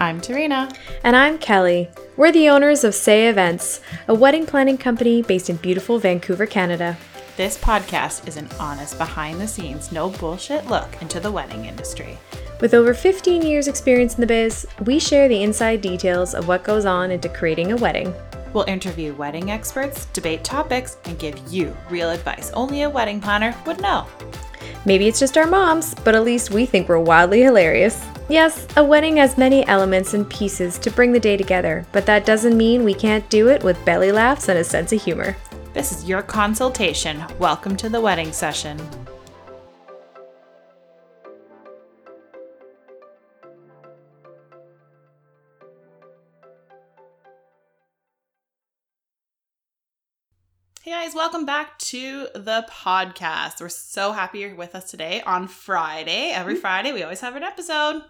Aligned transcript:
I'm 0.00 0.20
Tarina. 0.20 0.72
And 1.02 1.16
I'm 1.16 1.38
Kelly. 1.38 1.90
We're 2.16 2.30
the 2.30 2.48
owners 2.48 2.84
of 2.84 2.94
Say 2.94 3.28
Events, 3.28 3.80
a 4.06 4.14
wedding 4.14 4.46
planning 4.46 4.78
company 4.78 5.22
based 5.22 5.50
in 5.50 5.56
beautiful 5.56 5.98
Vancouver, 5.98 6.46
Canada. 6.46 6.96
This 7.36 7.58
podcast 7.58 8.28
is 8.28 8.36
an 8.36 8.48
honest, 8.60 8.96
behind 8.96 9.40
the 9.40 9.48
scenes, 9.48 9.90
no 9.90 10.10
bullshit 10.10 10.66
look 10.66 10.88
into 11.02 11.18
the 11.18 11.32
wedding 11.32 11.64
industry. 11.64 12.16
With 12.60 12.74
over 12.74 12.94
15 12.94 13.42
years' 13.42 13.66
experience 13.66 14.14
in 14.14 14.20
the 14.20 14.26
biz, 14.28 14.68
we 14.84 15.00
share 15.00 15.28
the 15.28 15.42
inside 15.42 15.80
details 15.80 16.32
of 16.32 16.46
what 16.46 16.62
goes 16.62 16.84
on 16.84 17.10
into 17.10 17.28
creating 17.28 17.72
a 17.72 17.76
wedding. 17.76 18.14
We'll 18.52 18.64
interview 18.68 19.14
wedding 19.14 19.50
experts, 19.50 20.06
debate 20.06 20.44
topics, 20.44 20.96
and 21.06 21.18
give 21.18 21.40
you 21.52 21.76
real 21.90 22.10
advice 22.10 22.52
only 22.52 22.82
a 22.82 22.90
wedding 22.90 23.20
planner 23.20 23.52
would 23.66 23.80
know. 23.80 24.06
Maybe 24.86 25.08
it's 25.08 25.18
just 25.18 25.36
our 25.36 25.46
moms, 25.48 25.94
but 25.96 26.14
at 26.14 26.22
least 26.22 26.52
we 26.52 26.66
think 26.66 26.88
we're 26.88 27.00
wildly 27.00 27.42
hilarious. 27.42 28.00
Yes, 28.30 28.66
a 28.76 28.84
wedding 28.84 29.16
has 29.16 29.38
many 29.38 29.66
elements 29.66 30.12
and 30.12 30.28
pieces 30.28 30.78
to 30.80 30.90
bring 30.90 31.12
the 31.12 31.18
day 31.18 31.38
together, 31.38 31.86
but 31.92 32.04
that 32.04 32.26
doesn't 32.26 32.58
mean 32.58 32.84
we 32.84 32.92
can't 32.92 33.26
do 33.30 33.48
it 33.48 33.64
with 33.64 33.82
belly 33.86 34.12
laughs 34.12 34.50
and 34.50 34.58
a 34.58 34.64
sense 34.64 34.92
of 34.92 35.02
humor. 35.02 35.34
This 35.72 35.92
is 35.92 36.06
your 36.06 36.20
consultation. 36.20 37.24
Welcome 37.38 37.74
to 37.78 37.88
the 37.88 38.02
wedding 38.02 38.32
session. 38.32 38.78
Hey 50.88 51.04
guys, 51.04 51.14
welcome 51.14 51.44
back 51.44 51.78
to 51.80 52.28
the 52.34 52.66
podcast. 52.70 53.60
We're 53.60 53.68
so 53.68 54.12
happy 54.12 54.38
you're 54.38 54.54
with 54.54 54.74
us 54.74 54.90
today 54.90 55.20
on 55.20 55.46
Friday. 55.46 56.30
Every 56.30 56.54
Friday, 56.54 56.92
we 56.92 57.02
always 57.02 57.20
have 57.20 57.36
an 57.36 57.42
episode. 57.42 58.04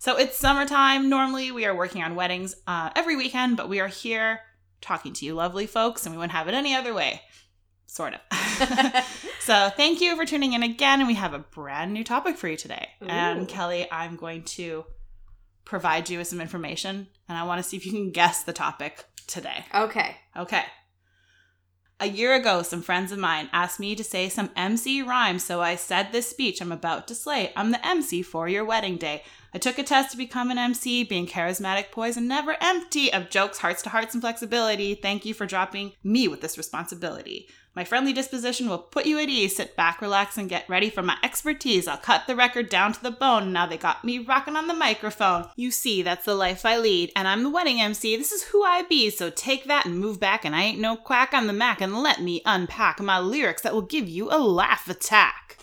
So 0.00 0.16
it's 0.16 0.36
summertime. 0.36 1.08
Normally, 1.08 1.52
we 1.52 1.64
are 1.64 1.76
working 1.76 2.02
on 2.02 2.16
weddings 2.16 2.56
uh, 2.66 2.90
every 2.96 3.14
weekend, 3.14 3.56
but 3.56 3.68
we 3.68 3.78
are 3.78 3.86
here 3.86 4.40
talking 4.80 5.12
to 5.12 5.24
you, 5.24 5.34
lovely 5.34 5.68
folks, 5.68 6.04
and 6.04 6.12
we 6.12 6.18
wouldn't 6.18 6.32
have 6.32 6.48
it 6.48 6.54
any 6.54 6.74
other 6.74 6.92
way. 6.92 7.22
Sort 7.86 8.14
of. 8.14 8.20
so 9.42 9.70
thank 9.76 10.00
you 10.00 10.16
for 10.16 10.26
tuning 10.26 10.54
in 10.54 10.64
again, 10.64 10.98
and 10.98 11.06
we 11.06 11.14
have 11.14 11.34
a 11.34 11.38
brand 11.38 11.92
new 11.92 12.02
topic 12.02 12.36
for 12.36 12.48
you 12.48 12.56
today. 12.56 12.88
Ooh. 13.00 13.06
And 13.06 13.46
Kelly, 13.46 13.86
I'm 13.92 14.16
going 14.16 14.42
to 14.42 14.86
provide 15.64 16.10
you 16.10 16.18
with 16.18 16.26
some 16.26 16.40
information, 16.40 17.06
and 17.28 17.38
I 17.38 17.44
want 17.44 17.62
to 17.62 17.68
see 17.68 17.76
if 17.76 17.86
you 17.86 17.92
can 17.92 18.10
guess 18.10 18.42
the 18.42 18.52
topic 18.52 19.04
today. 19.28 19.64
Okay. 19.72 20.16
Okay. 20.36 20.64
A 21.98 22.08
year 22.08 22.34
ago, 22.34 22.62
some 22.62 22.82
friends 22.82 23.10
of 23.10 23.18
mine 23.18 23.48
asked 23.54 23.80
me 23.80 23.96
to 23.96 24.04
say 24.04 24.28
some 24.28 24.50
MC 24.54 25.00
rhymes, 25.00 25.42
so 25.42 25.62
I 25.62 25.76
said 25.76 26.12
this 26.12 26.28
speech 26.28 26.60
I'm 26.60 26.70
about 26.70 27.08
to 27.08 27.14
slay. 27.14 27.54
I'm 27.56 27.70
the 27.70 27.86
MC 27.86 28.20
for 28.20 28.50
your 28.50 28.66
wedding 28.66 28.98
day. 28.98 29.22
I 29.56 29.58
took 29.58 29.78
a 29.78 29.82
test 29.82 30.10
to 30.10 30.18
become 30.18 30.50
an 30.50 30.58
MC, 30.58 31.02
being 31.02 31.26
charismatic, 31.26 31.90
poised, 31.90 32.18
and 32.18 32.28
never 32.28 32.58
empty 32.60 33.10
of 33.10 33.30
jokes, 33.30 33.56
hearts 33.56 33.80
to 33.84 33.88
hearts, 33.88 34.12
and 34.12 34.22
flexibility. 34.22 34.94
Thank 34.94 35.24
you 35.24 35.32
for 35.32 35.46
dropping 35.46 35.92
me 36.04 36.28
with 36.28 36.42
this 36.42 36.58
responsibility. 36.58 37.48
My 37.74 37.82
friendly 37.82 38.12
disposition 38.12 38.68
will 38.68 38.76
put 38.76 39.06
you 39.06 39.18
at 39.18 39.30
ease. 39.30 39.56
Sit 39.56 39.74
back, 39.74 40.02
relax, 40.02 40.36
and 40.36 40.50
get 40.50 40.68
ready 40.68 40.90
for 40.90 41.00
my 41.00 41.16
expertise. 41.22 41.88
I'll 41.88 41.96
cut 41.96 42.26
the 42.26 42.36
record 42.36 42.68
down 42.68 42.92
to 42.92 43.02
the 43.02 43.10
bone. 43.10 43.50
Now 43.50 43.64
they 43.64 43.78
got 43.78 44.04
me 44.04 44.18
rocking 44.18 44.56
on 44.56 44.66
the 44.66 44.74
microphone. 44.74 45.48
You 45.56 45.70
see, 45.70 46.02
that's 46.02 46.26
the 46.26 46.34
life 46.34 46.66
I 46.66 46.76
lead, 46.76 47.10
and 47.16 47.26
I'm 47.26 47.42
the 47.42 47.48
wedding 47.48 47.80
MC. 47.80 48.14
This 48.18 48.32
is 48.32 48.42
who 48.42 48.62
I 48.62 48.82
be, 48.82 49.08
so 49.08 49.30
take 49.30 49.64
that 49.68 49.86
and 49.86 49.98
move 49.98 50.20
back. 50.20 50.44
And 50.44 50.54
I 50.54 50.64
ain't 50.64 50.80
no 50.80 50.96
quack 50.96 51.32
on 51.32 51.46
the 51.46 51.54
Mac, 51.54 51.80
and 51.80 51.96
let 51.96 52.20
me 52.20 52.42
unpack 52.44 53.00
my 53.00 53.18
lyrics 53.18 53.62
that 53.62 53.72
will 53.72 53.80
give 53.80 54.06
you 54.06 54.28
a 54.30 54.38
laugh 54.38 54.86
attack. 54.86 55.56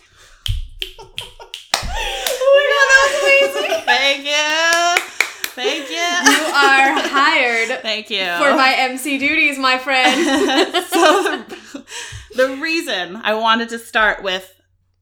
Thank 3.84 4.24
you. 4.24 5.02
Thank 5.54 5.88
you. 5.88 5.96
You 5.96 6.44
are 6.52 6.98
hired 7.08 7.80
Thank 7.80 8.10
you. 8.10 8.24
for 8.38 8.54
my 8.56 8.74
MC 8.76 9.18
duties, 9.18 9.58
my 9.58 9.78
friend. 9.78 10.72
so 10.88 11.44
the, 11.48 11.84
the 12.36 12.56
reason 12.56 13.16
I 13.16 13.34
wanted 13.34 13.68
to 13.70 13.78
start 13.78 14.22
with 14.22 14.50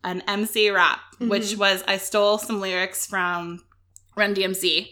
an 0.04 0.22
MC 0.26 0.70
rap, 0.70 1.00
which 1.20 1.44
Mhm. 1.54 1.58
was 1.58 1.84
I 1.88 1.96
stole 1.96 2.36
some 2.38 2.60
lyrics 2.60 3.06
from 3.06 3.64
Run 4.16 4.34
DMC. 4.34 4.88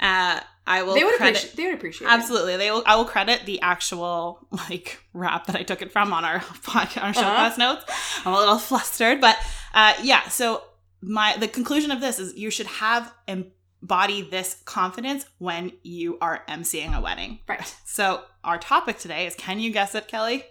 Uh, 0.00 0.40
I 0.66 0.82
will 0.82 0.94
they 0.94 1.04
would 1.04 1.14
credit 1.16 1.36
appreciate. 1.36 1.56
They 1.56 1.66
would 1.66 1.74
appreciate. 1.74 2.08
it. 2.08 2.10
absolutely. 2.10 2.56
They 2.56 2.70
will. 2.70 2.82
I 2.86 2.96
will 2.96 3.04
credit 3.04 3.42
the 3.44 3.60
actual 3.60 4.48
like 4.50 4.98
rap 5.12 5.46
that 5.46 5.54
I 5.56 5.62
took 5.62 5.82
it 5.82 5.92
from 5.92 6.12
on 6.12 6.24
our 6.24 6.38
podcast, 6.40 7.02
our 7.04 7.14
show 7.14 7.20
Uh-huh. 7.20 7.34
class 7.34 7.58
notes. 7.58 7.84
I'm 8.24 8.32
a 8.32 8.38
little 8.38 8.58
flustered, 8.58 9.20
but 9.20 9.36
uh, 9.74 9.92
yeah. 10.02 10.26
So 10.28 10.62
my 11.06 11.36
the 11.36 11.48
conclusion 11.48 11.90
of 11.90 12.00
this 12.00 12.18
is 12.18 12.34
you 12.36 12.50
should 12.50 12.66
have 12.66 13.12
embody 13.28 14.22
this 14.22 14.60
confidence 14.64 15.26
when 15.38 15.72
you 15.82 16.18
are 16.20 16.42
emceeing 16.48 16.96
a 16.96 17.00
wedding. 17.00 17.40
Right. 17.48 17.74
So 17.84 18.22
our 18.42 18.58
topic 18.58 18.98
today 18.98 19.26
is 19.26 19.34
can 19.34 19.60
you 19.60 19.70
guess 19.70 19.94
it, 19.94 20.08
Kelly? 20.08 20.44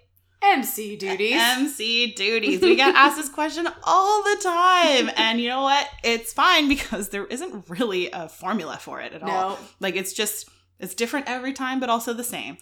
MC 0.44 0.98
duties. 0.98 1.36
MC 1.40 2.12
duties. 2.14 2.62
We 2.62 2.76
get 2.76 2.94
asked 2.96 3.16
this 3.18 3.30
question 3.30 3.68
all 3.84 4.24
the 4.24 4.42
time. 4.44 5.10
And 5.18 5.40
you 5.40 5.48
know 5.48 5.62
what? 5.62 5.88
It's 6.04 6.34
fine 6.34 6.68
because 6.68 7.10
there 7.10 7.26
isn't 7.26 7.70
really 7.70 8.12
a 8.12 8.28
formula 8.28 8.78
for 8.78 9.00
it 9.02 9.14
at 9.14 9.24
all. 9.24 9.52
no. 9.52 9.58
Like 9.80 9.96
it's 9.96 10.14
just 10.14 10.50
it's 10.80 10.94
different 10.96 11.30
every 11.30 11.54
time, 11.54 11.80
but 11.80 11.90
also 11.90 12.14
the 12.14 12.24
same. 12.24 12.58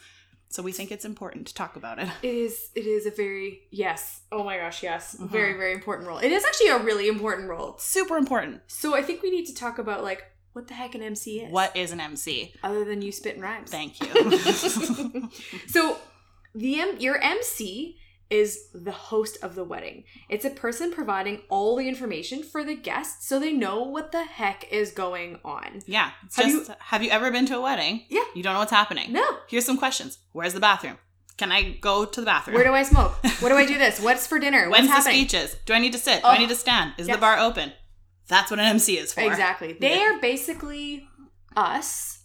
So 0.52 0.62
we 0.62 0.72
think 0.74 0.92
it's 0.92 1.06
important 1.06 1.48
to 1.48 1.54
talk 1.54 1.76
about 1.78 1.98
it. 2.00 2.10
It 2.22 2.36
is. 2.36 2.70
It 2.76 2.86
is 2.86 3.06
a 3.06 3.12
very 3.12 3.62
yes. 3.72 4.22
Oh 4.32 4.44
my 4.44 4.58
gosh, 4.58 4.84
yes. 4.84 5.16
Mhm. 5.20 5.30
Very 5.30 5.54
very 5.54 5.74
important 5.74 6.08
role. 6.08 6.18
It 6.20 6.32
is 6.32 6.44
actually 6.46 6.70
a 6.70 6.80
really 6.80 7.08
important 7.08 7.50
role. 7.50 7.78
Super 7.80 8.18
important. 8.18 8.62
So 8.68 8.94
I 8.96 9.02
think 9.02 9.24
we 9.24 9.32
need 9.32 9.46
to 9.48 9.56
talk 9.56 9.80
about 9.80 10.04
like 10.04 10.24
what 10.54 10.68
the 10.68 10.74
heck 10.74 10.94
an 10.96 11.02
MC 11.02 11.40
is. 11.40 11.52
What 11.52 11.76
is 11.78 11.92
an 11.94 12.02
MC? 12.02 12.54
other 12.64 12.84
than 12.84 13.02
you 13.02 13.12
spitting 13.14 13.42
rhymes? 13.42 13.72
Thank 13.72 14.02
you. 14.02 14.12
so 15.68 15.98
the 16.54 16.80
M- 16.82 16.98
your 17.00 17.18
MC 17.18 17.98
is 18.32 18.70
the 18.74 18.92
host 18.92 19.38
of 19.44 19.54
the 19.56 19.64
wedding. 19.64 20.04
It's 20.30 20.46
a 20.46 20.50
person 20.50 20.92
providing 20.92 21.42
all 21.50 21.76
the 21.76 21.88
information 21.88 22.42
for 22.44 22.64
the 22.64 22.76
guests 22.76 23.28
so 23.28 23.40
they 23.40 23.52
know 23.54 23.84
what 23.84 24.12
the 24.12 24.24
heck 24.24 24.66
is 24.72 24.92
going 24.92 25.40
on. 25.46 25.82
yeah. 25.86 26.12
It's 26.26 26.38
Have 26.38 26.46
just 26.48 26.72
have 26.80 27.04
you 27.04 27.10
ever 27.12 27.30
been 27.30 27.46
to 27.48 27.58
a 27.58 27.62
wedding? 27.62 28.06
Yeah. 28.10 28.24
You 28.34 28.42
don't 28.42 28.54
know 28.54 28.60
what's 28.60 28.72
happening. 28.72 29.12
No. 29.12 29.26
Here's 29.48 29.66
some 29.66 29.78
questions. 29.78 30.18
Where's 30.32 30.54
the 30.54 30.60
bathroom? 30.60 30.98
Can 31.38 31.52
I 31.52 31.72
go 31.82 32.06
to 32.06 32.20
the 32.20 32.26
bathroom? 32.26 32.56
Where 32.56 32.64
do 32.64 32.74
I 32.74 32.84
smoke? 32.84 33.14
What 33.42 33.50
do 33.50 33.56
I 33.58 33.66
do 33.66 33.78
this? 33.78 34.00
What's 34.00 34.28
for 34.28 34.40
dinner? 34.40 34.70
What's 34.70 34.88
When's 34.88 35.06
the 35.06 35.12
speeches? 35.12 35.56
Do 35.66 35.74
I 35.74 35.80
need 35.80 35.92
to 35.94 35.98
sit? 36.00 36.22
Do 36.22 36.28
Oh. 36.28 36.32
I 36.32 36.38
need 36.38 36.50
to 36.50 36.56
stand? 36.56 36.94
Is 36.98 37.08
Yes. 37.08 37.18
the 37.18 37.22
bar 37.22 37.38
open? 37.40 37.74
That's 38.28 38.50
what 38.52 38.60
an 38.60 38.66
MC 38.68 38.98
is 38.98 39.14
for. 39.14 39.22
Exactly. 39.22 39.74
They 39.74 39.96
Yeah. 39.98 40.16
are 40.16 40.20
basically 40.20 41.08
us, 41.58 42.20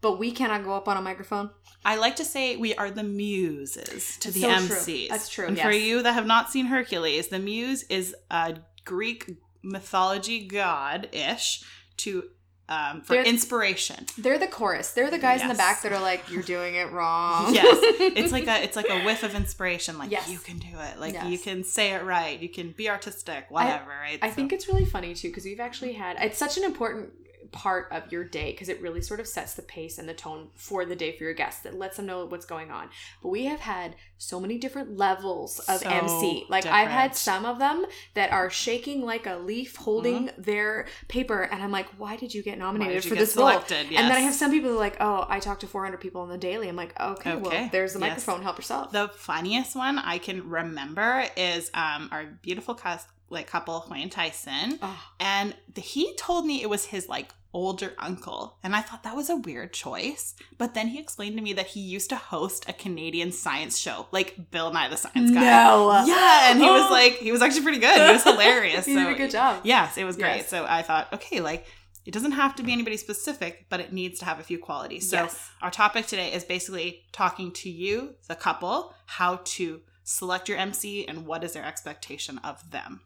but 0.00 0.18
we 0.18 0.30
cannot 0.32 0.64
go 0.64 0.72
up 0.74 0.88
on 0.88 0.96
a 0.96 1.02
microphone. 1.02 1.50
I 1.84 1.96
like 1.96 2.16
to 2.16 2.24
say 2.24 2.56
we 2.56 2.74
are 2.74 2.90
the 2.90 3.02
muses 3.02 4.16
to 4.18 4.30
the 4.30 4.40
So 4.40 4.48
true. 4.66 4.76
MCs. 4.76 5.08
That's 5.08 5.28
true, 5.28 5.46
And 5.46 5.58
for 5.58 5.70
you 5.72 6.02
that 6.02 6.12
have 6.12 6.26
not 6.26 6.50
seen 6.50 6.66
Hercules, 6.66 7.28
the 7.28 7.38
muse 7.38 7.84
is 7.84 8.14
a 8.30 8.56
Greek 8.84 9.36
mythology 9.62 10.46
god 10.46 11.08
ish 11.12 11.62
to 11.98 12.24
um, 12.68 13.00
for 13.02 13.14
They're- 13.14 13.24
inspiration. 13.24 14.06
They're 14.16 14.38
the 14.38 14.46
chorus. 14.46 14.92
They're 14.92 15.10
the 15.10 15.18
guys 15.18 15.42
in 15.42 15.48
the 15.48 15.54
back 15.54 15.82
that 15.82 15.90
are 15.92 16.00
like, 16.00 16.30
"You're 16.30 16.44
doing 16.44 16.76
it 16.76 16.92
wrong." 16.92 17.52
Yes, 17.60 17.78
it's 18.16 18.30
like 18.30 18.46
a 18.46 18.62
it's 18.62 18.76
like 18.76 18.88
a 18.88 19.00
whiff 19.00 19.24
of 19.24 19.34
inspiration. 19.34 19.98
Like 19.98 20.12
Yes. 20.12 20.28
you 20.30 20.38
can 20.38 20.58
do 20.58 20.68
it. 20.78 21.00
Like 21.00 21.14
Yes. 21.14 21.26
you 21.26 21.36
can 21.38 21.64
say 21.64 21.94
it 21.94 22.04
right. 22.04 22.38
You 22.38 22.48
can 22.48 22.70
be 22.70 22.88
artistic. 22.88 23.46
Whatever. 23.50 23.90
right. 23.90 24.20
I 24.22 24.28
So- 24.28 24.36
think 24.36 24.52
it's 24.52 24.68
really 24.68 24.84
funny 24.84 25.14
too 25.14 25.28
because 25.30 25.44
we've 25.44 25.58
actually 25.58 25.94
had 25.94 26.16
it's 26.20 26.38
such 26.38 26.58
an 26.58 26.62
important 26.64 27.10
part 27.52 27.88
of 27.90 28.10
your 28.12 28.24
day 28.24 28.52
because 28.52 28.68
it 28.68 28.80
really 28.80 29.00
sort 29.00 29.20
of 29.20 29.26
sets 29.26 29.54
the 29.54 29.62
pace 29.62 29.98
and 29.98 30.08
the 30.08 30.14
tone 30.14 30.48
for 30.54 30.84
the 30.84 30.94
day 30.96 31.16
for 31.16 31.24
your 31.24 31.34
guests 31.34 31.62
that 31.62 31.74
lets 31.78 31.96
them 31.96 32.06
know 32.06 32.24
what's 32.26 32.46
going 32.46 32.70
on. 32.70 32.88
But 33.22 33.28
we 33.30 33.44
have 33.46 33.60
had 33.60 33.96
so 34.18 34.38
many 34.40 34.58
different 34.58 34.96
levels 34.96 35.58
of 35.60 35.80
So 35.80 35.88
MC. 35.88 36.46
Like 36.48 36.66
I've 36.66 36.88
had 36.88 37.16
some 37.16 37.44
of 37.44 37.58
them 37.58 37.84
that 38.14 38.32
are 38.32 38.50
shaking 38.50 39.02
like 39.02 39.26
a 39.26 39.36
leaf 39.36 39.76
holding 39.76 40.30
their 40.38 40.86
paper 41.08 41.42
and 41.42 41.62
I'm 41.62 41.72
like, 41.72 41.86
"Why 41.98 42.16
did 42.16 42.34
you 42.34 42.42
get 42.42 42.52
Mm-hmm. 42.52 42.60
Nominated 42.60 43.04
you 43.04 43.10
for 43.10 43.14
get 43.14 43.20
this 43.20 43.36
role?" 43.36 43.48
selected? 43.48 43.86
And 43.86 44.08
then 44.10 44.12
I 44.12 44.20
have 44.20 44.34
some 44.34 44.50
people 44.50 44.70
who 44.70 44.76
are 44.76 44.78
like, 44.78 44.96
"Oh, 45.00 45.26
I 45.28 45.40
talk 45.40 45.60
to 45.60 45.66
400 45.66 45.98
people 46.00 46.20
on 46.22 46.28
the 46.28 46.38
daily." 46.38 46.68
I'm 46.68 46.76
like, 46.76 46.98
"Okay, 47.00 47.32
Okay. 47.32 47.40
well, 47.40 47.68
there's 47.72 47.94
the 47.94 48.00
Yes. 48.00 48.08
microphone. 48.10 48.42
Help 48.42 48.58
yourself." 48.58 48.92
The 48.92 49.08
funniest 49.08 49.74
one 49.74 49.98
I 49.98 50.18
can 50.18 50.48
remember 50.48 51.26
is 51.36 51.70
um, 51.74 52.08
our 52.12 52.24
beautiful 52.42 52.74
cus- 52.74 53.06
like 53.32 53.46
couple, 53.46 53.86
Wayne 53.90 54.10
Tyson, 54.10 54.78
Oh. 54.82 55.00
and 55.20 55.54
the, 55.74 55.80
he 55.80 56.14
told 56.16 56.44
me 56.46 56.62
it 56.62 56.68
was 56.68 56.86
his 56.86 57.08
like 57.08 57.32
older 57.52 57.94
uncle, 57.98 58.58
and 58.62 58.76
I 58.76 58.80
thought 58.80 59.02
that 59.02 59.16
was 59.16 59.28
a 59.28 59.36
weird 59.36 59.72
choice. 59.72 60.34
But 60.58 60.74
then 60.74 60.88
he 60.88 61.00
explained 61.00 61.36
to 61.36 61.42
me 61.42 61.52
that 61.54 61.68
he 61.68 61.80
used 61.80 62.10
to 62.10 62.16
host 62.16 62.68
a 62.68 62.72
Canadian 62.72 63.32
science 63.32 63.78
show, 63.78 64.06
like 64.12 64.50
Bill 64.50 64.72
Nye 64.72 64.88
the 64.88 64.96
Science 64.96 65.30
Guy. 65.30 65.40
No. 65.40 66.04
Yeah, 66.06 66.50
and 66.50 66.60
he 66.60 66.68
was 66.68 66.86
oh. 66.88 66.92
like, 66.92 67.14
he 67.14 67.32
was 67.32 67.42
actually 67.42 67.62
pretty 67.62 67.78
good. 67.78 68.06
He 68.06 68.12
was 68.12 68.22
hilarious. 68.22 68.86
You 68.90 68.96
so 68.96 69.04
did 69.04 69.14
a 69.14 69.18
good 69.18 69.30
job. 69.30 69.60
Yes, 69.64 69.98
it 69.98 70.04
was 70.04 70.16
great. 70.16 70.38
Yes. 70.38 70.48
So 70.48 70.64
I 70.68 70.82
thought, 70.82 71.12
okay, 71.12 71.40
like 71.40 71.66
it 72.04 72.12
doesn't 72.12 72.32
have 72.32 72.56
to 72.56 72.62
be 72.62 72.72
anybody 72.72 72.96
specific, 72.96 73.66
but 73.68 73.78
it 73.78 73.92
needs 73.92 74.18
to 74.20 74.24
have 74.24 74.40
a 74.40 74.42
few 74.42 74.58
qualities. 74.58 75.08
So 75.08 75.16
Yes. 75.16 75.50
our 75.62 75.70
topic 75.70 76.06
today 76.06 76.32
is 76.32 76.44
basically 76.44 77.04
talking 77.12 77.52
to 77.52 77.70
you, 77.70 78.14
the 78.26 78.34
couple, 78.34 78.94
how 79.06 79.40
to 79.44 79.82
select 80.02 80.48
your 80.48 80.58
MC 80.58 81.06
and 81.06 81.26
what 81.26 81.44
is 81.44 81.52
their 81.52 81.64
expectation 81.64 82.38
of 82.38 82.70
them. 82.70 83.02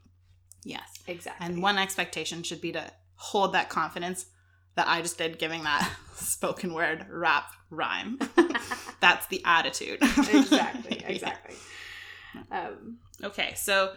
Yes. 0.62 0.94
Exactly. 1.06 1.46
And 1.46 1.62
one 1.62 1.76
expectation 1.76 2.43
should 2.43 2.61
be 2.61 2.73
to 2.73 2.93
hold 3.17 3.52
that 3.52 3.69
confidence 3.69 4.26
that 4.76 4.87
I 4.88 5.03
just 5.03 5.19
did 5.19 5.38
giving 5.38 5.62
that 5.65 5.91
spoken 6.15 6.75
word 6.75 7.06
rap 7.11 7.53
rhyme. 7.71 8.19
That's 9.00 9.26
the 9.29 9.43
attitude. 9.44 9.99
exactly, 10.03 10.99
Yeah. 11.00 11.09
exactly. 11.09 11.56
Um, 12.50 12.99
Okay, 13.23 13.55
so 13.55 13.93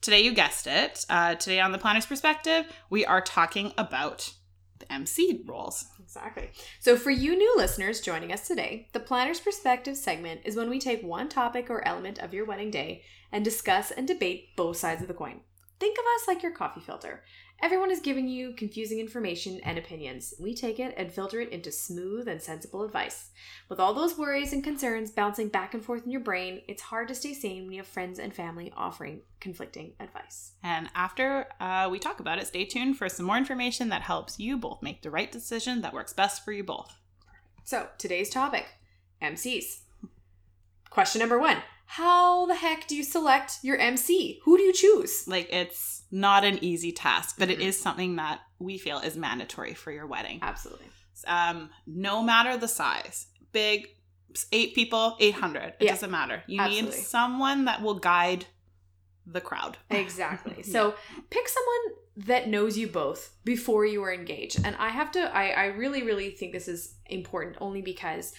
today 0.00 0.20
you 0.20 0.32
guessed 0.32 0.66
it. 0.66 1.04
Uh, 1.10 1.34
today 1.34 1.60
on 1.60 1.72
the 1.72 1.78
planner's 1.78 2.06
perspective, 2.06 2.66
we 2.88 3.04
are 3.04 3.20
talking 3.20 3.72
about 3.76 4.32
the 4.78 4.90
MC 4.92 5.42
roles. 5.44 5.84
Exactly. 6.00 6.50
So, 6.78 6.96
for 6.96 7.10
you 7.10 7.36
new 7.36 7.54
listeners 7.56 8.00
joining 8.00 8.32
us 8.32 8.46
today, 8.46 8.88
the 8.92 9.00
Planner's 9.00 9.40
Perspective 9.40 9.96
segment 9.96 10.40
is 10.44 10.56
when 10.56 10.70
we 10.70 10.78
take 10.78 11.02
one 11.02 11.28
topic 11.28 11.68
or 11.68 11.86
element 11.86 12.18
of 12.18 12.32
your 12.32 12.44
wedding 12.46 12.70
day 12.70 13.02
and 13.32 13.44
discuss 13.44 13.90
and 13.90 14.06
debate 14.08 14.56
both 14.56 14.76
sides 14.76 15.02
of 15.02 15.08
the 15.08 15.14
coin. 15.14 15.40
Think 15.78 15.98
of 15.98 16.04
us 16.16 16.28
like 16.28 16.42
your 16.42 16.52
coffee 16.52 16.80
filter. 16.80 17.22
Everyone 17.62 17.90
is 17.90 18.00
giving 18.00 18.26
you 18.26 18.54
confusing 18.54 19.00
information 19.00 19.60
and 19.64 19.76
opinions. 19.76 20.32
We 20.40 20.54
take 20.54 20.80
it 20.80 20.94
and 20.96 21.12
filter 21.12 21.42
it 21.42 21.50
into 21.50 21.70
smooth 21.70 22.26
and 22.26 22.40
sensible 22.40 22.84
advice. 22.84 23.32
With 23.68 23.78
all 23.78 23.92
those 23.92 24.16
worries 24.16 24.54
and 24.54 24.64
concerns 24.64 25.10
bouncing 25.10 25.48
back 25.48 25.74
and 25.74 25.84
forth 25.84 26.06
in 26.06 26.10
your 26.10 26.22
brain, 26.22 26.62
it's 26.68 26.80
hard 26.80 27.08
to 27.08 27.14
stay 27.14 27.34
sane 27.34 27.64
when 27.64 27.72
you 27.72 27.80
have 27.80 27.86
friends 27.86 28.18
and 28.18 28.32
family 28.32 28.72
offering 28.74 29.20
conflicting 29.40 29.92
advice. 30.00 30.52
And 30.62 30.88
after 30.94 31.48
uh, 31.60 31.88
we 31.90 31.98
talk 31.98 32.18
about 32.20 32.38
it, 32.38 32.46
stay 32.46 32.64
tuned 32.64 32.96
for 32.96 33.10
some 33.10 33.26
more 33.26 33.36
information 33.36 33.90
that 33.90 34.02
helps 34.02 34.40
you 34.40 34.56
both 34.56 34.82
make 34.82 35.02
the 35.02 35.10
right 35.10 35.30
decision 35.30 35.82
that 35.82 35.92
works 35.92 36.14
best 36.14 36.42
for 36.42 36.52
you 36.52 36.64
both. 36.64 36.96
So, 37.64 37.88
today's 37.98 38.30
topic 38.30 38.68
MCs. 39.20 39.80
Question 40.88 41.18
number 41.18 41.38
one 41.38 41.58
How 41.94 42.46
the 42.46 42.54
heck 42.54 42.86
do 42.86 42.94
you 42.94 43.02
select 43.02 43.58
your 43.62 43.76
MC? 43.76 44.38
Who 44.44 44.56
do 44.56 44.62
you 44.62 44.72
choose? 44.72 45.26
Like, 45.26 45.48
it's 45.52 46.04
not 46.12 46.44
an 46.44 46.62
easy 46.62 46.92
task, 46.92 47.34
but 47.36 47.50
it 47.50 47.58
Mhm. 47.58 47.62
is 47.64 47.80
something 47.80 48.14
that 48.14 48.42
we 48.60 48.78
feel 48.78 48.98
is 49.00 49.16
mandatory 49.16 49.74
for 49.74 49.90
your 49.90 50.06
wedding. 50.06 50.38
Absolutely. 50.40 50.86
Um, 51.26 51.70
no 51.88 52.22
matter 52.22 52.56
the 52.56 52.68
size, 52.68 53.26
big, 53.50 53.88
eight 54.52 54.76
people, 54.76 55.16
800, 55.18 55.74
it 55.80 55.86
Yeah. 55.86 55.90
doesn't 55.90 56.12
matter. 56.12 56.44
You 56.46 56.60
Absolutely. 56.60 56.96
need 56.98 57.04
someone 57.06 57.64
that 57.64 57.82
will 57.82 57.98
guide 57.98 58.46
the 59.26 59.40
crowd. 59.40 59.78
Exactly. 59.90 60.62
So, 60.62 60.94
pick 61.28 61.48
someone 61.48 61.96
that 62.18 62.48
knows 62.48 62.78
you 62.78 62.86
both 62.86 63.34
before 63.44 63.84
you 63.84 64.00
are 64.04 64.12
engaged. 64.14 64.60
And 64.64 64.76
I 64.76 64.90
have 64.90 65.10
to, 65.12 65.22
I, 65.34 65.48
I 65.48 65.64
really, 65.66 66.04
really 66.04 66.30
think 66.30 66.52
this 66.52 66.68
is 66.68 66.94
important 67.06 67.56
only 67.60 67.82
because 67.82 68.32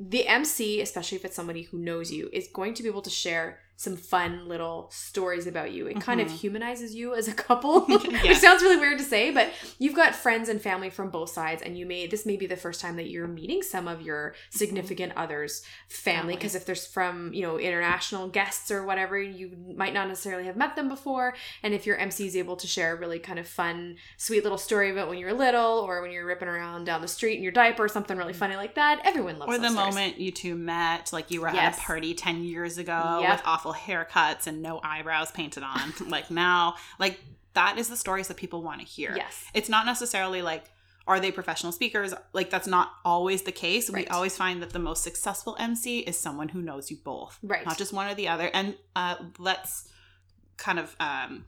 the 0.00 0.26
MC, 0.26 0.80
especially 0.80 1.16
if 1.16 1.24
it's 1.24 1.36
somebody 1.36 1.62
who 1.62 1.78
knows 1.78 2.12
you, 2.12 2.28
is 2.32 2.48
going 2.48 2.74
to 2.74 2.82
be 2.82 2.88
able 2.88 3.02
to 3.02 3.10
share 3.10 3.60
some 3.80 3.96
fun 3.96 4.48
little 4.48 4.88
stories 4.92 5.46
about 5.46 5.70
you. 5.70 5.86
It 5.86 6.00
kind 6.00 6.20
of 6.20 6.26
Mhm. 6.26 6.36
humanizes 6.40 6.96
you 6.96 7.14
as 7.14 7.28
a 7.28 7.32
couple, 7.32 7.86
Yeah. 7.88 8.22
which 8.24 8.38
sounds 8.38 8.60
really 8.60 8.76
weird 8.76 8.98
to 8.98 9.04
say, 9.04 9.30
but 9.30 9.52
you've 9.78 9.94
got 9.94 10.16
friends 10.16 10.48
and 10.48 10.60
family 10.60 10.90
from 10.90 11.10
both 11.10 11.30
sides, 11.30 11.62
and 11.62 11.78
you 11.78 11.86
may 11.86 12.08
this 12.08 12.26
may 12.26 12.36
be 12.36 12.46
the 12.46 12.56
first 12.56 12.80
time 12.80 12.96
that 12.96 13.08
you're 13.08 13.28
meeting 13.28 13.62
some 13.62 13.86
of 13.86 14.02
your 14.02 14.34
significant 14.50 15.12
others' 15.16 15.62
family. 15.88 16.34
Because 16.34 16.56
if 16.56 16.66
there's 16.66 16.86
from 16.88 17.32
you 17.32 17.42
know 17.42 17.56
international 17.56 18.26
guests 18.26 18.68
or 18.72 18.84
whatever, 18.84 19.16
you 19.16 19.52
might 19.76 19.94
not 19.94 20.08
necessarily 20.08 20.46
have 20.46 20.56
met 20.56 20.74
them 20.74 20.88
before, 20.88 21.36
and 21.62 21.72
if 21.72 21.86
your 21.86 21.96
MC 21.98 22.26
is 22.26 22.36
able 22.36 22.56
to 22.56 22.66
share 22.66 22.94
a 22.94 22.98
really 22.98 23.20
kind 23.20 23.38
of 23.38 23.46
fun, 23.46 23.94
sweet 24.16 24.42
little 24.42 24.58
story 24.58 24.90
about 24.90 25.08
when 25.08 25.18
you 25.18 25.26
were 25.26 25.32
little, 25.32 25.78
or 25.86 26.02
when 26.02 26.10
you're 26.10 26.26
ripping 26.26 26.48
around 26.48 26.84
down 26.84 27.00
the 27.00 27.06
street 27.06 27.36
in 27.36 27.44
your 27.44 27.52
diaper, 27.52 27.84
or 27.84 27.88
something 27.88 28.16
really 28.18 28.32
funny 28.32 28.56
like 28.56 28.74
that, 28.74 29.00
everyone 29.04 29.38
loves. 29.38 29.48
Or 29.54 29.58
the 29.58 29.70
stories. 29.70 29.94
moment 29.94 30.18
you 30.18 30.32
two 30.32 30.56
met, 30.56 31.12
like 31.12 31.30
you 31.30 31.42
were 31.42 31.50
Yes. 31.50 31.76
at 31.76 31.82
a 31.84 31.86
party 31.86 32.12
10 32.12 32.42
years 32.42 32.76
ago 32.76 33.20
Yep. 33.22 33.30
with 33.30 33.42
awful 33.46 33.67
haircuts 33.72 34.46
and 34.46 34.62
no 34.62 34.80
eyebrows 34.82 35.30
painted 35.30 35.62
on. 35.62 35.92
like 36.08 36.30
now, 36.30 36.74
like 36.98 37.20
that 37.54 37.78
is 37.78 37.88
the 37.88 37.96
stories 37.96 38.28
that 38.28 38.36
people 38.36 38.62
want 38.62 38.80
to 38.80 38.86
hear. 38.86 39.14
Yes. 39.16 39.44
It's 39.54 39.68
not 39.68 39.86
necessarily 39.86 40.42
like, 40.42 40.64
are 41.06 41.20
they 41.20 41.32
professional 41.32 41.72
speakers? 41.72 42.12
Like 42.32 42.50
that's 42.50 42.66
not 42.66 42.90
always 43.04 43.42
the 43.42 43.52
case. 43.52 43.88
Right. 43.90 44.04
We 44.04 44.08
always 44.08 44.36
find 44.36 44.62
that 44.62 44.70
the 44.70 44.78
most 44.78 45.02
successful 45.02 45.56
MC 45.58 46.00
is 46.00 46.18
someone 46.18 46.50
who 46.50 46.60
knows 46.60 46.90
you 46.90 46.98
both, 47.02 47.38
Right. 47.42 47.64
not 47.64 47.78
just 47.78 47.92
one 47.92 48.08
or 48.10 48.14
the 48.14 48.28
other. 48.28 48.50
And 48.52 48.76
uh, 48.94 49.16
let's 49.38 49.88
kind 50.58 50.78
of 50.78 50.94
um, 51.00 51.46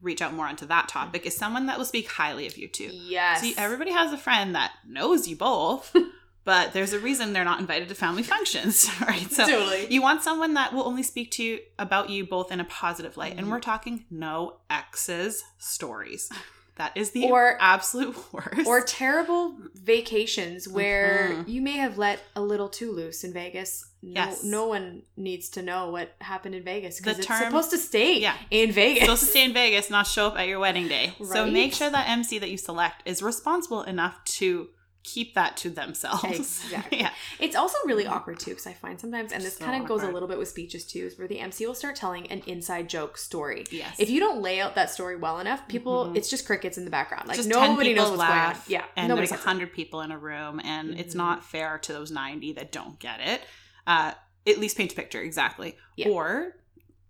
reach 0.00 0.22
out 0.22 0.32
more 0.32 0.46
onto 0.46 0.66
that 0.66 0.88
topic 0.88 1.26
is 1.26 1.36
someone 1.36 1.66
that 1.66 1.76
will 1.76 1.84
speak 1.84 2.08
highly 2.08 2.46
of 2.46 2.56
you 2.56 2.68
too? 2.68 2.90
Yes. 2.92 3.40
See, 3.40 3.54
everybody 3.56 3.90
has 3.90 4.12
a 4.12 4.18
friend 4.18 4.54
that 4.54 4.72
knows 4.86 5.26
you 5.26 5.34
both, 5.36 5.94
but 6.52 6.72
there's 6.72 6.94
a 6.94 6.98
reason 6.98 7.34
they're 7.34 7.44
not 7.52 7.60
invited 7.60 7.88
to 7.90 7.94
family 7.94 8.22
functions, 8.22 8.88
right? 9.02 9.30
So 9.30 9.46
totally. 9.46 9.86
you 9.92 10.00
want 10.00 10.22
someone 10.22 10.54
that 10.54 10.72
will 10.72 10.84
only 10.90 11.02
speak 11.02 11.30
to 11.32 11.42
you 11.42 11.58
about 11.78 12.08
you 12.08 12.24
both 12.26 12.50
in 12.50 12.58
a 12.58 12.64
positive 12.64 13.18
light. 13.18 13.34
Mhm. 13.34 13.38
And 13.40 13.50
we're 13.50 13.60
talking 13.60 14.06
no 14.10 14.56
exes 14.70 15.44
stories. 15.58 16.30
That 16.76 16.92
is 16.96 17.10
the 17.10 17.24
Or- 17.24 17.58
absolute 17.60 18.16
worst. 18.32 18.66
or 18.66 18.80
terrible 18.80 19.56
vacations 19.74 20.66
where 20.68 21.32
Mhm. 21.34 21.48
you 21.48 21.60
may 21.60 21.76
have 21.84 21.98
let 21.98 22.20
a 22.36 22.40
little 22.40 22.68
too 22.68 22.92
loose 22.92 23.24
in 23.24 23.32
Vegas. 23.32 23.84
No, 24.00 24.12
Yes. 24.20 24.44
no 24.44 24.68
one 24.68 25.02
needs 25.16 25.48
to 25.50 25.60
know 25.62 25.90
what 25.90 26.14
happened 26.20 26.54
in 26.54 26.62
Vegas 26.62 26.98
because 26.98 27.18
it's 27.18 27.26
term- 27.26 27.42
supposed 27.44 27.70
to 27.70 27.78
stay 27.78 28.20
Yeah. 28.20 28.36
in 28.50 28.70
Vegas. 28.72 29.02
supposed 29.02 29.24
to 29.24 29.28
stay 29.28 29.44
in 29.44 29.52
Vegas, 29.52 29.90
not 29.90 30.06
show 30.06 30.28
up 30.28 30.38
at 30.38 30.46
your 30.46 30.60
wedding 30.60 30.86
day. 30.88 31.14
So 31.32 31.46
make 31.46 31.74
sure 31.74 31.90
that 31.90 32.08
MC 32.08 32.38
that 32.38 32.48
you 32.48 32.56
select 32.56 33.02
is 33.04 33.22
responsible 33.22 33.82
enough 33.82 34.16
to 34.38 34.68
keep 35.04 35.34
that 35.34 35.56
to 35.56 35.70
themselves. 35.70 36.24
Exactly. 36.24 36.98
yeah. 37.00 37.10
It's 37.38 37.56
also 37.56 37.76
really 37.86 38.06
awkward 38.06 38.38
too 38.40 38.50
because 38.50 38.66
I 38.66 38.72
find 38.74 39.00
sometimes, 39.00 39.32
and 39.32 39.42
this 39.42 39.56
So 39.56 39.64
kind 39.64 39.82
of 39.82 39.88
goes 39.88 40.02
a 40.02 40.08
little 40.10 40.28
bit 40.28 40.38
with 40.38 40.48
speeches 40.48 40.84
too, 40.84 41.00
is 41.06 41.18
where 41.18 41.26
the 41.28 41.38
MC 41.40 41.66
will 41.66 41.74
start 41.74 41.96
telling 41.96 42.26
an 42.30 42.42
inside 42.46 42.88
joke 42.88 43.16
story. 43.16 43.64
Yes. 43.70 43.96
If 43.98 44.10
you 44.10 44.20
don't 44.20 44.42
lay 44.42 44.60
out 44.60 44.74
that 44.74 44.90
story 44.90 45.16
well 45.16 45.38
enough, 45.40 45.66
people, 45.68 46.06
Mhm. 46.06 46.16
it's 46.16 46.28
just 46.28 46.46
crickets 46.46 46.76
in 46.78 46.84
the 46.84 46.90
background. 46.90 47.28
Like 47.28 47.36
just 47.36 47.50
10 47.50 47.70
nobody 47.70 47.94
knows 47.94 48.08
what's 48.10 48.18
laugh, 48.20 48.66
going 48.68 48.80
on. 48.80 48.84
Yeah, 48.86 48.92
and 48.96 49.08
nobody 49.08 49.26
there's 49.28 49.40
a 49.40 49.42
hundred 49.44 49.72
people 49.72 50.00
in 50.02 50.10
a 50.10 50.18
room, 50.18 50.60
and 50.62 50.98
it's 50.98 51.14
Mhm. 51.14 51.18
not 51.18 51.44
fair 51.44 51.78
to 51.78 51.92
those 51.92 52.10
ninety 52.10 52.52
that 52.54 52.72
don't 52.72 52.98
get 52.98 53.20
it. 53.20 53.40
Uh, 53.86 54.12
at 54.46 54.58
least 54.58 54.76
paint 54.76 54.92
a 54.92 54.94
picture 54.94 55.20
exactly, 55.22 55.76
Yeah. 55.96 56.08
or 56.08 56.56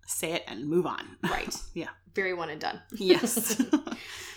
say 0.07 0.31
it 0.33 0.43
and 0.47 0.65
move 0.67 0.85
on. 0.85 1.17
Right. 1.23 1.55
Yeah. 1.73 1.89
Very 2.15 2.33
one 2.33 2.49
and 2.49 2.61
done. 2.61 2.81
yes. 2.91 3.61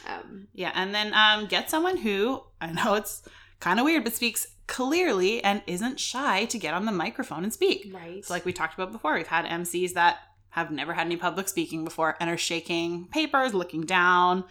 Um, 0.04 0.48
yeah, 0.52 0.72
and 0.74 0.92
then 0.92 1.14
um, 1.14 1.46
get 1.46 1.70
someone 1.70 1.96
who 1.96 2.42
I 2.60 2.72
know 2.72 2.94
it's 2.94 3.22
kind 3.62 3.78
of 3.80 3.84
weird, 3.84 4.04
but 4.04 4.12
speaks 4.12 4.46
clearly 4.66 5.42
and 5.42 5.62
isn't 5.66 5.98
shy 6.00 6.44
to 6.46 6.58
get 6.58 6.74
on 6.74 6.84
the 6.84 6.92
microphone 6.92 7.44
and 7.44 7.52
speak. 7.52 7.90
right. 7.94 8.24
So 8.24 8.34
like 8.34 8.44
we 8.44 8.52
talked 8.52 8.74
about 8.74 8.92
before, 8.92 9.14
we've 9.14 9.26
had 9.26 9.44
MCs 9.46 9.94
that 9.94 10.18
have 10.50 10.70
never 10.70 10.92
had 10.92 11.06
any 11.06 11.16
public 11.16 11.48
speaking 11.48 11.84
before 11.84 12.16
and 12.20 12.28
are 12.28 12.36
shaking 12.36 13.06
papers, 13.08 13.54
looking 13.54 13.82
down. 13.86 14.44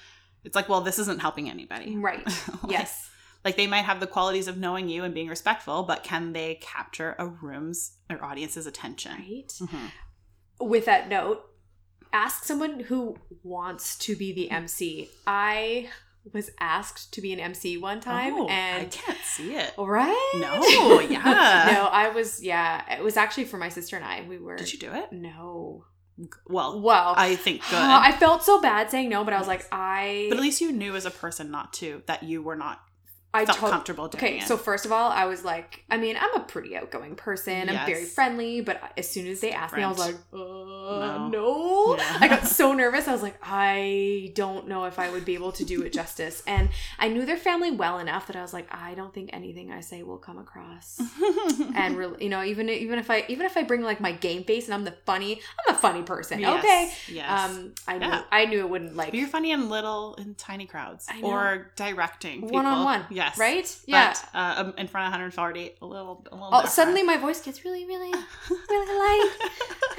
It's 0.43 0.55
like, 0.55 0.67
well, 0.69 0.81
this 0.81 0.97
isn't 0.99 1.21
helping 1.21 1.49
anybody. 1.49 1.95
right. 1.97 2.25
Like- 2.63 2.71
Yes. 2.71 3.09
like 3.45 3.57
they 3.57 3.67
might 3.67 3.85
have 3.85 3.99
the 3.99 4.07
qualities 4.07 4.47
of 4.47 4.57
knowing 4.57 4.87
you 4.89 5.03
and 5.03 5.13
being 5.13 5.27
respectful, 5.27 5.83
but 5.83 6.03
can 6.03 6.33
they 6.33 6.55
capture 6.61 7.15
a 7.19 7.27
room's 7.27 7.97
or 8.09 8.23
audience's 8.23 8.65
attention? 8.67 9.11
Right. 9.13 9.47
Mhm. 9.59 9.91
with 10.59 10.85
that 10.85 11.09
note, 11.09 11.41
ask 12.13 12.43
someone 12.43 12.81
who 12.81 13.17
wants 13.43 13.97
to 13.99 14.15
be 14.15 14.31
the 14.33 14.51
MC. 14.51 15.09
I 15.25 15.89
was 16.33 16.51
asked 16.59 17.13
to 17.13 17.21
be 17.21 17.33
an 17.33 17.39
MC 17.39 17.77
one 17.77 17.99
time, 17.99 18.33
Oh, 18.35 18.47
I 18.47 18.87
can't 18.91 19.17
see 19.23 19.55
it. 19.55 19.73
right? 19.77 20.31
No, 20.39 20.99
yeah. 21.09 21.71
no, 21.73 21.87
I 21.91 22.09
was. 22.13 22.43
Yeah, 22.43 22.83
it 22.99 23.03
was 23.03 23.17
actually 23.17 23.45
for 23.45 23.57
my 23.57 23.69
sister 23.69 23.95
and 23.95 24.05
I. 24.05 24.23
We 24.27 24.37
were. 24.37 24.55
Did 24.55 24.71
you 24.71 24.79
do 24.79 24.91
it? 24.93 25.11
No. 25.11 25.85
Well, 26.47 26.79
Well, 26.81 27.13
I 27.17 27.35
think 27.35 27.61
good. 27.69 27.79
I 27.79 28.11
felt 28.11 28.43
so 28.43 28.61
bad 28.61 28.91
saying 28.91 29.09
no, 29.09 29.23
but 29.23 29.33
I 29.33 29.39
was 29.39 29.47
like, 29.47 29.65
I. 29.71 30.27
but 30.29 30.37
at 30.37 30.41
least 30.41 30.61
you 30.61 30.71
knew 30.71 30.95
as 30.95 31.05
a 31.05 31.11
person 31.11 31.49
not 31.51 31.73
to 31.73 32.03
that 32.05 32.23
you 32.23 32.43
were 32.43 32.55
not 32.55 32.79
I 33.33 33.45
felt 33.45 33.57
tot- 33.59 33.69
comfortable 33.71 34.07
doing 34.09 34.23
Okay, 34.23 34.37
it. 34.39 34.43
so 34.47 34.57
first 34.57 34.85
of 34.85 34.91
all, 34.91 35.09
I 35.09 35.25
was 35.25 35.45
like, 35.45 35.85
I 35.89 35.95
mean, 35.97 36.17
I'm 36.19 36.35
a 36.35 36.41
pretty 36.43 36.75
outgoing 36.75 37.15
person. 37.15 37.69
I'm 37.69 37.85
very 37.85 38.03
friendly, 38.03 38.59
but 38.59 38.81
as 38.97 39.07
soon 39.09 39.25
as 39.27 39.39
they 39.39 39.51
asked 39.53 39.73
me, 39.75 39.83
I 39.83 39.87
was 39.87 39.99
like, 39.99 40.15
uh, 40.33 40.37
No. 40.37 41.29
no. 41.29 41.95
Yeah. 41.97 42.17
I 42.19 42.27
got 42.27 42.45
so 42.45 42.73
nervous. 42.73 43.07
I 43.07 43.13
was 43.13 43.21
like, 43.23 43.37
I 43.41 44.31
don't 44.35 44.67
know 44.67 44.83
if 44.83 44.99
I 44.99 45.09
would 45.09 45.23
be 45.23 45.33
able 45.35 45.53
to 45.53 45.63
do 45.63 45.81
it 45.81 45.93
justice. 45.93 46.43
And 46.45 46.69
I 46.99 47.07
knew 47.07 47.25
their 47.25 47.37
family 47.37 47.71
well 47.71 47.99
enough 47.99 48.27
that 48.27 48.35
I 48.35 48.41
was 48.41 48.51
like, 48.53 48.67
I 48.69 48.95
don't 48.95 49.13
think 49.13 49.29
anything 49.31 49.71
I 49.71 49.79
say 49.79 50.03
will 50.03 50.17
come 50.17 50.37
across. 50.37 50.99
and 51.75 51.97
really, 52.01 52.23
you 52.25 52.29
know, 52.29 52.43
even 52.43 52.67
even 52.69 52.99
if 52.99 53.09
I 53.09 53.23
even 53.29 53.45
if 53.45 53.55
I 53.55 53.63
bring 53.63 53.81
like 53.81 54.01
my 54.01 54.11
game 54.11 54.43
face 54.43 54.65
and 54.65 54.73
I'm 54.73 54.83
the 54.83 54.95
funny, 55.05 55.39
I'm 55.67 55.75
a 55.75 55.77
funny 55.77 56.01
person. 56.03 56.39
Yes, 56.39 56.59
Okay. 56.63 56.91
Yes. 57.15 57.49
Um, 57.49 57.73
I 57.87 57.97
knew 57.97 58.07
Yeah. 58.07 58.23
I 58.31 58.45
knew 58.45 58.59
it 58.59 58.69
wouldn't 58.69 58.95
like 58.97 59.11
but 59.11 59.19
you're 59.19 59.27
funny 59.27 59.51
in 59.51 59.69
little 59.69 60.15
in 60.15 60.35
tiny 60.35 60.65
crowds 60.65 61.07
or 61.23 61.71
directing 61.77 62.41
one 62.47 62.65
on 62.65 62.83
one. 62.83 63.05
Yes. 63.21 63.37
Right? 63.37 63.77
Yeah. 63.85 64.13
But 64.13 64.37
uh, 64.39 64.53
um, 64.61 64.73
in 64.77 64.87
front 64.87 65.05
of 65.07 65.11
140, 65.11 65.71
a 65.81 65.85
little, 65.85 66.25
a 66.31 66.35
little. 66.35 66.49
Oh, 66.51 66.65
suddenly 66.65 67.03
my 67.03 67.17
voice 67.17 67.39
gets 67.41 67.63
really, 67.63 67.85
really, 67.85 68.11
really 68.69 68.97
light, 69.05 69.31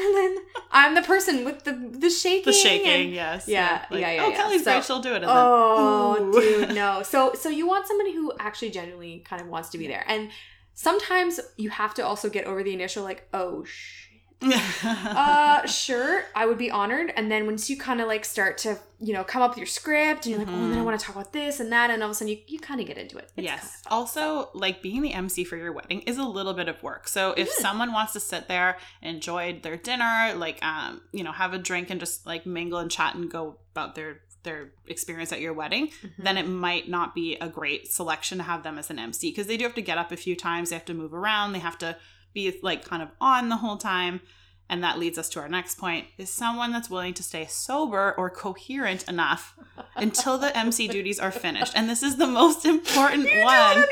and 0.00 0.16
then 0.16 0.36
I'm 0.70 0.94
the 0.94 1.02
person 1.02 1.44
with 1.44 1.62
the 1.64 1.72
the 1.72 2.10
shaking. 2.10 2.44
the 2.46 2.52
shaking, 2.52 2.88
and- 3.06 3.12
yes. 3.12 3.46
Yeah, 3.48 3.84
Like, 3.90 4.00
yeah, 4.00 4.12
yeah, 4.12 4.24
Oh, 4.24 4.28
yeah. 4.30 4.36
Kelly's 4.36 4.64
So- 4.64 4.72
great. 4.72 4.84
She'll 4.84 5.00
do 5.00 5.12
it. 5.14 5.22
And 5.22 5.26
Oh, 5.28 6.30
then, 6.32 6.66
dude, 6.68 6.74
no. 6.82 7.02
So, 7.02 7.32
so 7.34 7.48
you 7.48 7.66
want 7.66 7.86
somebody 7.86 8.12
who 8.14 8.32
actually 8.40 8.70
genuinely 8.70 9.20
kind 9.20 9.40
of 9.40 9.48
wants 9.48 9.68
to 9.70 9.78
be 9.78 9.86
there, 9.86 10.04
and 10.08 10.30
sometimes 10.74 11.40
you 11.56 11.70
have 11.70 11.94
to 11.94 12.02
also 12.04 12.28
get 12.28 12.44
over 12.46 12.62
the 12.62 12.72
initial 12.72 13.04
like, 13.04 13.28
oh 13.32 13.62
shit, 13.64 14.11
uh, 14.84 15.66
sure, 15.66 16.24
I 16.34 16.46
would 16.46 16.58
be 16.58 16.70
honored. 16.70 17.12
And 17.16 17.30
then 17.30 17.46
once 17.46 17.68
you 17.70 17.76
kind 17.76 18.00
of 18.00 18.08
like 18.08 18.24
start 18.24 18.58
to, 18.58 18.78
you 19.00 19.12
know, 19.12 19.24
come 19.24 19.42
up 19.42 19.50
with 19.52 19.58
your 19.58 19.66
script 19.66 20.26
and 20.26 20.30
you're 20.32 20.38
like, 20.38 20.48
oh, 20.52 20.66
then 20.68 20.78
I 20.78 20.82
Mhm. 20.82 20.84
want 20.84 20.98
to 21.00 21.04
talk 21.06 21.14
about 21.14 21.32
this 21.32 21.60
and 21.60 21.70
that. 21.72 21.90
And 21.90 22.02
all 22.02 22.08
of 22.08 22.12
a 22.12 22.14
sudden 22.14 22.28
you, 22.32 22.38
you 22.46 22.58
kind 22.58 22.80
of 22.80 22.86
get 22.86 22.98
into 22.98 23.18
it. 23.18 23.30
It's 23.36 23.44
yes. 23.44 23.82
Also, 23.90 24.50
like 24.54 24.82
being 24.82 25.02
the 25.02 25.12
MC 25.12 25.44
for 25.44 25.56
your 25.56 25.72
wedding 25.72 26.00
is 26.02 26.18
a 26.18 26.24
little 26.24 26.54
bit 26.54 26.68
of 26.68 26.82
work. 26.82 27.08
So 27.08 27.32
if 27.36 27.48
Mhm. 27.48 27.62
someone 27.62 27.92
wants 27.92 28.12
to 28.14 28.20
sit 28.20 28.48
there, 28.48 28.78
enjoy 29.02 29.60
their 29.62 29.76
dinner, 29.76 30.34
like 30.36 30.62
um, 30.64 31.02
you 31.12 31.24
know, 31.24 31.32
have 31.32 31.52
a 31.52 31.58
drink 31.58 31.90
and 31.90 32.00
just 32.00 32.26
like 32.26 32.46
mingle 32.46 32.78
and 32.78 32.90
chat 32.90 33.14
and 33.14 33.30
go 33.30 33.58
about 33.72 33.94
their 33.94 34.20
their 34.44 34.72
experience 34.88 35.30
at 35.30 35.40
your 35.40 35.52
wedding, 35.52 35.86
Mhm. 35.86 36.10
then 36.18 36.36
it 36.36 36.48
might 36.48 36.88
not 36.88 37.14
be 37.14 37.36
a 37.36 37.48
great 37.48 37.86
selection 37.86 38.38
to 38.38 38.42
have 38.44 38.64
them 38.64 38.76
as 38.76 38.90
an 38.90 38.98
MC 38.98 39.30
because 39.30 39.46
they 39.46 39.56
do 39.56 39.62
have 39.62 39.74
to 39.76 39.80
get 39.82 39.98
up 39.98 40.10
a 40.10 40.16
few 40.16 40.34
times, 40.34 40.70
they 40.70 40.74
have 40.74 40.84
to 40.84 40.94
move 40.94 41.14
around, 41.14 41.52
they 41.52 41.60
have 41.60 41.78
to 41.78 41.96
be 42.32 42.58
like 42.62 42.84
kind 42.84 43.02
of 43.02 43.10
on 43.20 43.48
the 43.48 43.56
whole 43.56 43.76
time. 43.76 44.20
And 44.68 44.82
that 44.84 44.98
leads 44.98 45.18
us 45.18 45.28
to 45.30 45.40
our 45.40 45.50
next 45.50 45.76
point 45.78 46.06
is 46.16 46.30
someone 46.30 46.72
that's 46.72 46.88
willing 46.88 47.12
to 47.14 47.22
stay 47.22 47.44
sober 47.46 48.14
or 48.16 48.30
coherent 48.30 49.06
enough 49.06 49.58
until 49.96 50.38
the 50.38 50.56
MC 50.56 50.88
duties 50.96 51.18
are 51.20 51.30
finished. 51.30 51.74
And 51.76 51.90
this 51.90 52.02
is 52.02 52.16
the 52.16 52.26
most 52.26 52.64
important 52.64 53.24
You 53.30 53.42
one. 53.44 53.76
don't 53.76 53.88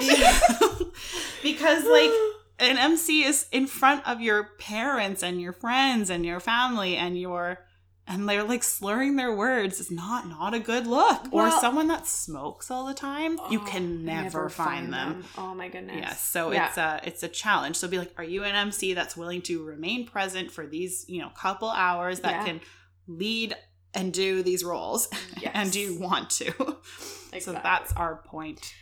understand. 0.00 0.92
Because 1.42 1.84
like 1.84 2.10
an 2.58 2.78
MC 2.78 3.22
is 3.24 3.46
in 3.52 3.66
front 3.66 4.06
of 4.08 4.20
your 4.20 4.44
parents 4.58 5.22
and 5.22 5.40
your 5.40 5.52
friends 5.52 6.10
and 6.10 6.24
your 6.26 6.40
family 6.40 6.96
and 6.96 7.18
your 7.18 7.58
and 8.08 8.28
they're 8.28 8.42
like 8.44 8.62
slurring 8.64 9.16
their 9.16 9.34
words 9.34 9.78
is 9.80 9.90
not 9.90 10.26
not 10.28 10.54
a 10.54 10.58
good 10.58 10.86
look. 10.86 11.32
or 11.32 11.50
someone 11.50 11.88
that 11.88 12.06
smokes 12.06 12.70
all 12.70 12.86
the 12.86 12.94
time, 12.94 13.38
you 13.50 13.60
Oh, 13.60 13.64
can 13.64 14.04
never, 14.04 14.48
find, 14.48 14.92
them. 14.92 15.24
Oh 15.36 15.54
my 15.54 15.68
goodness. 15.68 15.96
Yes, 16.00 16.24
so 16.24 16.50
Yeah. 16.52 16.68
it's 16.68 16.76
a 16.78 17.00
it's 17.04 17.22
a 17.22 17.28
challenge. 17.28 17.76
So 17.76 17.86
be 17.88 17.98
like, 17.98 18.12
are 18.16 18.24
you 18.24 18.44
an 18.44 18.54
MC 18.54 18.94
that's 18.94 19.16
willing 19.16 19.42
to 19.42 19.62
remain 19.62 20.06
present 20.06 20.50
for 20.50 20.66
these 20.66 21.04
you 21.08 21.20
know 21.20 21.28
couple 21.30 21.68
hours 21.68 22.20
that 22.20 22.30
Yeah. 22.32 22.44
can 22.44 22.60
lead 23.06 23.54
and 23.94 24.12
do 24.12 24.42
these 24.42 24.64
roles, 24.64 25.08
Yes. 25.40 25.52
and 25.54 25.72
do 25.72 25.80
you 25.80 25.98
want 25.98 26.30
to? 26.30 26.76
So 27.40 27.52
that's 27.52 27.92
our 27.92 28.16
point. 28.24 28.72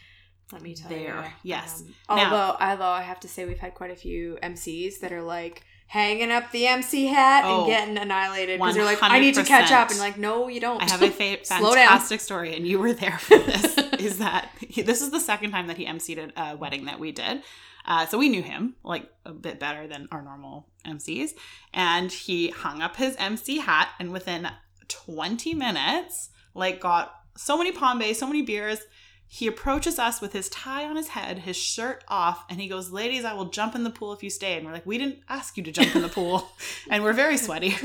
Let 0.53 0.63
me 0.63 0.75
tell 0.77 0.89
there. 0.89 1.25
you. 1.43 1.51
Yes. 1.51 1.83
Um, 2.09 2.17
Now- 2.17 2.25
although, 2.25 2.57
although 2.61 2.85
I 2.85 3.03
have 3.03 3.19
to 3.21 3.29
say, 3.29 3.45
we've 3.45 3.59
had 3.59 3.75
quite 3.75 3.91
a 3.91 3.97
few 3.97 4.39
MCs 4.41 5.01
that 5.01 5.11
are 5.13 5.23
like 5.23 5.65
hanging 5.87 6.31
up 6.31 6.51
the 6.53 6.67
MC 6.67 7.07
hat 7.07 7.45
Oh, 7.45 7.61
and 7.61 7.67
getting 7.67 7.99
annihilated 7.99 8.59
because 8.59 8.75
they're 8.75 8.85
like, 8.85 9.03
"I 9.03 9.19
need 9.19 9.35
to 9.35 9.45
catch 9.45 9.71
up," 9.73 9.91
and 9.91 9.99
like, 9.99 10.19
"No, 10.19 10.49
you 10.49 10.61
don't." 10.61 10.83
I 10.83 10.91
have 10.91 11.03
a 11.03 11.11
fa- 11.39 11.45
fantastic 11.45 12.21
story, 12.21 12.55
and 12.57 12.67
you 12.67 12.79
were 12.79 12.93
there 12.93 13.19
for 13.19 13.39
this. 13.39 13.77
is 13.99 14.19
that 14.19 14.51
he, 14.61 14.83
this 14.83 15.01
is 15.03 15.11
the 15.11 15.21
second 15.21 15.51
time 15.51 15.69
that 15.69 15.77
he 15.77 15.87
emceed 15.87 16.33
a 16.37 16.57
wedding 16.57 16.87
that 16.87 16.99
we 17.01 17.13
did. 17.13 17.43
Uh, 17.85 18.05
so 18.05 18.19
we 18.19 18.29
knew 18.29 18.43
him 18.43 18.75
like 18.83 19.09
a 19.25 19.33
bit 19.33 19.61
better 19.61 19.87
than 19.87 20.09
our 20.11 20.23
normal 20.23 20.67
MCs, 20.85 21.31
and 21.73 22.11
he 22.11 22.49
hung 22.51 22.83
up 22.83 22.97
his 22.97 23.15
MC 23.17 23.59
hat, 23.59 23.91
and 24.01 24.13
within 24.13 24.49
20 24.89 25.55
minutes, 25.55 26.31
like 26.55 26.81
got 26.81 27.15
so 27.37 27.57
many 27.57 27.73
Pombeys, 27.73 28.19
so 28.19 28.27
many 28.27 28.43
beers. 28.43 28.81
He 29.29 29.47
approaches 29.49 29.99
us 29.99 30.21
with 30.21 30.33
his 30.33 30.49
tie 30.49 30.85
on 30.85 30.97
his 30.97 31.09
head, 31.09 31.41
his 31.41 31.57
shirt 31.57 32.05
off, 32.09 32.45
and 32.49 32.61
he 32.61 32.69
goes, 32.69 32.91
"Ladies, 32.93 33.25
I 33.25 33.35
will 33.35 33.47
jump 33.47 33.75
in 33.75 33.83
the 33.85 33.91
pool 33.91 34.13
if 34.13 34.23
you 34.23 34.31
stay." 34.31 34.57
And 34.57 34.65
we're 34.65 34.73
like, 34.73 34.87
"We 34.87 34.99
didn't 34.99 35.19
ask 35.29 35.57
you 35.57 35.63
to 35.65 35.73
jump 35.73 35.95
in 35.97 36.03
the 36.03 36.09
pool," 36.09 36.49
and 36.91 37.03
we're 37.03 37.13
very 37.13 37.37
sweaty. 37.37 37.71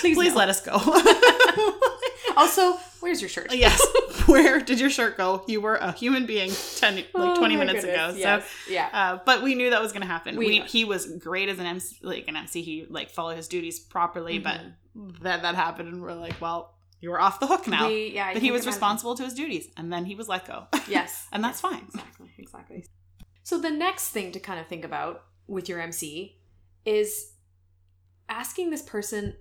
Please, 0.00 0.16
no. 0.16 0.34
let 0.34 0.48
us 0.48 0.60
go. 0.60 0.72
also, 2.36 2.74
where's 3.00 3.20
your 3.20 3.28
shirt? 3.28 3.54
yes. 3.54 3.80
Where 4.26 4.60
did 4.60 4.80
your 4.80 4.90
shirt 4.90 5.16
go? 5.16 5.44
You 5.46 5.60
were 5.60 5.76
a 5.76 5.92
human 5.92 6.26
being 6.26 6.50
10 6.50 6.94
like 6.96 7.08
Oh 7.14 7.36
20 7.36 7.56
my 7.56 7.64
minutes 7.64 7.84
goodness, 7.84 8.10
ago. 8.14 8.18
yes, 8.18 8.44
So 8.66 8.72
yeah. 8.72 8.88
uh, 8.92 9.18
but 9.24 9.42
we 9.42 9.54
knew 9.54 9.70
that 9.70 9.82
was 9.82 9.92
going 9.92 10.02
to 10.02 10.06
happen. 10.06 10.36
We 10.36 10.46
We, 10.46 10.60
he 10.60 10.84
was 10.84 11.06
great 11.06 11.48
as 11.48 11.58
an 11.58 11.66
MC, 11.66 11.96
like 12.02 12.28
an 12.28 12.36
MC. 12.36 12.62
He 12.62 12.86
like 12.88 13.10
followed 13.10 13.36
his 13.36 13.48
duties 13.48 13.80
properly, 13.80 14.38
Mhm. 14.38 14.42
but 14.44 14.60
then 15.22 15.42
that 15.42 15.54
happened, 15.54 15.88
and 15.92 16.02
we're 16.02 16.14
like, 16.14 16.40
well, 16.40 16.74
you 17.02 17.10
were 17.10 17.20
off 17.20 17.38
the 17.40 17.46
hook 17.46 17.66
now. 17.66 17.88
We- 17.88 18.12
yeah, 18.14 18.32
but 18.32 18.40
he 18.40 18.50
was 18.50 18.62
it 18.62 18.64
might 18.64 18.70
have 18.70 18.74
responsible 18.76 19.14
to 19.16 19.24
his 19.24 19.34
duties, 19.34 19.68
and 19.76 19.92
then 19.92 20.06
he 20.06 20.14
was 20.14 20.28
let 20.28 20.46
go. 20.46 20.66
Yes, 20.88 21.26
And 21.32 21.44
that's 21.44 21.62
yes, 21.62 21.70
fine. 21.72 21.84
Exactly, 21.88 22.30
exactly. 22.38 22.84
So 23.42 23.58
the 23.58 23.70
next 23.70 24.08
thing 24.10 24.32
to 24.32 24.40
kind 24.40 24.58
of 24.60 24.66
think 24.68 24.84
about 24.84 25.24
with 25.46 25.68
your 25.68 25.80
MC 25.80 26.38
is 26.86 27.32
asking 28.28 28.70
this 28.70 28.82
person 28.82 29.36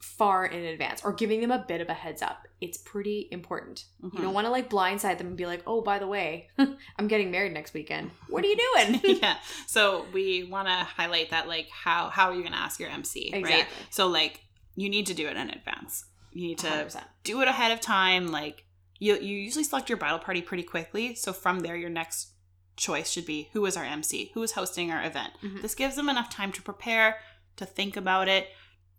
far 0.00 0.46
in 0.46 0.64
advance 0.64 1.02
or 1.04 1.12
giving 1.12 1.40
them 1.40 1.50
a 1.50 1.64
bit 1.66 1.80
of 1.80 1.88
a 1.88 1.94
heads 1.94 2.22
up. 2.22 2.46
It's 2.60 2.78
pretty 2.78 3.28
important. 3.30 3.84
You 4.02 4.10
Mhm. 4.10 4.20
don't 4.22 4.34
want 4.34 4.46
to 4.46 4.50
like 4.50 4.70
blindside 4.70 5.18
them 5.18 5.26
and 5.28 5.36
be 5.36 5.46
like, 5.46 5.62
"Oh, 5.66 5.80
by 5.82 5.98
the 5.98 6.06
way, 6.06 6.48
I'm 6.98 7.08
getting 7.08 7.30
married 7.30 7.52
next 7.52 7.74
weekend. 7.74 8.10
What 8.28 8.44
are 8.44 8.48
you 8.48 8.56
doing?" 8.74 9.00
yeah. 9.22 9.38
So 9.66 10.06
we 10.12 10.44
want 10.44 10.68
to 10.68 10.74
highlight 10.74 11.30
that, 11.30 11.48
like, 11.48 11.68
how 11.70 12.08
how 12.10 12.30
are 12.30 12.34
you 12.34 12.40
going 12.42 12.52
to 12.52 12.58
ask 12.58 12.78
your 12.80 12.88
MC, 12.90 13.32
right? 13.42 13.66
So 13.90 14.06
like, 14.06 14.40
you 14.76 14.88
need 14.88 15.06
to 15.06 15.14
do 15.14 15.26
it 15.26 15.36
in 15.36 15.50
advance. 15.50 16.04
You 16.36 16.48
need 16.48 16.58
to 16.58 16.66
100%. 16.66 17.02
do 17.24 17.40
it 17.40 17.48
ahead 17.48 17.72
of 17.72 17.80
time. 17.80 18.28
Like 18.28 18.64
you, 18.98 19.14
you 19.16 19.36
usually 19.36 19.64
select 19.64 19.88
your 19.88 19.98
bridal 19.98 20.18
party 20.18 20.42
pretty 20.42 20.62
quickly. 20.62 21.14
So 21.14 21.32
from 21.32 21.60
there, 21.60 21.76
your 21.76 21.90
next 21.90 22.32
choice 22.76 23.10
should 23.10 23.24
be 23.24 23.48
who 23.52 23.64
is 23.64 23.76
our 23.76 23.84
MC, 23.84 24.30
who 24.34 24.42
is 24.42 24.52
hosting 24.52 24.90
our 24.92 25.02
event. 25.02 25.32
Mhm. 25.42 25.62
This 25.62 25.74
gives 25.74 25.96
them 25.96 26.08
enough 26.10 26.28
time 26.28 26.52
to 26.52 26.62
prepare, 26.62 27.18
to 27.56 27.64
think 27.64 27.96
about 27.96 28.28
it. 28.28 28.48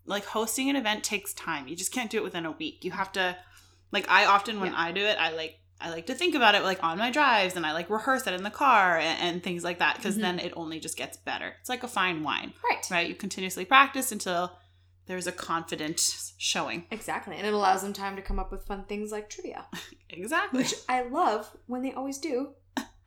Like 0.06 0.25
hosting 0.25 0.70
an 0.70 0.75
event 0.75 1.03
takes 1.03 1.34
time. 1.34 1.67
You 1.67 1.75
just 1.75 1.91
can't 1.91 2.10
do 2.10 2.17
it 2.17 2.24
within 2.24 2.46
a 2.46 2.51
week. 2.51 2.84
You 2.84 2.91
have 2.91 3.12
to, 3.12 3.38
like 3.91 4.10
I 4.10 4.25
often 4.25 4.60
when 4.60 4.72
Yeah. 4.72 4.79
I 4.82 4.91
do 4.91 5.01
it, 5.06 5.17
I 5.20 5.32
like 5.32 5.60
I 5.79 5.91
like 5.91 6.08
to 6.08 6.15
think 6.15 6.34
about 6.34 6.56
it 6.56 6.63
like 6.63 6.84
on 6.84 6.98
my 6.98 7.12
drives 7.12 7.56
and 7.56 7.63
I 7.63 7.72
like 7.74 7.88
rehearse 7.91 8.25
it 8.25 8.34
in 8.34 8.41
the 8.41 8.50
car 8.50 8.98
and, 8.98 9.22
and 9.22 9.44
things 9.44 9.63
like 9.63 9.77
that 9.77 9.98
because 9.98 10.17
Mhm. 10.17 10.22
then 10.22 10.39
it 10.39 10.53
only 10.56 10.79
just 10.79 10.98
gets 10.98 11.17
better. 11.17 11.53
It's 11.62 11.70
like 11.70 11.84
a 11.84 11.88
fine 11.88 12.24
wine, 12.24 12.53
Right. 12.67 12.84
right? 12.89 13.08
You 13.08 13.13
continuously 13.13 13.63
practice 13.63 14.12
until 14.12 14.58
there's 15.08 15.28
a 15.28 15.32
confident 15.32 16.00
showing. 16.38 16.86
Exactly. 16.92 17.36
And 17.38 17.48
it 17.48 17.54
allows 17.54 17.82
them 17.82 17.94
time 17.94 18.16
to 18.16 18.22
come 18.22 18.40
up 18.40 18.52
with 18.52 18.66
fun 18.66 18.84
things 18.86 19.12
like 19.12 19.30
trivia, 19.30 19.66
Exactly. 20.10 20.60
which 20.60 20.74
I 20.88 21.04
love 21.04 21.50
when 21.66 21.82
they 21.82 21.94
always 21.94 22.18
do 22.18 22.50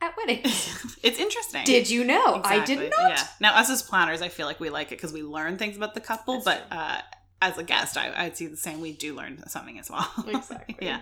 at 0.01 0.15
weddings. 0.17 0.97
it's 1.03 1.19
interesting. 1.19 1.63
Did 1.63 1.89
you 1.89 2.03
know? 2.03 2.41
I 2.43 2.63
did 2.65 2.91
not. 2.97 3.11
Yeah. 3.11 3.27
Now, 3.39 3.55
us 3.55 3.69
as 3.69 3.81
planners, 3.83 4.21
I 4.21 4.29
feel 4.29 4.47
like 4.47 4.59
we 4.59 4.69
like 4.69 4.87
it 4.87 4.97
because 4.97 5.13
we 5.13 5.23
learn 5.23 5.57
things 5.57 5.77
about 5.77 5.93
the 5.93 6.01
couple, 6.01 6.41
That's 6.41 6.61
but 6.69 6.75
uh, 6.75 7.01
as 7.41 7.57
a 7.57 7.63
guest, 7.63 7.97
I, 7.97 8.11
I'd 8.15 8.35
see 8.35 8.47
the 8.47 8.57
same. 8.57 8.81
We 8.81 8.93
do 8.93 9.15
learn 9.15 9.47
something 9.47 9.79
as 9.79 9.89
well. 9.89 10.09
Exactly. 10.27 10.75
yeah. 10.81 11.01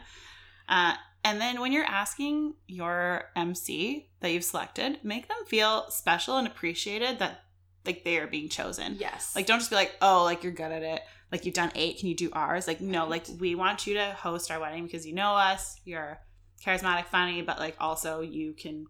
Uh, 0.68 0.94
and 1.24 1.42
then 1.42 1.60
when 1.60 1.72
you're 1.72 1.86
asking 1.86 2.54
your 2.68 3.26
MC 3.36 4.10
that 4.22 4.32
you've 4.32 4.44
selected, 4.44 5.00
make 5.04 5.28
them 5.28 5.38
feel 5.48 5.90
special 5.90 6.38
and 6.38 6.48
appreciated 6.48 7.20
that 7.20 7.44
like 7.90 8.04
they 8.04 8.20
are 8.20 8.28
being 8.28 8.50
chosen. 8.50 8.98
Yes. 9.00 9.36
Like, 9.36 9.48
don't 9.48 9.58
just 9.58 9.72
be 9.72 9.76
like, 9.76 9.96
oh, 10.00 10.24
like 10.24 10.44
you're 10.44 10.52
good 10.52 10.72
at 10.72 10.84
it. 10.84 11.02
Like 11.32 11.46
you've 11.46 11.56
done 11.56 11.72
eight. 11.74 11.98
Can 11.98 12.08
you 12.08 12.16
do 12.16 12.30
ours? 12.34 12.68
Like, 12.68 12.82
no, 12.82 13.08
like 13.08 13.26
we 13.40 13.56
want 13.56 13.88
you 13.88 13.96
to 13.96 14.12
host 14.12 14.52
our 14.52 14.60
wedding 14.60 14.84
because 14.86 15.08
you 15.08 15.14
know 15.14 15.32
us. 15.32 15.80
You're 15.86 16.20
charismatic, 16.64 17.06
funny, 17.06 17.42
but 17.42 17.58
like 17.60 17.76
also 17.80 18.22
you 18.22 18.54
can 18.54 18.86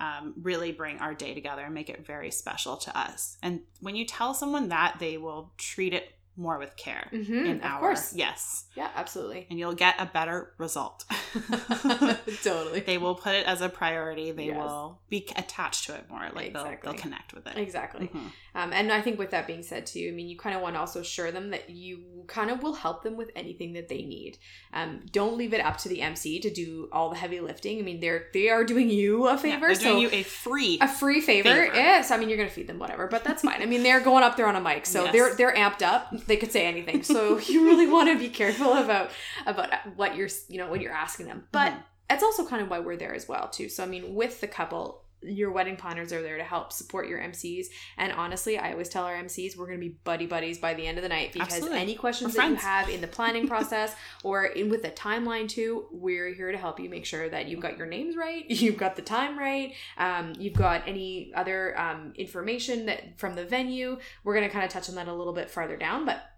um, 0.00 0.34
really 0.42 0.72
bring 0.72 0.98
our 0.98 1.14
day 1.14 1.34
together 1.34 1.62
and 1.62 1.74
make 1.74 1.88
it 1.88 2.04
very 2.04 2.32
special 2.32 2.76
to 2.78 2.98
us. 2.98 3.36
And 3.42 3.60
when 3.80 3.94
you 3.94 4.04
tell 4.04 4.34
someone 4.34 4.68
that, 4.70 4.96
they 4.98 5.18
will 5.18 5.52
treat 5.56 5.94
it 5.94 6.08
more 6.36 6.58
with 6.58 6.76
care. 6.76 7.08
Mhm, 7.12 7.28
in 7.46 7.56
of 7.58 7.64
our 7.64 7.78
course. 7.80 8.14
yes, 8.14 8.64
Yeah, 8.74 8.88
absolutely. 8.94 9.46
and 9.50 9.58
you'll 9.58 9.74
get 9.74 9.96
a 9.98 10.06
better 10.06 10.54
result. 10.58 11.04
totally. 12.42 12.80
they 12.80 12.98
will 12.98 13.14
put 13.14 13.34
it 13.34 13.46
as 13.46 13.60
a 13.60 13.68
priority. 13.68 14.32
They 14.32 14.46
Yes. 14.46 14.56
will 14.56 15.00
be 15.08 15.26
attached 15.36 15.86
to 15.86 15.94
it 15.94 16.08
more. 16.10 16.28
Like 16.34 16.52
they'll 16.52 16.76
they'll 16.82 16.94
connect 16.94 17.34
with 17.34 17.46
it. 17.46 17.56
Exactly. 17.56 18.08
Mhm. 18.08 18.30
Um, 18.54 18.72
and 18.72 18.92
I 18.92 19.00
think 19.00 19.18
with 19.18 19.30
that 19.30 19.46
being 19.46 19.62
said 19.62 19.86
too, 19.86 20.08
I 20.12 20.14
mean, 20.14 20.28
you 20.28 20.36
kind 20.38 20.54
of 20.54 20.62
want 20.62 20.74
to 20.74 20.80
also 20.80 21.00
assure 21.00 21.30
them 21.32 21.50
that 21.50 21.70
you 21.70 22.24
kind 22.26 22.50
of 22.50 22.62
will 22.62 22.74
help 22.74 23.02
them 23.02 23.16
with 23.16 23.30
anything 23.34 23.72
that 23.74 23.88
they 23.88 24.02
need. 24.02 24.38
Um, 24.74 25.02
don't 25.10 25.36
leave 25.38 25.54
it 25.54 25.64
up 25.64 25.78
to 25.78 25.88
the 25.88 26.02
MC 26.02 26.38
to 26.40 26.50
do 26.50 26.88
all 26.92 27.08
the 27.10 27.16
heavy 27.16 27.40
lifting. 27.40 27.78
I 27.78 27.82
mean, 27.82 28.00
they're 28.00 28.26
they 28.34 28.48
are 28.50 28.64
doing 28.64 28.90
you 28.90 29.26
a 29.28 29.32
Yeah, 29.32 29.36
favor, 29.36 29.66
they're 29.66 29.74
so 29.74 29.98
you 29.98 30.08
a 30.12 30.22
free. 30.22 30.78
a 30.80 30.88
free 30.88 31.20
favor. 31.20 31.48
Favor. 31.48 31.74
Yes, 31.74 32.10
I 32.10 32.16
mean 32.16 32.28
you're 32.28 32.38
gonna 32.38 32.50
feed 32.50 32.66
them 32.66 32.78
whatever, 32.78 33.06
but 33.06 33.24
that's 33.24 33.42
fine. 33.42 33.62
I 33.62 33.66
mean 33.66 33.82
they're 33.82 34.00
going 34.00 34.22
up 34.24 34.36
there 34.36 34.46
on 34.46 34.56
a 34.56 34.60
mic, 34.60 34.86
so 34.86 35.04
Yes. 35.12 35.12
they're 35.12 35.34
they're 35.34 35.54
amped 35.54 35.82
up. 35.82 36.12
They 36.26 36.36
could 36.36 36.52
say 36.52 36.66
anything, 36.66 37.02
so 37.02 37.38
you 37.46 37.64
really 37.64 37.86
want 37.86 38.08
to 38.10 38.18
be 38.18 38.28
careful 38.28 38.72
about 38.74 39.10
about 39.46 39.70
what 39.96 40.16
you're 40.16 40.28
you 40.48 40.58
know 40.58 40.68
what 40.68 40.80
you're 40.80 40.92
asking 40.92 41.26
them. 41.26 41.44
But 41.52 41.72
Mhm. 41.72 41.82
that's 42.08 42.22
also 42.22 42.46
kind 42.46 42.62
of 42.62 42.68
why 42.70 42.78
we're 42.80 42.96
there 42.96 43.14
as 43.14 43.28
well 43.28 43.48
too. 43.48 43.68
So 43.68 43.82
I 43.82 43.86
mean 43.86 44.14
with 44.14 44.40
the 44.40 44.48
couple. 44.48 45.01
Your 45.22 45.50
wedding 45.50 45.76
planners 45.76 46.12
are 46.12 46.22
there 46.22 46.36
to 46.36 46.44
help 46.44 46.72
support 46.72 47.08
your 47.08 47.20
MCs, 47.20 47.66
and 47.96 48.12
honestly, 48.12 48.58
I 48.58 48.72
always 48.72 48.88
tell 48.88 49.04
our 49.04 49.14
MCs 49.14 49.56
we're 49.56 49.66
going 49.66 49.78
to 49.78 49.86
be 49.86 49.96
buddy 50.04 50.26
buddies 50.26 50.58
by 50.58 50.74
the 50.74 50.86
end 50.86 50.98
of 50.98 51.02
the 51.02 51.08
night 51.08 51.32
because 51.32 51.54
Absolutely. 51.54 51.78
any 51.78 51.94
questions 51.94 52.34
that 52.34 52.48
you 52.48 52.56
have 52.56 52.88
in 52.88 53.00
the 53.00 53.06
planning 53.06 53.48
process 53.52 53.94
or 54.24 54.44
in 54.44 54.68
with 54.68 54.82
the 54.82 54.90
timeline 54.90 55.48
too, 55.48 55.86
we're 55.90 56.32
here 56.32 56.52
to 56.52 56.58
help 56.58 56.80
you 56.80 56.88
make 56.88 57.04
sure 57.04 57.28
that 57.28 57.48
you've 57.48 57.60
got 57.60 57.76
your 57.76 57.86
names 57.86 58.16
right, 58.16 58.44
you've 58.48 58.76
got 58.76 58.96
the 58.96 59.02
time 59.02 59.38
right, 59.38 59.74
um, 59.98 60.32
you've 60.38 60.54
got 60.54 60.86
any 60.86 61.32
other 61.34 61.78
um, 61.78 62.12
information 62.16 62.86
that 62.86 63.18
from 63.18 63.34
the 63.34 63.44
venue. 63.44 63.98
We're 64.24 64.34
going 64.34 64.46
to 64.46 64.52
kind 64.52 64.64
of 64.64 64.70
touch 64.70 64.88
on 64.88 64.94
that 64.96 65.08
a 65.08 65.14
little 65.14 65.32
bit 65.32 65.50
farther 65.50 65.76
down, 65.76 66.04
but 66.04 66.31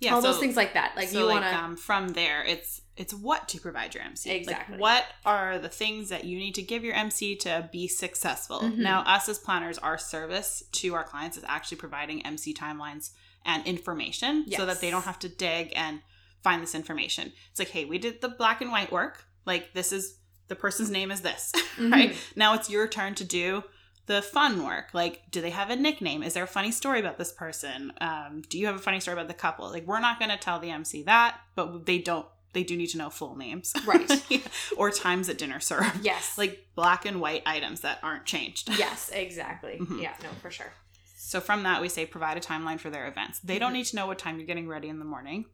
Yeah, 0.00 0.14
all 0.14 0.22
so, 0.22 0.32
those 0.32 0.40
things 0.40 0.56
like 0.56 0.74
that. 0.74 0.94
Like 0.96 1.08
so 1.08 1.20
you 1.20 1.26
want 1.26 1.44
to. 1.44 1.54
um, 1.56 1.76
from 1.76 2.08
there, 2.08 2.44
it's 2.44 2.80
it's 2.96 3.14
what 3.14 3.48
to 3.48 3.60
provide 3.60 3.94
your 3.94 4.02
MC. 4.04 4.28
Like, 4.30 4.40
Exactly. 4.42 4.76
what 4.78 5.04
are 5.24 5.58
the 5.58 5.68
things 5.68 6.08
that 6.10 6.24
you 6.24 6.36
need 6.38 6.54
to 6.56 6.62
give 6.62 6.84
your 6.84 6.94
MC 6.94 7.36
to 7.36 7.68
be 7.72 7.88
successful? 7.88 8.60
Mhm. 8.60 8.78
Now, 8.78 9.00
us 9.02 9.28
as 9.28 9.38
planners, 9.38 9.78
our 9.78 9.96
service 9.96 10.62
to 10.72 10.94
our 10.94 11.04
clients 11.04 11.36
is 11.38 11.44
actually 11.46 11.78
providing 11.78 12.24
MC 12.26 12.52
timelines 12.52 13.10
and 13.44 13.64
information 13.66 14.44
so 14.56 14.66
that 14.66 14.80
they 14.80 14.90
don't 14.90 15.04
have 15.04 15.18
to 15.20 15.28
dig 15.28 15.72
and 15.74 16.02
find 16.42 16.62
this 16.62 16.74
information. 16.74 17.32
It's 17.50 17.58
like, 17.60 17.70
hey, 17.70 17.84
we 17.86 17.98
did 17.98 18.20
the 18.20 18.28
black 18.28 18.60
and 18.60 18.70
white 18.70 18.92
work. 18.92 19.24
Like 19.46 19.72
this 19.72 19.92
is 19.92 20.18
the 20.48 20.56
person's 20.56 20.90
name 20.90 21.10
is 21.10 21.22
this, 21.22 21.52
right? 21.80 22.10
Mhm. 22.10 22.16
Now 22.36 22.54
it's 22.54 22.68
your 22.68 22.86
turn 22.88 23.14
to 23.16 23.24
do 23.24 23.64
the 24.06 24.20
fun 24.22 24.64
work. 24.64 24.90
Like, 24.92 25.30
do 25.30 25.40
they 25.40 25.50
have 25.50 25.70
a 25.70 25.76
nickname? 25.76 26.22
Is 26.22 26.34
there 26.34 26.44
a 26.44 26.48
funny 26.48 26.70
story 26.72 27.00
about 27.00 27.18
this 27.18 27.32
person? 27.32 27.92
Um, 28.00 28.42
do 28.48 28.58
you 28.58 28.66
have 28.66 28.74
a 28.76 28.80
funny 28.80 29.00
story 29.00 29.14
about 29.14 29.28
the 29.28 29.34
couple? 29.34 29.70
Like, 29.70 29.86
we're 29.86 30.00
not 30.00 30.18
going 30.18 30.30
to 30.30 30.36
tell 30.36 30.58
the 30.58 30.70
MC 30.70 31.02
that, 31.04 31.38
but 31.54 31.86
they 31.86 31.98
don't. 31.98 32.26
They 32.54 32.64
do 32.64 32.76
need 32.76 32.88
to 32.88 32.98
know 32.98 33.08
full 33.08 33.34
names, 33.34 33.72
Right. 33.86 34.46
or 34.76 34.90
times 34.90 35.30
at 35.30 35.38
dinner 35.38 35.58
served, 35.58 36.04
Yes. 36.04 36.36
like 36.38 36.66
black 36.74 37.06
and 37.06 37.18
white 37.18 37.42
items 37.46 37.80
that 37.80 37.98
aren't 38.02 38.26
changed. 38.26 38.68
yes, 38.78 39.08
exactly. 39.10 39.78
Mhm. 39.80 40.02
Yeah, 40.02 40.12
no, 40.22 40.28
for 40.42 40.50
sure. 40.50 40.70
So 41.16 41.40
from 41.40 41.62
that, 41.62 41.80
we 41.80 41.88
say 41.88 42.04
provide 42.04 42.36
a 42.36 42.40
timeline 42.40 42.78
for 42.78 42.90
their 42.90 43.06
events. 43.06 43.38
They 43.38 43.58
don't 43.58 43.70
Mhm. 43.70 43.76
need 43.76 43.86
to 43.86 43.96
know 43.96 44.06
what 44.06 44.18
time 44.18 44.36
you're 44.36 44.46
getting 44.46 44.68
ready 44.68 44.88
in 44.90 44.98
the 44.98 45.04
morning. 45.06 45.46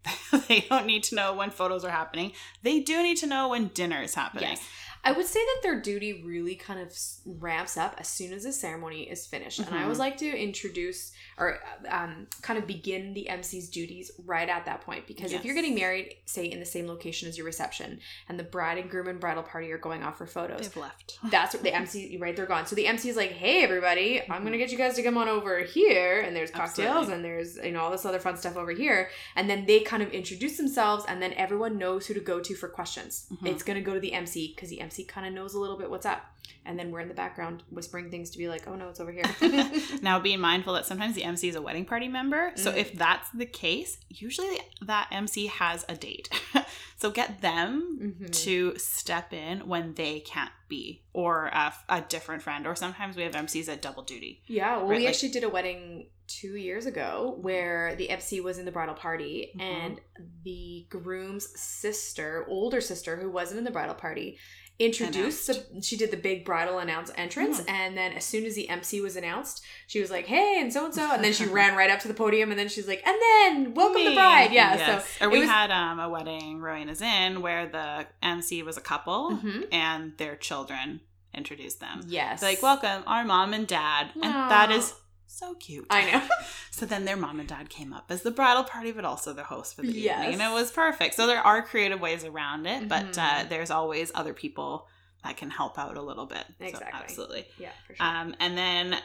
they 0.48 0.66
don't 0.68 0.86
need 0.86 1.04
to 1.04 1.14
know 1.14 1.34
when 1.34 1.50
photos 1.50 1.84
are 1.84 1.90
happening. 1.90 2.32
They 2.64 2.80
do 2.80 3.00
need 3.00 3.18
to 3.18 3.28
know 3.28 3.48
when 3.50 3.68
dinner 3.68 4.02
is 4.02 4.14
happening. 4.16 4.50
Yes. 4.56 4.68
I 5.04 5.12
would 5.12 5.26
say 5.26 5.40
that 5.40 5.60
their 5.62 5.80
duty 5.80 6.22
really 6.24 6.54
kind 6.54 6.80
of 6.80 6.92
ramps 7.24 7.76
up 7.76 7.94
as 7.98 8.08
soon 8.08 8.32
as 8.32 8.42
the 8.44 8.52
ceremony 8.52 9.02
is 9.02 9.26
finished. 9.26 9.58
And 9.60 9.74
I 9.74 9.82
always 9.84 9.98
like 9.98 10.16
to 10.18 10.26
introduce 10.28 11.12
or 11.38 11.60
um, 11.88 12.26
kind 12.42 12.58
of 12.58 12.66
begin 12.66 13.14
the 13.14 13.28
MC's 13.28 13.68
duties 13.70 14.10
right 14.26 14.48
at 14.48 14.64
that 14.66 14.80
point. 14.82 15.06
Because 15.06 15.32
if 15.32 15.44
you're 15.44 15.54
getting 15.54 15.74
married, 15.74 16.14
say 16.26 16.46
in 16.46 16.58
the 16.60 16.66
same 16.66 16.86
location 16.88 17.28
as 17.28 17.38
your 17.38 17.46
reception, 17.46 18.00
and 18.28 18.38
the 18.38 18.42
bride 18.44 18.78
and 18.78 18.90
groom 18.90 19.06
and 19.08 19.20
bridal 19.20 19.42
party 19.44 19.70
are 19.72 19.78
going 19.78 20.02
off 20.02 20.18
for 20.18 20.26
photos, 20.26 20.60
They've 20.68 20.76
left. 20.76 21.18
that's 21.30 21.54
what 21.54 21.62
the 21.62 21.72
MC 21.74 22.18
right 22.20 22.34
they're 22.36 22.46
gone. 22.46 22.66
So 22.66 22.74
the 22.76 22.86
MC 22.86 23.08
is 23.08 23.16
like, 23.16 23.30
"Hey 23.32 23.62
everybody, 23.62 24.20
I'm 24.28 24.40
Mhm. 24.42 24.44
gonna 24.44 24.58
get 24.58 24.72
you 24.72 24.78
guys 24.78 24.94
to 24.96 25.02
come 25.02 25.16
on 25.16 25.28
over 25.28 25.60
here, 25.60 26.20
and 26.20 26.34
there's 26.34 26.50
cocktails 26.50 27.08
Absolutely. 27.08 27.14
and 27.14 27.24
there's 27.24 27.56
you 27.56 27.72
know 27.72 27.80
all 27.82 27.90
this 27.90 28.04
other 28.04 28.18
fun 28.18 28.36
stuff 28.36 28.56
over 28.56 28.72
here." 28.72 29.10
And 29.36 29.48
then 29.48 29.64
they 29.66 29.80
kind 29.80 30.02
of 30.02 30.10
introduce 30.10 30.56
themselves, 30.56 31.04
and 31.08 31.22
then 31.22 31.32
everyone 31.34 31.78
knows 31.78 32.06
who 32.06 32.14
to 32.14 32.20
go 32.20 32.40
to 32.40 32.54
for 32.54 32.68
questions. 32.68 33.26
Mhm. 33.32 33.48
It's 33.52 33.62
gonna 33.62 33.80
go 33.80 33.94
to 33.94 34.00
the 34.00 34.12
MC 34.12 34.52
because 34.54 34.70
the 34.70 34.80
MC 34.80 34.87
kind 35.08 35.26
of 35.26 35.32
knows 35.32 35.54
a 35.54 35.60
little 35.60 35.76
bit 35.76 35.90
what's 35.90 36.06
up, 36.06 36.22
and 36.64 36.78
then 36.78 36.90
we're 36.90 37.00
in 37.00 37.08
the 37.08 37.14
background 37.14 37.62
whispering 37.70 38.10
things 38.10 38.30
to 38.30 38.38
be 38.38 38.48
like, 38.48 38.66
"Oh 38.68 38.74
no, 38.74 38.88
it's 38.88 39.00
over 39.00 39.12
here." 39.12 39.24
Now, 40.02 40.18
being 40.20 40.40
mindful 40.40 40.74
that 40.74 40.86
sometimes 40.86 41.14
the 41.14 41.24
MC 41.24 41.48
is 41.48 41.54
a 41.56 41.62
wedding 41.62 41.84
party 41.84 42.08
member. 42.08 42.52
So, 42.56 42.72
Mm. 42.72 42.76
if 42.76 42.92
that's 42.94 43.28
the 43.30 43.46
case, 43.46 43.98
usually 44.08 44.58
that 44.82 45.08
MC 45.10 45.46
has 45.46 45.84
a 45.88 45.94
date. 45.94 46.28
so, 46.96 47.10
get 47.10 47.40
them 47.40 48.16
Mhm. 48.20 48.30
to 48.44 48.76
step 48.78 49.32
in 49.32 49.66
when 49.68 49.94
they 49.94 50.20
can't 50.20 50.52
be, 50.68 51.02
or 51.12 51.46
a, 51.46 51.72
a 51.88 52.00
different 52.02 52.42
friend. 52.42 52.66
Or 52.66 52.74
sometimes 52.76 53.16
we 53.16 53.22
have 53.24 53.32
MCs 53.34 53.66
that 53.66 53.82
double 53.82 54.02
duty. 54.02 54.42
Yeah, 54.46 54.76
well, 54.76 54.86
Right, 54.86 54.98
we 54.98 55.04
like- 55.04 55.14
actually 55.14 55.30
did 55.30 55.44
a 55.44 55.48
wedding 55.48 56.08
two 56.26 56.56
years 56.56 56.84
ago 56.84 57.38
where 57.40 57.94
the 57.96 58.10
MC 58.10 58.40
was 58.42 58.58
in 58.58 58.66
the 58.66 58.70
bridal 58.72 58.94
party 58.94 59.50
Mhm. 59.56 59.62
and 59.62 60.00
the 60.44 60.84
groom's 60.90 61.58
sister, 61.58 62.44
older 62.48 62.82
sister, 62.82 63.16
who 63.16 63.30
wasn't 63.30 63.56
in 63.58 63.64
the 63.64 63.70
bridal 63.70 63.94
party, 63.94 64.38
introduced 64.78 65.46
the, 65.48 65.82
she 65.82 65.96
did 65.96 66.10
the 66.12 66.16
big 66.16 66.44
bridal 66.44 66.78
announce 66.78 67.10
entrance 67.16 67.60
and 67.66 67.96
then 67.96 68.12
as 68.12 68.24
soon 68.24 68.44
as 68.44 68.54
the 68.54 68.68
MC 68.68 69.00
was 69.00 69.16
announced 69.16 69.60
she 69.88 70.00
was 70.00 70.08
like 70.10 70.26
hey 70.26 70.58
and 70.60 70.72
so 70.72 70.84
and 70.84 70.94
so 70.94 71.12
and 71.12 71.24
then 71.24 71.32
she 71.32 71.46
ran 71.58 71.76
right 71.76 71.90
up 71.90 71.98
to 71.98 72.06
the 72.08 72.14
podium 72.14 72.50
and 72.50 72.58
then 72.58 72.68
she's 72.68 72.86
like 72.86 73.04
and 73.04 73.16
then 73.20 73.74
welcome 73.74 74.04
the 74.04 74.14
bride 74.14 74.52
yeah 74.52 74.76
Yes. 74.76 75.08
so 75.18 75.26
or 75.26 75.30
we 75.30 75.40
was- 75.40 75.48
had 75.48 75.70
um, 75.72 75.98
a 75.98 76.08
wedding, 76.08 76.60
Rowena's 76.60 77.02
in 77.02 77.40
where 77.42 77.66
the 77.66 78.06
MC 78.22 78.62
was 78.62 78.76
a 78.76 78.80
couple 78.80 79.32
Mhm. 79.32 79.66
and 79.72 80.16
their 80.16 80.36
children 80.36 81.00
introduced 81.34 81.80
them. 81.80 82.00
yes 82.06 82.40
Like, 82.40 82.62
welcome, 82.62 83.02
our 83.06 83.24
mom 83.24 83.52
and 83.54 83.66
dad. 83.66 84.10
And 84.14 84.24
that 84.24 84.70
is 84.70 84.94
so 85.30 85.54
cute. 85.54 85.86
I 85.90 86.10
know 86.10 86.28
So 86.70 86.86
then 86.86 87.04
their 87.04 87.16
mom 87.16 87.38
and 87.40 87.48
dad 87.48 87.68
came 87.70 87.92
up 87.92 88.06
as 88.10 88.22
the 88.22 88.30
bridal 88.30 88.64
party, 88.64 88.92
but 88.92 89.04
also 89.04 89.32
the 89.32 89.44
host 89.44 89.76
for 89.76 89.82
the 89.82 89.92
Yes. 89.92 90.18
evening. 90.20 90.40
And 90.40 90.52
it 90.52 90.54
was 90.54 90.70
perfect. 90.70 91.14
So 91.14 91.26
there 91.26 91.40
are 91.40 91.62
creative 91.62 92.00
ways 92.00 92.24
around 92.24 92.66
it, 92.66 92.88
but 92.88 93.12
Mhm. 93.12 93.18
uh, 93.18 93.48
there's 93.48 93.70
always 93.70 94.10
other 94.14 94.32
people 94.34 94.86
that 95.24 95.36
can 95.36 95.50
help 95.50 95.78
out 95.78 95.96
a 95.96 96.02
little 96.02 96.26
bit. 96.26 96.44
So 96.58 96.64
Exactly. 96.66 96.90
absolutely. 97.02 97.46
yeah 97.58 97.70
for 97.86 97.94
sure 97.94 98.06
Um, 98.06 98.34
and 98.40 98.56
then 98.56 98.96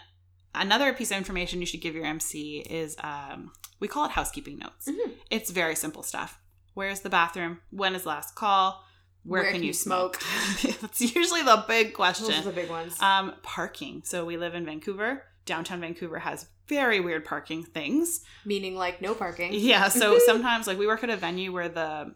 another 0.56 0.94
piece 0.94 1.12
of 1.12 1.18
information 1.18 1.60
you 1.60 1.66
should 1.66 1.82
give 1.82 1.96
your 1.96 2.06
MC 2.06 2.60
is 2.60 2.96
um, 3.04 3.52
we 3.80 3.88
call 3.88 4.06
it 4.06 4.12
housekeeping 4.12 4.60
notes. 4.60 4.88
Mhm. 4.88 5.14
It's 5.30 5.50
very 5.52 5.76
simple 5.76 6.04
stuff. 6.04 6.40
Where's 6.76 7.02
the 7.02 7.10
bathroom? 7.10 7.62
When 7.72 7.96
is 7.96 8.06
last 8.06 8.36
call? 8.36 8.84
Where, 9.26 9.50
can, 9.52 9.64
you 9.64 9.72
smoke? 9.74 10.22
That's 10.82 11.00
usually 11.00 11.44
the 11.44 11.64
big 11.68 11.88
those 11.88 11.96
question. 11.96 12.34
are 12.34 12.42
the 12.42 12.52
big 12.52 12.70
ones 12.70 13.02
Um, 13.02 13.36
parking. 13.42 14.02
So 14.06 14.26
we 14.26 14.36
live 14.38 14.54
in 14.54 14.66
Vancouver. 14.66 15.24
Downtown 15.46 15.82
Vancouver 15.82 16.20
has 16.20 16.48
very 16.68 17.00
weird 17.00 17.26
parking 17.26 17.64
things. 17.64 18.22
meaning 18.46 18.76
like 18.76 19.02
no 19.02 19.14
parking 19.14 19.52
Yeah. 19.54 19.90
So 19.90 20.20
sometimes, 20.26 20.68
like, 20.68 20.78
we 20.78 20.88
work 20.88 21.04
at 21.04 21.10
a 21.10 21.18
venue 21.18 21.52
where 21.52 21.70
the 21.70 22.14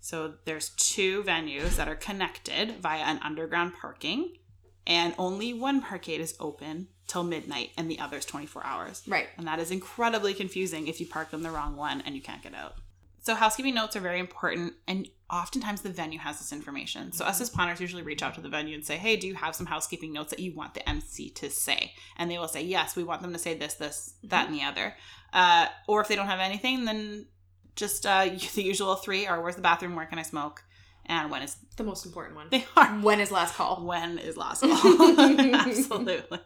so 0.00 0.34
there's 0.46 0.70
two 0.70 1.22
venues 1.22 1.76
that 1.76 1.86
are 1.88 1.94
connected 1.94 2.76
via 2.80 3.02
an 3.02 3.20
underground 3.22 3.74
parking, 3.80 4.38
and 4.86 5.14
only 5.18 5.52
one 5.52 5.82
parkade 5.82 6.20
is 6.20 6.34
open 6.40 6.88
till 7.06 7.22
midnight, 7.22 7.70
and 7.76 7.90
the 7.90 7.98
other 7.98 8.16
is 8.16 8.24
24 8.24 8.64
hours. 8.64 9.02
right 9.06 9.28
And 9.36 9.46
that 9.46 9.58
is 9.58 9.70
incredibly 9.70 10.32
confusing 10.32 10.86
if 10.86 11.00
you 11.00 11.06
park 11.06 11.34
on 11.34 11.42
the 11.42 11.50
wrong 11.50 11.76
one 11.76 12.00
and 12.00 12.14
you 12.14 12.22
can't 12.22 12.42
get 12.42 12.54
out. 12.54 12.76
So 13.30 13.36
housekeeping 13.36 13.74
notes 13.74 13.94
are 13.94 14.00
very 14.00 14.18
important 14.18 14.74
and 14.88 15.06
oftentimes 15.30 15.82
the 15.82 15.88
venue 15.88 16.18
has 16.18 16.38
this 16.38 16.52
information. 16.52 17.12
So 17.12 17.24
us 17.24 17.40
as 17.40 17.48
planners 17.48 17.80
usually 17.80 18.02
reach 18.02 18.24
out 18.24 18.34
to 18.34 18.40
the 18.40 18.48
venue 18.48 18.74
and 18.74 18.84
say, 18.84 18.96
"Hey, 18.96 19.14
do 19.14 19.28
you 19.28 19.36
have 19.36 19.54
some 19.54 19.66
housekeeping 19.66 20.12
notes 20.12 20.30
that 20.30 20.40
you 20.40 20.52
want 20.52 20.74
the 20.74 20.88
MC 20.88 21.30
to 21.34 21.48
say?" 21.48 21.92
And 22.16 22.28
they 22.28 22.38
will 22.38 22.48
say, 22.48 22.60
"Yes, 22.60 22.96
we 22.96 23.04
want 23.04 23.22
them 23.22 23.32
to 23.32 23.38
say 23.38 23.54
this, 23.54 23.74
this, 23.74 24.14
that, 24.24 24.48
and 24.48 24.54
the 24.58 24.64
other." 24.64 24.96
Uh, 25.32 25.68
or 25.86 26.00
if 26.00 26.08
they 26.08 26.16
don't 26.16 26.26
have 26.26 26.40
anything, 26.40 26.86
then 26.86 27.26
just 27.76 28.04
uh, 28.04 28.24
the 28.56 28.64
usual 28.64 28.96
three 28.96 29.28
are: 29.28 29.40
"Where's 29.40 29.54
the 29.54 29.62
bathroom? 29.62 29.94
Where 29.94 30.06
can 30.06 30.18
I 30.18 30.22
smoke?" 30.22 30.64
And 31.06 31.30
when 31.30 31.42
is 31.42 31.56
the 31.76 31.84
most 31.84 32.04
important 32.04 32.34
one 32.34 32.48
they 32.50 32.66
are 32.76 32.88
when 33.00 33.20
is 33.20 33.30
last 33.30 33.54
call 33.54 33.86
when 33.86 34.18
is 34.18 34.36
last 34.36 34.62
call? 34.62 35.20
Absolutely. 35.20 36.40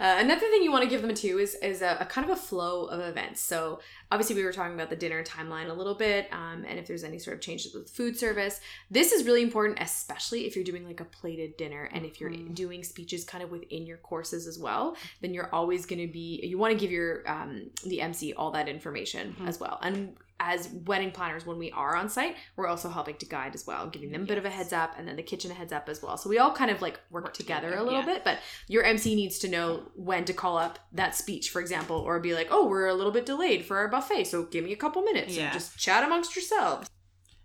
Uh, 0.00 0.16
another 0.18 0.40
thing 0.40 0.62
you 0.62 0.70
want 0.72 0.84
to 0.84 0.90
give 0.90 1.02
them 1.02 1.14
too 1.14 1.38
is 1.38 1.54
is 1.56 1.82
a, 1.82 1.96
a 2.00 2.06
kind 2.06 2.24
of 2.28 2.36
a 2.36 2.40
flow 2.40 2.84
of 2.86 3.00
events. 3.00 3.40
So 3.40 3.80
obviously 4.10 4.36
we 4.36 4.44
were 4.44 4.52
talking 4.52 4.74
about 4.74 4.90
the 4.90 4.96
dinner 4.96 5.22
timeline 5.22 5.68
a 5.70 5.72
little 5.72 5.94
bit, 5.94 6.28
um, 6.32 6.64
and 6.68 6.78
if 6.78 6.86
there's 6.86 7.04
any 7.04 7.18
sort 7.18 7.36
of 7.36 7.40
changes 7.42 7.74
with 7.74 7.88
food 7.90 8.16
service, 8.18 8.60
this 8.90 9.12
is 9.12 9.24
really 9.24 9.42
important, 9.42 9.78
especially 9.80 10.46
if 10.46 10.54
you're 10.56 10.64
doing 10.64 10.84
like 10.86 11.00
a 11.00 11.04
plated 11.04 11.56
dinner 11.56 11.84
and 11.92 12.04
if 12.04 12.20
you're 12.20 12.30
Mhm. 12.30 12.54
doing 12.54 12.82
speeches 12.84 13.24
kind 13.24 13.42
of 13.44 13.50
within 13.50 13.86
your 13.86 13.98
courses 13.98 14.46
as 14.46 14.58
well. 14.58 14.96
Then 15.20 15.34
you're 15.34 15.52
always 15.54 15.86
going 15.86 16.06
to 16.06 16.12
be 16.12 16.40
you 16.42 16.58
want 16.58 16.72
to 16.72 16.78
give 16.78 16.90
your 16.90 17.22
um, 17.30 17.70
the 17.84 18.00
MC 18.00 18.32
all 18.34 18.50
that 18.52 18.68
information 18.68 19.36
Mhm. 19.40 19.48
as 19.48 19.60
well. 19.60 19.78
And 19.82 20.16
as 20.44 20.68
wedding 20.68 21.12
planners, 21.12 21.46
when 21.46 21.56
we 21.56 21.70
are 21.70 21.94
on 21.94 22.08
site, 22.08 22.34
we're 22.56 22.66
also 22.66 22.88
helping 22.88 23.14
to 23.16 23.26
guide 23.26 23.54
as 23.54 23.64
well, 23.64 23.88
giving 23.88 24.10
them 24.10 24.22
a 24.22 24.26
bit 24.26 24.38
of 24.38 24.44
a 24.44 24.50
heads 24.50 24.72
up, 24.72 24.94
and 24.98 25.06
then 25.06 25.14
the 25.14 25.22
kitchen 25.22 25.50
a 25.52 25.54
heads 25.54 25.72
up 25.72 25.88
as 25.88 26.02
well. 26.02 26.16
So 26.16 26.28
we 26.28 26.38
all 26.38 26.52
kind 26.52 26.70
of 26.70 26.82
like 26.82 26.98
work, 27.10 27.24
Work 27.24 27.34
together, 27.34 27.68
together, 27.68 27.80
a 27.80 27.84
little 27.84 28.00
yeah. 28.00 28.06
bit, 28.14 28.24
but 28.24 28.38
your 28.66 28.82
MC 28.82 29.14
needs 29.14 29.38
to 29.38 29.48
know 29.48 29.84
when 29.94 30.24
to 30.24 30.32
call 30.32 30.58
up 30.58 30.80
that 30.92 31.14
speech, 31.14 31.50
for 31.50 31.60
example, 31.60 31.96
or 31.96 32.18
be 32.18 32.34
like, 32.34 32.48
"Oh, 32.50 32.66
we're 32.66 32.88
a 32.88 32.94
little 32.94 33.12
bit 33.12 33.24
delayed 33.24 33.64
for 33.64 33.78
our 33.78 33.88
buffet, 33.88 34.24
so 34.24 34.44
give 34.44 34.64
me 34.64 34.72
a 34.72 34.76
couple 34.76 35.02
minutes 35.02 35.36
Yeah. 35.36 35.44
and 35.44 35.52
just 35.52 35.78
chat 35.78 36.02
amongst 36.02 36.34
yourselves." 36.34 36.90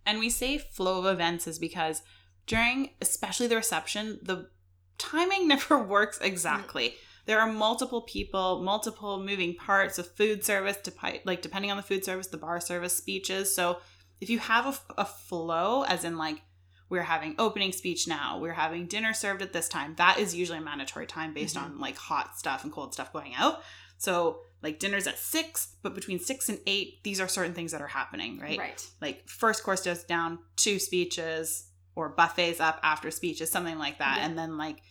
And 0.06 0.18
we 0.20 0.30
say 0.32 0.58
flow 0.58 1.00
of 1.00 1.06
events 1.06 1.46
is 1.48 1.60
because 1.60 2.02
during, 2.48 2.96
especially 3.02 3.48
the 3.48 3.58
reception, 3.58 4.20
the 4.24 4.50
timing 4.98 5.48
never 5.54 5.78
works 5.78 6.18
exactly. 6.22 6.96
There 7.28 7.40
are 7.40 7.52
multiple 7.52 8.02
people, 8.02 8.62
multiple 8.64 9.22
moving 9.22 9.56
parts 9.56 10.00
of 10.00 10.10
food 10.16 10.44
service, 10.44 10.78
depi- 10.84 11.22
like 11.26 11.42
depending 11.42 11.70
on 11.72 11.78
the 11.78 11.84
food 11.84 12.04
service, 12.04 12.28
the 12.28 12.38
bar 12.38 12.60
service, 12.60 12.96
speeches. 12.96 13.54
So 13.54 13.80
if 14.22 14.30
you 14.30 14.40
have 14.40 14.82
a 14.98 15.06
flow, 15.06 15.84
as 15.84 16.04
in 16.04 16.18
like 16.18 16.42
we're 16.90 17.04
having 17.04 17.36
opening 17.38 17.74
speech 17.74 18.08
now, 18.08 18.40
we're 18.40 18.54
having 18.54 18.88
dinner 18.88 19.14
served 19.14 19.42
at 19.42 19.52
this 19.54 19.68
time, 19.68 19.94
that 19.98 20.18
is 20.20 20.34
usually 20.34 20.58
a 20.58 20.62
mandatory 20.62 21.06
time 21.06 21.34
based 21.34 21.56
Mhm. 21.58 21.64
on 21.64 21.80
like 21.80 21.98
hot 21.98 22.38
stuff 22.40 22.64
and 22.64 22.72
cold 22.74 22.94
stuff 22.94 23.12
going 23.12 23.36
out. 23.36 23.62
So 23.98 24.40
like 24.64 24.80
dinner's 24.80 25.06
at 25.06 25.20
six, 25.20 25.76
but 25.84 25.94
between 25.94 26.20
six 26.20 26.48
and 26.50 26.60
eight, 26.66 27.04
these 27.04 27.20
are 27.20 27.28
certain 27.28 27.54
things 27.54 27.74
that 27.74 27.82
are 27.82 27.88
happening, 27.88 28.40
right? 28.40 28.58
Right. 28.58 28.88
like 29.02 29.28
first 29.28 29.64
course 29.64 29.82
goes 29.82 30.04
down 30.06 30.40
two 30.56 30.80
speeches 30.80 31.66
or 31.96 32.10
buffets 32.10 32.60
up 32.62 32.80
after 32.84 33.12
speeches 33.12 33.52
something 33.52 33.78
like 33.78 33.98
that 34.00 34.18
Yeah. 34.20 34.26
and 34.28 34.38
then 34.38 34.56
like 34.58 34.82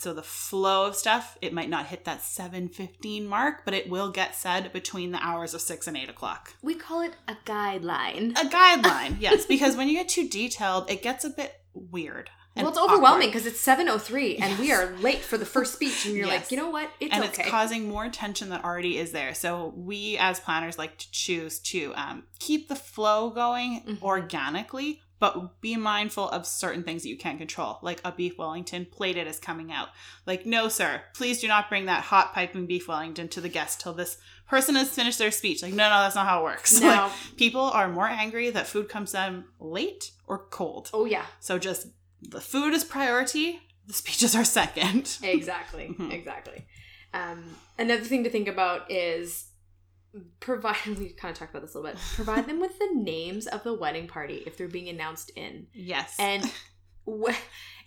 so 0.00 0.12
the 0.14 0.22
flow 0.22 0.86
of 0.86 0.96
stuff 0.96 1.36
it 1.42 1.52
might 1.52 1.68
not 1.68 1.86
hit 1.86 2.04
that 2.04 2.20
7.15 2.20 3.26
mark 3.26 3.64
but 3.64 3.74
it 3.74 3.88
will 3.88 4.10
get 4.10 4.34
said 4.34 4.72
between 4.72 5.12
the 5.12 5.18
hours 5.24 5.54
of 5.54 5.60
6 5.60 5.86
and 5.86 5.96
8 5.96 6.08
o'clock 6.08 6.54
We 6.62 6.74
call 6.74 7.02
it 7.02 7.14
a 7.28 7.34
guideline. 7.44 8.30
a 8.32 8.48
guideline 8.48 9.16
yes 9.20 9.46
because 9.46 9.76
when 9.76 9.88
you 9.88 9.94
get 9.94 10.08
too 10.08 10.28
detailed 10.28 10.90
it 10.90 11.02
gets 11.02 11.24
a 11.24 11.30
bit 11.30 11.54
weird 11.74 12.30
well, 12.56 12.68
it's 12.68 12.78
overwhelming 12.78 13.28
because 13.28 13.46
it's 13.46 13.64
7.03 13.64 14.38
and 14.40 14.58
we 14.58 14.70
are 14.70 14.90
late 14.98 15.20
for 15.20 15.38
the 15.38 15.46
first 15.46 15.72
speech 15.72 16.04
and 16.04 16.14
you're 16.14 16.26
Yes. 16.26 16.42
like, 16.42 16.50
you 16.50 16.58
know 16.58 16.68
what? 16.68 16.90
It's 17.00 17.14
and 17.14 17.24
okay. 17.24 17.42
it's 17.42 17.50
causing 17.50 17.88
more 17.88 18.08
tension 18.10 18.50
that 18.50 18.64
already 18.64 18.98
is 18.98 19.12
there. 19.12 19.32
So 19.34 19.72
we 19.76 20.18
as 20.18 20.40
planners 20.40 20.76
like 20.76 20.98
to 20.98 21.10
choose 21.10 21.58
to 21.60 21.94
um, 21.94 22.24
keep 22.38 22.68
the 22.68 22.74
flow 22.76 23.30
going 23.30 23.82
Mhm. 23.86 24.02
organically, 24.02 25.00
but 25.20 25.60
be 25.60 25.76
mindful 25.76 26.28
of 26.30 26.46
certain 26.46 26.82
things 26.82 27.02
that 27.02 27.08
you 27.10 27.16
can't 27.16 27.38
control, 27.38 27.78
like 27.82 28.00
a 28.04 28.10
beef 28.10 28.36
Wellington 28.38 28.86
plated 28.90 29.26
is 29.28 29.38
coming 29.38 29.70
out. 29.70 29.90
Like, 30.26 30.44
no, 30.46 30.68
sir, 30.68 31.02
please 31.14 31.40
do 31.40 31.46
not 31.46 31.68
bring 31.68 31.84
that 31.86 32.04
hot 32.04 32.32
piping 32.34 32.66
beef 32.66 32.88
Wellington 32.88 33.28
to 33.28 33.40
the 33.40 33.48
guest 33.48 33.80
till 33.80 33.92
this 33.92 34.16
person 34.48 34.74
has 34.74 34.88
finished 34.90 35.18
their 35.18 35.30
speech. 35.30 35.62
Like, 35.62 35.74
no, 35.74 35.88
no, 35.88 36.00
that's 36.00 36.14
not 36.16 36.26
how 36.26 36.40
it 36.40 36.44
works. 36.44 36.80
Like, 36.82 36.96
no. 36.96 37.12
people 37.36 37.60
are 37.60 37.88
more 37.88 38.08
angry 38.08 38.50
that 38.50 38.66
food 38.66 38.88
comes 38.88 39.12
them 39.12 39.44
late 39.60 40.10
or 40.26 40.38
cold. 40.50 40.90
oh, 40.92 41.04
yeah. 41.04 41.26
So 41.38 41.58
just 41.58 41.86
the 42.22 42.40
food 42.40 42.72
is 42.74 42.82
priority, 42.82 43.60
the 43.86 43.92
speeches 43.92 44.34
are 44.34 44.44
second. 44.44 45.18
Exactly. 45.22 45.94
Mhm. 45.96 46.12
Exactly. 46.12 46.66
Um, 47.12 47.44
another 47.78 48.04
thing 48.04 48.24
to 48.24 48.30
think 48.30 48.48
about 48.48 48.90
is 48.90 49.49
provide 50.40 50.76
we 50.86 51.10
kind 51.10 51.32
of 51.32 51.38
talked 51.38 51.50
about 51.50 51.62
this 51.62 51.74
a 51.74 51.78
little 51.78 51.92
bit 51.94 52.00
provide 52.14 52.46
them 52.46 52.60
with 52.60 52.78
the 52.78 52.88
names 52.94 53.46
of 53.46 53.62
the 53.62 53.72
wedding 53.74 54.06
party 54.08 54.42
if 54.46 54.56
they're 54.56 54.68
being 54.68 54.88
announced 54.88 55.30
in 55.36 55.66
Yes. 55.72 56.16
and 56.18 56.44
wh- 57.06 57.36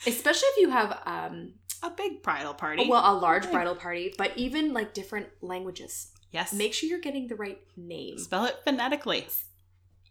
especially 0.07 0.47
if 0.53 0.57
you 0.61 0.69
have 0.69 0.99
um 1.05 1.53
a 1.83 1.89
big 1.89 2.23
bridal 2.23 2.53
party. 2.53 2.87
well 2.87 3.03
a 3.11 3.15
large 3.17 3.49
bridal 3.51 3.75
party 3.75 4.13
but 4.17 4.31
even 4.37 4.73
like 4.73 4.93
different 4.93 5.27
languages 5.41 6.11
yes. 6.31 6.53
make 6.53 6.73
sure 6.73 6.87
you're 6.89 6.99
getting 6.99 7.27
the 7.27 7.35
right 7.35 7.59
name 7.75 8.17
Spell 8.17 8.45
it 8.45 8.55
phonetically. 8.63 9.27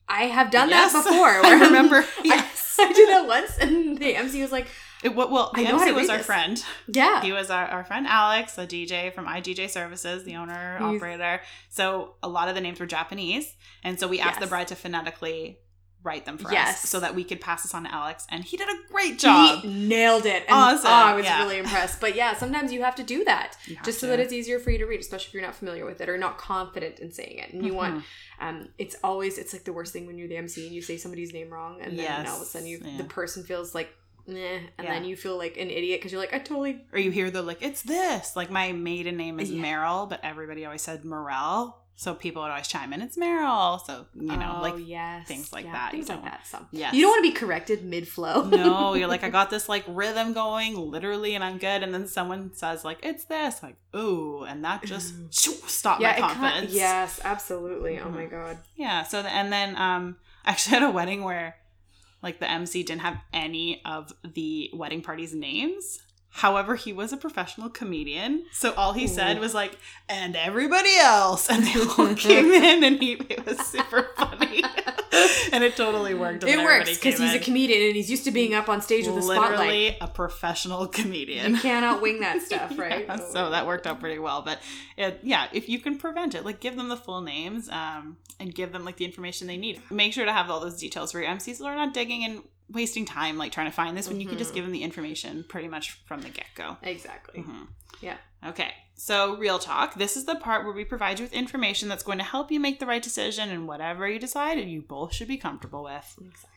i 0.08 0.24
have 0.24 0.50
done 0.50 0.68
Yes. 0.68 0.92
that 0.92 1.04
before 1.04 1.28
I 1.50 1.60
remember. 1.60 1.96
I, 1.96 2.06
Yes. 2.24 2.76
I 2.78 2.92
did 2.92 3.08
that 3.08 3.26
once 3.26 3.56
and 3.58 3.96
the 3.98 4.16
mc 4.16 4.40
was 4.42 4.52
like 4.52 4.66
It, 5.02 5.14
well, 5.14 5.50
the 5.54 5.66
MC 5.66 5.92
was 5.92 6.08
our 6.08 6.18
this. 6.18 6.26
friend. 6.26 6.62
yeah 6.88 7.22
He 7.22 7.32
was 7.32 7.50
our, 7.50 7.66
our 7.66 7.84
friend 7.84 8.06
Alex, 8.06 8.56
a 8.58 8.66
DJ 8.66 9.12
from 9.12 9.26
IDJ 9.26 9.70
Services, 9.70 10.24
the 10.24 10.36
owner, 10.36 10.78
He's- 10.78 10.96
operator. 10.96 11.40
So 11.70 12.14
a 12.22 12.28
lot 12.28 12.48
of 12.48 12.54
the 12.54 12.60
names 12.60 12.78
were 12.80 12.86
Japanese. 12.86 13.54
And 13.82 13.98
so 13.98 14.06
we 14.08 14.20
asked 14.20 14.40
the 14.40 14.46
bride 14.46 14.68
to 14.68 14.76
phonetically 14.76 15.58
write 16.04 16.24
them 16.24 16.36
for 16.36 16.50
Yes. 16.50 16.82
us 16.82 16.90
so 16.90 16.98
that 16.98 17.14
we 17.14 17.22
could 17.22 17.40
pass 17.40 17.62
this 17.62 17.74
on 17.74 17.84
to 17.84 17.94
Alex. 17.94 18.26
And 18.28 18.42
he 18.42 18.56
did 18.56 18.68
a 18.68 18.74
great 18.92 19.20
job. 19.20 19.60
He 19.60 19.68
nailed 19.68 20.26
it. 20.26 20.42
And, 20.48 20.50
Awesome, 20.50 20.86
Oh, 20.90 20.92
I 20.92 21.14
was 21.14 21.24
yeah. 21.24 21.40
really 21.44 21.58
impressed. 21.58 22.00
But 22.00 22.16
yeah, 22.16 22.34
sometimes 22.36 22.72
you 22.72 22.82
have 22.82 22.96
to 22.96 23.04
do 23.04 23.22
that 23.24 23.56
just 23.84 24.00
so 24.00 24.08
to. 24.08 24.10
that 24.10 24.18
it's 24.20 24.32
easier 24.32 24.58
for 24.58 24.70
you 24.72 24.78
to 24.78 24.84
read, 24.86 24.98
especially 24.98 25.28
if 25.28 25.34
you're 25.34 25.42
not 25.44 25.54
familiar 25.54 25.84
with 25.86 26.00
it 26.00 26.08
or 26.08 26.18
not 26.18 26.38
confident 26.38 26.98
in 26.98 27.12
saying 27.12 27.38
it. 27.38 27.52
And 27.52 27.64
you 27.64 27.72
want, 27.74 27.98
Mhm. 27.98 28.02
um, 28.40 28.68
it's 28.78 28.96
always, 29.04 29.38
it's 29.38 29.52
like 29.52 29.62
the 29.62 29.72
worst 29.72 29.92
thing 29.92 30.06
when 30.06 30.18
you're 30.18 30.26
the 30.26 30.38
MC 30.38 30.66
and 30.66 30.74
you 30.74 30.82
say 30.82 30.96
somebody's 30.96 31.32
name 31.32 31.50
wrong, 31.50 31.80
and 31.80 31.92
then 31.96 32.04
Yes, 32.04 32.28
all 32.28 32.36
of 32.36 32.42
a 32.42 32.46
sudden 32.46 32.66
you, 32.66 32.80
yeah. 32.84 32.96
the 32.98 33.04
person 33.04 33.44
feels 33.44 33.72
like, 33.72 33.94
Nah, 34.26 34.36
and 34.38 34.68
Yeah. 34.82 34.92
then 34.94 35.04
you 35.04 35.16
feel 35.16 35.36
like 35.36 35.56
an 35.56 35.70
idiot 35.70 36.00
because 36.00 36.12
you're 36.12 36.20
like, 36.20 36.32
I 36.34 36.38
totally. 36.38 36.84
Or 36.92 36.98
you 36.98 37.10
hear 37.10 37.30
the 37.30 37.42
like, 37.42 37.62
it's 37.62 37.82
this. 37.82 38.36
Like 38.36 38.50
my 38.50 38.72
maiden 38.72 39.16
name 39.16 39.40
is 39.40 39.50
Yeah. 39.50 39.62
Meryl, 39.62 40.08
but 40.08 40.20
everybody 40.22 40.64
always 40.64 40.82
said 40.82 41.04
Morel. 41.04 41.78
So 41.94 42.14
people 42.14 42.42
would 42.42 42.50
always 42.50 42.66
chime 42.66 42.92
in, 42.94 43.02
it's 43.02 43.16
Meryl. 43.18 43.80
So, 43.86 44.06
you 44.18 44.36
know, 44.36 44.54
oh, 44.58 44.62
like 44.62 44.74
yes, 44.78 45.28
things 45.28 45.52
like 45.52 45.66
Yeah, 45.66 45.72
that, 45.72 45.92
you 45.92 45.98
things 45.98 46.08
like 46.08 46.24
that. 46.24 46.46
So 46.46 46.58
Yes. 46.72 46.94
you 46.94 47.02
don't 47.02 47.10
want 47.10 47.24
to 47.24 47.30
be 47.30 47.36
corrected 47.36 47.84
mid 47.84 48.08
flow. 48.08 48.42
no, 48.42 48.94
you're 48.94 49.06
like, 49.14 49.22
I 49.22 49.28
got 49.28 49.50
this 49.50 49.68
like 49.68 49.84
rhythm 49.86 50.32
going, 50.32 50.74
literally, 50.74 51.34
and 51.34 51.44
I'm 51.44 51.58
good. 51.58 51.82
And 51.82 51.92
then 51.94 52.08
someone 52.08 52.54
says 52.54 52.82
like, 52.84 52.98
it's 53.04 53.24
this, 53.26 53.62
like, 53.62 53.76
ooh, 53.94 54.42
and 54.44 54.64
that 54.64 54.82
just 54.84 55.14
stopped 55.68 56.00
yeah, 56.00 56.12
my 56.18 56.32
confidence. 56.34 56.72
yes, 56.72 57.20
absolutely. 57.24 57.98
Oh 58.00 58.04
Mhm. 58.06 58.14
my 58.14 58.24
god. 58.26 58.58
Yeah. 58.74 59.02
So 59.04 59.22
the, 59.22 59.32
and 59.32 59.52
then 59.52 59.76
um, 59.76 60.16
I 60.44 60.50
actually 60.50 60.78
had 60.78 60.88
a 60.88 60.90
wedding 60.90 61.22
where 61.22 61.56
like 62.22 62.40
the 62.40 62.50
MC 62.50 62.82
didn't 62.82 63.02
have 63.02 63.18
any 63.32 63.82
of 63.84 64.12
the 64.22 64.70
wedding 64.72 65.02
party's 65.02 65.34
names. 65.34 66.00
However, 66.34 66.76
he 66.76 66.92
was 66.94 67.12
a 67.12 67.16
professional 67.18 67.68
comedian, 67.68 68.44
so 68.52 68.72
all 68.72 68.94
he 68.94 69.06
said 69.06 69.38
was 69.38 69.52
like, 69.52 69.76
"and 70.08 70.34
everybody 70.34 70.96
else," 70.96 71.50
and 71.50 71.62
they 71.64 71.74
all 71.80 72.14
came 72.16 72.50
in, 72.50 72.82
and 72.82 72.98
he 73.02 73.12
it 73.28 73.44
was 73.44 73.58
super 73.66 74.08
funny, 74.16 74.64
and 75.52 75.62
it 75.62 75.76
totally 75.76 76.14
worked. 76.14 76.42
It 76.44 76.58
works 76.64 76.98
because 76.98 77.18
he's 77.18 77.34
a 77.34 77.38
comedian 77.38 77.82
and 77.88 77.94
he's 77.96 78.10
used 78.10 78.24
to 78.24 78.30
being 78.30 78.54
up 78.54 78.70
on 78.70 78.80
stage 78.80 79.06
with 79.06 79.18
a 79.18 79.22
spotlight. 79.22 79.50
literally 79.50 79.96
a 80.00 80.08
professional 80.08 80.86
comedian. 80.86 81.54
You 81.54 81.60
cannot 81.60 82.00
wing 82.00 82.20
that 82.20 82.40
stuff, 82.46 82.78
right? 82.78 83.04
Yeah, 83.06 83.18
Oh 83.20 83.30
so 83.32 83.50
that 83.50 83.66
worked 83.66 83.86
out 83.86 84.00
pretty 84.00 84.18
well. 84.18 84.40
But 84.40 84.60
it, 84.96 85.20
yeah, 85.22 85.48
if 85.52 85.68
you 85.68 85.80
can 85.80 85.98
prevent 85.98 86.34
it, 86.34 86.46
like 86.46 86.60
give 86.60 86.76
them 86.76 86.88
the 86.88 86.96
full 86.96 87.20
names 87.20 87.68
um, 87.68 88.16
and 88.40 88.54
give 88.54 88.72
them 88.72 88.86
like 88.86 88.96
the 88.96 89.04
information 89.04 89.46
they 89.48 89.58
need. 89.58 89.82
Make 89.90 90.14
sure 90.14 90.24
to 90.24 90.32
have 90.32 90.48
all 90.50 90.60
those 90.60 90.78
details 90.78 91.12
for 91.12 91.20
your 91.20 91.28
MCs 91.28 91.56
so 91.56 91.64
they're 91.64 91.74
not 91.74 91.92
digging 91.92 92.24
and 92.24 92.42
wasting 92.72 93.04
time 93.04 93.38
like 93.38 93.52
trying 93.52 93.70
to 93.70 93.72
find 93.72 93.96
this 93.96 94.08
when 94.08 94.20
you 94.20 94.26
can 94.26 94.38
just 94.38 94.50
mm-hmm. 94.50 94.56
give 94.56 94.64
them 94.64 94.72
the 94.72 94.82
information 94.82 95.44
pretty 95.48 95.68
much 95.68 95.92
from 96.06 96.22
the 96.22 96.30
get 96.30 96.46
go. 96.54 96.76
Exactly. 96.82 97.40
Mm-hmm. 97.40 97.64
Yeah. 98.00 98.16
Okay. 98.46 98.72
So, 98.94 99.36
real 99.36 99.58
talk. 99.58 99.94
This 99.94 100.16
is 100.16 100.26
the 100.26 100.36
part 100.36 100.64
where 100.64 100.74
we 100.74 100.84
provide 100.84 101.18
you 101.18 101.24
with 101.24 101.32
information 101.32 101.88
that's 101.88 102.02
going 102.02 102.18
to 102.18 102.24
help 102.24 102.52
you 102.52 102.60
make 102.60 102.78
the 102.78 102.86
right 102.86 103.02
decision 103.02 103.48
and 103.50 103.66
whatever 103.66 104.08
you 104.08 104.18
decide, 104.18 104.58
you 104.58 104.82
both 104.82 105.12
should 105.12 105.28
be 105.28 105.38
comfortable 105.38 105.84
with. 105.84 106.14
Exactly. 106.20 106.50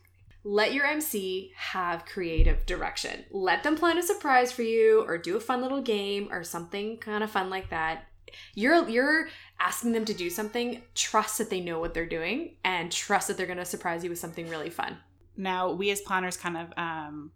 Let 0.43 0.73
your 0.73 0.85
MC 0.85 1.53
have 1.55 2.05
creative 2.05 2.67
direction. 2.67 3.25
Let 3.31 3.63
them 3.63 3.75
plan 3.75 3.97
a 3.97 4.03
surprise 4.03 4.51
for 4.51 4.61
you 4.61 5.03
or 5.07 5.17
do 5.17 5.37
a 5.37 5.39
fun 5.39 5.61
little 5.61 5.81
game 5.81 6.27
or 6.31 6.43
something 6.43 6.97
kind 6.97 7.23
of 7.23 7.31
fun 7.31 7.49
like 7.49 7.71
that. 7.71 8.05
You're 8.53 8.87
you're 8.87 9.29
asking 9.59 9.93
them 9.93 10.05
to 10.05 10.13
do 10.13 10.29
something, 10.29 10.83
trust 10.93 11.39
that 11.39 11.49
they 11.49 11.61
know 11.61 11.79
what 11.79 11.95
they're 11.95 12.05
doing 12.05 12.57
and 12.63 12.91
trust 12.91 13.27
that 13.27 13.37
they're 13.37 13.47
going 13.47 13.57
to 13.57 13.65
surprise 13.65 14.03
you 14.03 14.09
with 14.11 14.19
something 14.19 14.47
really 14.49 14.69
fun. 14.69 14.97
Now, 15.37 15.71
we 15.71 15.89
as 15.91 16.01
planners 16.01 16.37
kind 16.37 16.57
of 16.57 16.73
um, 16.77 17.31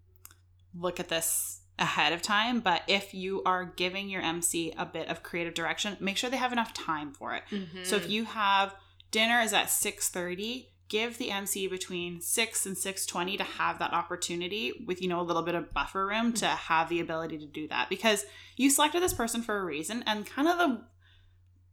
look 0.77 0.99
at 0.99 1.09
this 1.09 1.61
ahead 1.77 2.11
of 2.13 2.21
time, 2.21 2.59
but 2.59 2.83
if 2.87 3.13
you 3.13 3.41
are 3.45 3.65
giving 3.65 4.09
your 4.09 4.21
MC 4.21 4.73
a 4.77 4.85
bit 4.85 5.07
of 5.07 5.23
creative 5.23 5.53
direction, 5.53 5.95
make 5.99 6.17
sure 6.17 6.29
they 6.29 6.37
have 6.37 6.51
enough 6.51 6.73
time 6.73 7.13
for 7.13 7.35
it. 7.35 7.43
So 7.83 7.95
if 7.95 8.09
you 8.09 8.25
have 8.25 8.75
dinner 9.11 9.39
is 9.41 9.53
at 9.53 9.67
6:30, 9.67 10.67
give 10.89 11.17
the 11.17 11.31
MC 11.31 11.67
between 11.67 12.19
6 12.19 12.65
and 12.65 12.75
6:20 12.75 13.37
to 13.37 13.43
have 13.43 13.79
that 13.79 13.93
opportunity 13.93 14.73
with 14.85 15.01
you 15.01 15.07
know 15.07 15.21
a 15.21 15.23
little 15.23 15.43
bit 15.43 15.55
of 15.55 15.73
buffer 15.73 16.05
room 16.07 16.33
to 16.33 16.47
have 16.47 16.89
the 16.89 16.99
ability 16.99 17.37
to 17.37 17.45
do 17.45 17.67
that 17.67 17.89
because 17.89 18.25
you 18.57 18.69
selected 18.69 19.01
this 19.01 19.13
person 19.13 19.41
for 19.41 19.57
a 19.57 19.63
reason 19.63 20.03
and 20.05 20.25
kind 20.25 20.47
of 20.47 20.57
the 20.57 20.81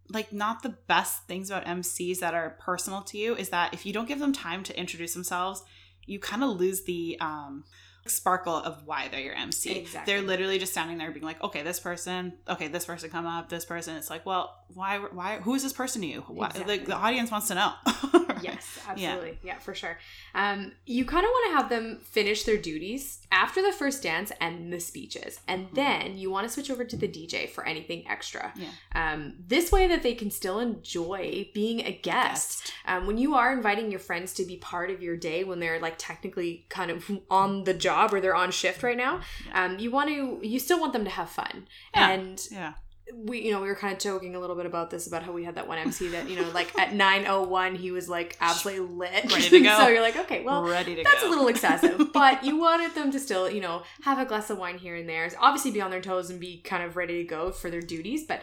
like 0.09 0.33
not 0.33 0.62
the 0.62 0.69
best 0.87 1.25
things 1.27 1.51
about 1.51 1.65
MCs 1.65 2.21
that 2.21 2.35
are 2.35 2.57
personal 2.61 3.03
to 3.03 3.19
you 3.19 3.35
is 3.35 3.49
that 3.49 3.75
if 3.75 3.85
you 3.85 3.93
don't 3.93 4.07
give 4.07 4.21
them 4.21 4.33
time 4.33 4.62
to 4.62 4.79
introduce 4.79 5.15
themselves, 5.15 5.65
you 6.07 6.19
kind 6.19 6.42
of 6.42 6.51
lose 6.51 6.85
the 6.85 7.19
um 7.21 7.64
sparkle 8.07 8.55
of 8.55 8.87
why 8.87 9.09
they're 9.09 9.21
your 9.21 9.35
MC. 9.35 9.79
Exactly. 9.79 10.12
They're 10.12 10.23
literally 10.23 10.59
just 10.59 10.73
standing 10.73 10.99
there 10.99 11.11
being 11.11 11.25
like, 11.25 11.42
okay, 11.42 11.62
this 11.62 11.81
person, 11.81 12.35
okay, 12.49 12.69
this 12.69 12.85
person 12.85 13.11
come 13.11 13.27
up, 13.27 13.49
this 13.49 13.64
person. 13.64 13.97
It's 13.97 14.11
like, 14.11 14.25
well, 14.25 14.55
why, 14.74 14.98
why, 14.98 15.38
who 15.38 15.55
is 15.55 15.62
this 15.62 15.72
person 15.72 16.02
to 16.02 16.07
you? 16.09 16.24
Why, 16.29 16.46
Exactly. 16.48 16.76
Like 16.79 16.87
the 16.87 16.94
audience 16.96 17.31
wants 17.31 17.48
to 17.48 17.55
know. 17.55 17.72
Yes, 18.42 18.79
absolutely. 18.88 19.38
Yeah, 19.42 19.59
for 19.59 19.74
sure. 19.74 19.98
Um, 20.35 20.72
you 20.85 21.07
kind 21.07 21.24
of 21.24 21.31
want 21.31 21.50
to 21.50 21.57
have 21.57 21.68
them 21.70 22.00
finish 22.05 22.42
their 22.44 22.59
duties 22.59 23.26
after 23.33 23.62
the 23.62 23.72
first 23.72 24.02
dance 24.02 24.31
and 24.42 24.70
the 24.70 24.79
speeches, 24.79 25.40
and 25.48 25.68
Mhm. 25.70 25.74
then 25.74 26.18
you 26.18 26.31
want 26.31 26.46
to 26.46 26.52
switch 26.52 26.70
over 26.70 26.85
to 26.85 26.96
the 26.96 27.09
DJ 27.09 27.48
for 27.48 27.64
anything 27.66 28.07
extra. 28.07 28.52
Yeah. 28.55 28.68
Um, 28.94 29.37
this 29.48 29.72
way 29.72 29.88
that 29.88 30.02
they 30.02 30.14
can 30.14 30.31
still 30.31 30.61
enjoy 30.61 31.48
being 31.55 31.81
a 31.81 31.92
guest. 31.92 32.74
Um, 32.87 33.07
when 33.07 33.16
you 33.16 33.35
are 33.35 33.55
inviting 33.55 33.90
your 33.90 34.00
friends 34.00 34.35
to 34.35 34.44
be 34.44 34.59
part 34.59 34.90
of 34.90 35.02
your 35.02 35.16
day 35.16 35.42
when 35.42 35.59
they're 35.59 35.81
like 35.81 35.94
technically 35.96 36.66
kind 36.68 36.90
of 36.90 37.11
on 37.31 37.64
the 37.64 37.74
job 37.74 38.12
or 38.12 38.20
they're 38.20 38.37
on 38.37 38.50
shift 38.50 38.83
right 38.83 38.98
now, 38.98 39.22
Yeah. 39.46 39.64
um, 39.64 39.79
you 39.79 39.90
want 39.90 40.11
to 40.11 40.40
you 40.46 40.59
still 40.61 40.79
want 40.79 40.92
them 40.92 41.05
to 41.05 41.11
have 41.11 41.31
fun 41.31 41.66
Yeah. 41.94 42.11
and 42.11 42.46
Yeah. 42.50 42.74
We 43.14 43.40
you 43.42 43.53
know 43.53 43.61
we 43.62 43.69
were 43.69 43.75
kind 43.77 43.92
of 43.92 43.99
joking 44.01 44.35
a 44.35 44.40
little 44.40 44.57
bit 44.57 44.66
about 44.66 44.90
this 44.90 45.07
about 45.07 45.23
how 45.23 45.31
we 45.33 45.45
had 45.45 45.55
that 45.55 45.69
one 45.69 45.79
MC 45.79 46.09
that 46.09 46.29
you 46.29 46.37
know 46.37 46.49
like 46.51 46.77
at 46.79 46.92
901 47.27 47.75
he 47.77 47.90
was 47.92 48.09
like 48.09 48.37
absolutely 48.40 48.87
lit 48.97 49.33
Ready 49.33 49.49
to 49.49 49.61
go. 49.62 49.77
so 49.79 49.88
you're 49.88 50.01
like 50.03 50.16
okay 50.16 50.42
well 50.42 50.64
ready 50.64 50.95
to 50.97 51.05
that's 51.05 51.23
go. 51.23 51.29
a 51.29 51.31
little 51.31 51.49
excessive 51.49 52.11
but 52.12 52.42
you 52.45 52.59
wanted 52.59 52.95
them 52.95 53.11
to 53.12 53.21
still 53.21 53.49
you 53.51 53.61
know 53.61 53.83
have 54.03 54.19
a 54.19 54.25
glass 54.25 54.51
of 54.51 54.59
wine 54.59 54.79
here 54.79 54.97
and 54.97 55.09
there 55.09 55.31
obviously 55.40 55.71
be 55.71 55.81
on 55.81 55.90
their 55.90 56.01
toes 56.01 56.31
and 56.31 56.40
be 56.40 56.59
kind 56.62 56.83
of 56.83 56.97
ready 56.97 57.19
to 57.19 57.25
go 57.25 57.53
for 57.53 57.71
their 57.71 57.81
duties 57.83 58.25
but 58.25 58.42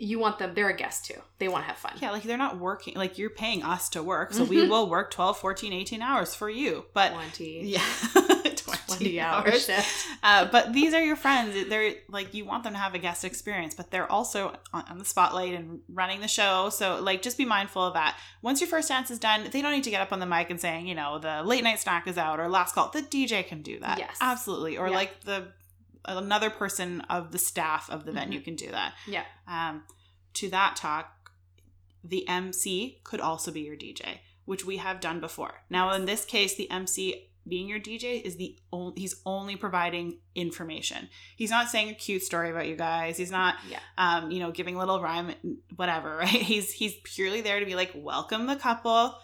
you 0.00 0.16
want 0.20 0.38
them 0.38 0.54
they're 0.54 0.68
a 0.68 0.76
guest 0.76 1.04
too 1.06 1.20
they 1.40 1.48
want 1.48 1.64
to 1.64 1.68
have 1.68 1.76
fun 1.76 1.92
Yeah, 2.00 2.12
like 2.12 2.22
they're 2.22 2.36
not 2.36 2.58
working, 2.58 2.94
like 2.94 3.18
you're 3.18 3.30
paying 3.30 3.64
us 3.64 3.88
to 3.90 4.02
work. 4.02 4.32
So 4.32 4.44
we 4.44 4.56
Mhm. 4.58 4.68
will 4.70 4.88
work 4.88 5.10
12, 5.12 5.38
14, 5.38 5.72
18 5.72 6.02
hours 6.02 6.34
for 6.36 6.48
you. 6.50 6.86
But 6.94 7.12
20 7.12 7.62
yeah, 7.64 7.82
20, 8.88 9.04
20 9.04 9.20
hours 9.20 9.70
Uh, 10.22 10.46
but 10.50 10.72
these 10.72 10.92
are 10.94 11.02
your 11.02 11.16
friends. 11.16 11.68
They're 11.68 11.94
like 12.08 12.34
you 12.34 12.44
want 12.44 12.64
them 12.64 12.72
to 12.72 12.78
have 12.78 12.94
a 12.94 12.98
guest 12.98 13.24
experience, 13.24 13.74
but 13.74 13.90
they're 13.90 14.10
also 14.10 14.56
on, 14.72 14.84
on 14.90 14.98
the 14.98 15.04
spotlight 15.04 15.54
and 15.54 15.80
running 15.88 16.20
the 16.20 16.28
show. 16.28 16.70
So 16.70 17.00
like 17.00 17.22
just 17.22 17.38
be 17.38 17.44
mindful 17.44 17.82
of 17.82 17.94
that. 17.94 18.16
Once 18.42 18.60
your 18.60 18.68
first 18.68 18.88
dance 18.88 19.10
is 19.10 19.18
done, 19.18 19.48
they 19.50 19.62
don't 19.62 19.72
need 19.72 19.84
to 19.84 19.90
get 19.90 20.00
up 20.00 20.12
on 20.12 20.18
the 20.20 20.26
mic 20.26 20.50
and 20.50 20.60
saying, 20.60 20.86
you 20.88 20.94
know, 20.94 21.18
the 21.18 21.42
late 21.44 21.62
night 21.64 21.78
snack 21.78 22.06
is 22.08 22.18
out 22.18 22.40
or 22.40 22.48
last 22.48 22.74
call. 22.74 22.90
The 22.90 23.02
DJ 23.02 23.46
can 23.46 23.62
do 23.62 23.78
that. 23.80 23.98
Yes. 23.98 24.16
absolutely. 24.20 24.76
Or 24.78 24.88
Yeah. 24.88 24.96
like 24.96 25.20
the 25.24 25.48
another 26.04 26.48
person 26.50 27.02
of 27.10 27.32
the 27.32 27.38
staff 27.38 27.90
of 27.90 28.04
the 28.06 28.12
venue 28.12 28.40
can 28.40 28.56
do 28.56 28.70
that. 28.70 28.94
yeah 29.06 29.24
Um, 29.46 29.82
to 30.34 30.48
that 30.50 30.76
talk, 30.76 31.30
the 32.02 32.26
MC 32.28 33.00
could 33.04 33.20
also 33.20 33.50
be 33.50 33.60
your 33.60 33.76
DJ, 33.76 34.20
which 34.46 34.64
we 34.64 34.78
have 34.78 35.00
done 35.00 35.20
before. 35.20 35.62
Now, 35.68 35.92
in 35.92 36.06
this 36.06 36.24
case, 36.24 36.54
the 36.56 36.70
MC 36.70 37.27
being 37.48 37.68
your 37.68 37.80
DJ 37.80 38.20
is 38.22 38.36
the 38.36 38.56
only 38.72 39.00
he's 39.00 39.16
only 39.24 39.56
providing 39.56 40.18
information. 40.34 41.08
He's 41.36 41.50
not 41.50 41.68
saying 41.68 41.90
a 41.90 41.94
cute 41.94 42.22
story 42.22 42.50
about 42.50 42.66
you 42.68 42.76
guys. 42.76 43.16
He's 43.16 43.30
not 43.30 43.56
Yeah. 43.68 43.80
um, 43.96 44.30
you 44.30 44.40
know, 44.40 44.50
giving 44.52 44.76
a 44.76 44.78
little 44.78 45.00
rhyme 45.00 45.34
whatever, 45.76 46.16
right? 46.24 46.28
He's 46.28 46.72
he's 46.72 46.94
purely 47.04 47.40
there 47.40 47.60
to 47.60 47.66
be 47.66 47.74
like, 47.74 47.92
welcome 47.94 48.46
the 48.46 48.56
couple. 48.56 49.16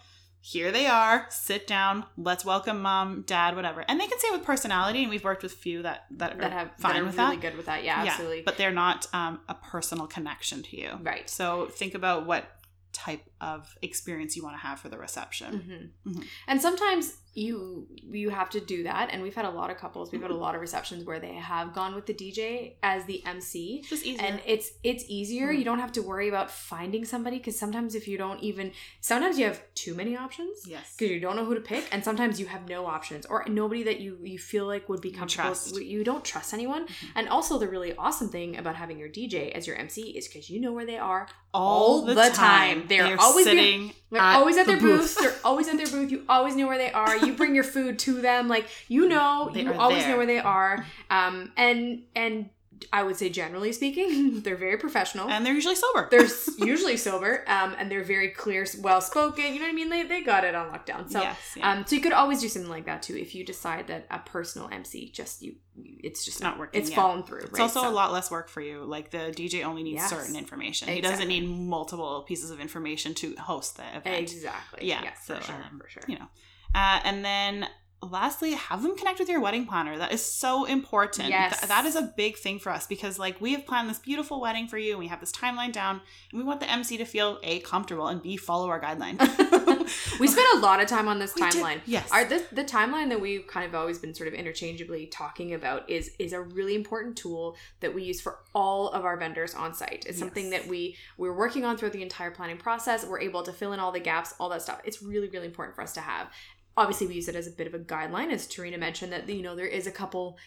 Here 0.46 0.70
they 0.72 0.86
are. 0.86 1.24
Sit 1.30 1.66
down. 1.66 2.04
Let's 2.18 2.44
welcome 2.44 2.82
mom, 2.82 3.22
dad, 3.26 3.56
whatever. 3.56 3.82
And 3.88 3.98
they 3.98 4.06
can 4.06 4.18
say 4.18 4.28
with 4.30 4.44
personality, 4.44 5.00
and 5.00 5.08
we've 5.10 5.24
worked 5.24 5.42
with 5.42 5.52
few 5.52 5.80
that 5.82 6.04
that, 6.10 6.38
that 6.38 6.52
are 6.52 6.58
have 6.58 6.70
fine 6.78 6.92
that 6.94 7.00
are 7.00 7.04
with 7.06 7.16
really 7.16 7.36
that. 7.36 7.40
good 7.42 7.56
with 7.56 7.64
that. 7.66 7.82
Yeah, 7.82 8.04
absolutely. 8.06 8.42
But 8.42 8.58
they're 8.58 8.70
not 8.70 9.06
um, 9.14 9.40
a 9.48 9.54
personal 9.54 10.06
connection 10.06 10.62
to 10.64 10.76
you. 10.78 10.98
right. 11.02 11.30
So 11.30 11.66
think 11.72 11.94
about 11.94 12.26
what 12.26 12.44
type 12.92 13.22
of 13.40 13.74
experience 13.82 14.36
you 14.36 14.42
want 14.44 14.54
to 14.54 14.60
have 14.60 14.78
for 14.78 14.88
the 14.90 14.98
reception. 14.98 15.92
hmm 16.04 16.10
Mhm. 16.12 16.24
And 16.46 16.60
sometimes 16.60 17.14
you 17.34 17.86
you 18.10 18.30
have 18.30 18.48
to 18.50 18.60
do 18.60 18.84
that. 18.84 19.10
And 19.12 19.22
we've 19.22 19.34
had 19.34 19.44
a 19.44 19.50
lot 19.50 19.70
of 19.70 19.76
couples. 19.76 20.12
We've 20.12 20.22
had 20.22 20.30
a 20.30 20.36
lot 20.36 20.54
of 20.54 20.60
receptions 20.60 21.04
where 21.04 21.18
they 21.18 21.34
have 21.34 21.72
gone 21.74 21.94
with 21.94 22.06
the 22.06 22.14
DJ 22.14 22.74
as 22.82 23.04
the 23.06 23.24
MC. 23.26 23.78
It's 23.80 23.88
just 23.90 24.04
easier. 24.06 24.24
And 24.26 24.40
it's 24.46 24.70
it's 24.82 25.04
easier. 25.08 25.48
Mhm. 25.52 25.58
You 25.58 25.64
don't 25.64 25.78
have 25.80 25.92
to 25.92 26.02
worry 26.02 26.28
about 26.28 26.50
finding 26.50 27.04
somebody 27.04 27.38
because 27.38 27.58
sometimes 27.58 27.94
if 27.94 28.06
you 28.06 28.16
don't 28.16 28.40
even 28.40 28.72
sometimes 29.00 29.38
you 29.38 29.46
have 29.46 29.60
too 29.74 29.94
many 29.94 30.16
options 30.16 30.66
yes. 30.66 30.94
because 30.96 31.10
you 31.12 31.20
don't 31.20 31.36
know 31.36 31.44
who 31.44 31.54
to 31.54 31.60
pick, 31.60 31.84
and 31.92 32.04
sometimes 32.04 32.38
you 32.38 32.46
have 32.46 32.68
no 32.68 32.86
options 32.86 33.26
or 33.26 33.44
nobody 33.48 33.82
that 33.82 34.00
you 34.00 34.18
you 34.22 34.38
feel 34.38 34.66
like 34.66 34.88
would 34.88 35.00
be 35.00 35.08
You 35.10 35.16
comfortable. 35.16 35.44
trust. 35.50 35.80
You 35.80 36.04
don't 36.04 36.24
trust 36.24 36.54
anyone. 36.54 36.86
Mhm. 36.86 37.06
And 37.16 37.28
also 37.28 37.58
the 37.58 37.68
really 37.68 37.94
awesome 37.96 38.28
thing 38.28 38.56
about 38.56 38.76
having 38.76 38.98
your 38.98 39.08
DJ 39.08 39.50
as 39.52 39.66
your 39.66 39.76
MC 39.76 40.02
is 40.16 40.28
because 40.28 40.48
you 40.50 40.60
know 40.60 40.72
where 40.72 40.86
they 40.86 40.98
are. 40.98 41.26
All 41.52 42.02
the 42.02 42.14
the, 42.14 42.22
time. 42.30 42.32
time. 42.80 42.84
They're 42.88 43.04
They're 43.04 43.20
always 43.20 43.44
sitting. 43.46 43.92
They're 44.14 44.22
at 44.22 44.36
always 44.36 44.56
at 44.56 44.66
the 44.66 44.72
their 44.72 44.80
booth. 44.80 45.16
They're 45.16 45.34
always 45.44 45.68
at 45.68 45.76
their 45.76 45.86
booth. 45.88 46.10
You 46.10 46.24
always 46.28 46.54
know 46.56 46.66
where 46.68 46.78
they 46.78 46.92
are. 46.92 47.16
You 47.16 47.34
bring 47.34 47.54
your 47.54 47.64
food 47.64 47.98
to 48.00 48.20
them. 48.20 48.48
Like 48.48 48.66
you 48.88 49.08
know, 49.08 49.50
They 49.52 49.62
you 49.62 49.72
are 49.72 49.74
always 49.76 50.02
there. 50.04 50.12
know 50.12 50.16
where 50.18 50.26
they 50.26 50.38
are. 50.38 50.86
Um, 51.10 51.52
and 51.56 52.02
and 52.14 52.48
I 52.92 53.02
would 53.02 53.16
say 53.16 53.28
generally 53.28 53.72
speaking, 53.72 54.40
they're 54.44 54.56
very 54.56 54.76
professional. 54.78 55.28
and 55.28 55.44
they're 55.44 55.54
usually 55.54 55.74
sober. 55.76 56.08
they're 56.10 56.26
usually 56.58 56.96
sober. 56.96 57.44
Um, 57.48 57.74
and 57.78 57.90
they're 57.90 58.04
very 58.04 58.28
clear, 58.30 58.66
well 58.80 59.00
spoken. 59.00 59.44
You 59.52 59.60
know 59.60 59.66
what 59.66 59.70
I 59.70 59.74
mean? 59.74 59.88
They 59.90 60.02
they 60.04 60.22
got 60.22 60.44
it 60.44 60.54
on 60.54 60.70
lockdown. 60.70 61.10
So. 61.10 61.20
yes. 61.20 61.38
Yeah. 61.56 61.70
Um, 61.70 61.86
so 61.86 61.96
you 61.96 62.02
could 62.02 62.12
always 62.12 62.40
do 62.40 62.48
something 62.48 62.70
like 62.70 62.86
that 62.86 63.02
too 63.02 63.16
if 63.16 63.34
you 63.34 63.44
decide 63.44 63.86
that 63.88 64.06
a 64.10 64.18
personal 64.18 64.68
MC 64.70 65.10
just 65.10 65.42
you, 65.42 65.54
it's 65.76 66.24
just 66.24 66.36
It's 66.38 66.42
not 66.42 66.58
working, 66.58 66.80
It's 66.80 66.90
yeah. 66.90 66.96
fallen 66.96 67.22
through. 67.22 67.40
It's 67.40 67.52
right? 67.52 67.62
also 67.62 67.82
So- 67.82 67.88
a 67.88 67.90
lot 67.90 68.12
less 68.12 68.30
work 68.30 68.48
for 68.48 68.60
you. 68.60 68.84
Like 68.84 69.10
the 69.10 69.32
DJ 69.36 69.64
only 69.64 69.82
needs 69.82 70.02
Yes. 70.02 70.10
certain 70.10 70.36
information. 70.36 70.88
He 70.88 71.00
doesn't 71.00 71.28
need 71.28 71.48
multiple 71.48 72.22
pieces 72.26 72.50
of 72.50 72.60
information 72.60 73.14
to 73.14 73.34
host 73.36 73.76
the 73.76 73.84
event. 73.96 74.32
Exactly. 74.32 74.86
Yeah, 74.88 75.02
Yes, 75.02 75.18
so, 75.26 75.36
for 75.36 75.42
sure. 75.42 75.54
um, 75.70 75.80
for 75.80 75.88
sure. 75.88 76.02
You 76.08 76.18
know. 76.18 76.28
Uh, 76.74 77.00
and 77.04 77.24
then 77.24 77.68
lastly, 78.10 78.52
have 78.52 78.82
them 78.82 78.96
connect 78.96 79.18
with 79.18 79.28
your 79.28 79.40
wedding 79.40 79.66
planner. 79.66 79.96
That 79.98 80.12
is 80.12 80.24
so 80.24 80.64
important. 80.64 81.28
Yes. 81.28 81.58
Th- 81.58 81.68
that 81.68 81.84
is 81.86 81.96
a 81.96 82.02
big 82.16 82.36
thing 82.36 82.58
for 82.58 82.70
us 82.70 82.86
because 82.86 83.18
like 83.18 83.40
we 83.40 83.52
have 83.52 83.66
planned 83.66 83.88
this 83.90 83.98
beautiful 83.98 84.40
wedding 84.40 84.66
for 84.68 84.78
you 84.78 84.90
and 84.92 84.98
we 84.98 85.08
have 85.08 85.20
this 85.20 85.32
timeline 85.32 85.72
down 85.72 86.00
and 86.30 86.38
we 86.40 86.44
want 86.44 86.60
the 86.60 86.70
MC 86.70 86.96
to 86.98 87.04
feel 87.04 87.38
A 87.42 87.60
comfortable 87.60 88.06
and 88.08 88.22
B 88.22 88.36
follow 88.36 88.68
our 88.68 88.80
guideline. 88.80 89.18
we 90.20 90.26
spent 90.28 90.46
a 90.54 90.58
lot 90.60 90.80
of 90.80 90.88
time 90.88 91.08
on 91.08 91.18
this 91.18 91.34
We 91.34 91.42
did- 91.42 91.54
timeline. 91.62 91.80
Yes. 91.86 92.10
Our 92.10 92.24
the, 92.24 92.44
the 92.52 92.64
timeline 92.64 93.08
that 93.10 93.20
we've 93.20 93.46
kind 93.46 93.66
of 93.66 93.74
always 93.74 93.98
been 93.98 94.14
sort 94.14 94.28
of 94.28 94.34
interchangeably 94.34 95.06
talking 95.06 95.54
about 95.54 95.88
is 95.90 96.10
is 96.18 96.32
a 96.32 96.40
really 96.40 96.74
important 96.74 97.16
tool 97.16 97.56
that 97.80 97.94
we 97.94 98.02
use 98.04 98.20
for 98.20 98.38
all 98.54 98.88
of 98.90 99.04
our 99.04 99.16
vendors 99.16 99.54
on 99.54 99.74
site. 99.74 100.06
It's 100.08 100.18
something 100.18 100.50
that 100.50 100.66
we 100.66 100.96
we're 101.18 101.32
working 101.36 101.64
on 101.64 101.76
throughout 101.76 101.92
the 101.92 102.02
entire 102.02 102.30
planning 102.30 102.56
process. 102.56 103.04
We're 103.04 103.20
able 103.20 103.42
to 103.42 103.52
fill 103.52 103.72
in 103.72 103.80
all 103.80 103.92
the 103.92 104.00
gaps, 104.00 104.34
all 104.38 104.48
that 104.50 104.62
stuff. 104.62 104.80
It's 104.84 105.02
really 105.02 105.28
really 105.28 105.46
important 105.46 105.74
for 105.74 105.82
us 105.82 105.92
to 105.94 106.00
have. 106.00 106.28
Obviously, 106.76 107.06
we 107.06 107.14
use 107.14 107.28
it 107.28 107.36
as 107.36 107.46
a 107.46 107.50
bit 107.50 107.66
of 107.66 107.74
a 107.74 107.78
guideline, 107.78 108.32
as 108.32 108.46
Tarina 108.46 108.78
mentioned 108.78 109.12
that 109.12 109.28
you 109.28 109.42
know 109.42 109.56
there 109.56 109.66
is 109.66 109.86
a 109.86 109.92
couple. 109.92 110.38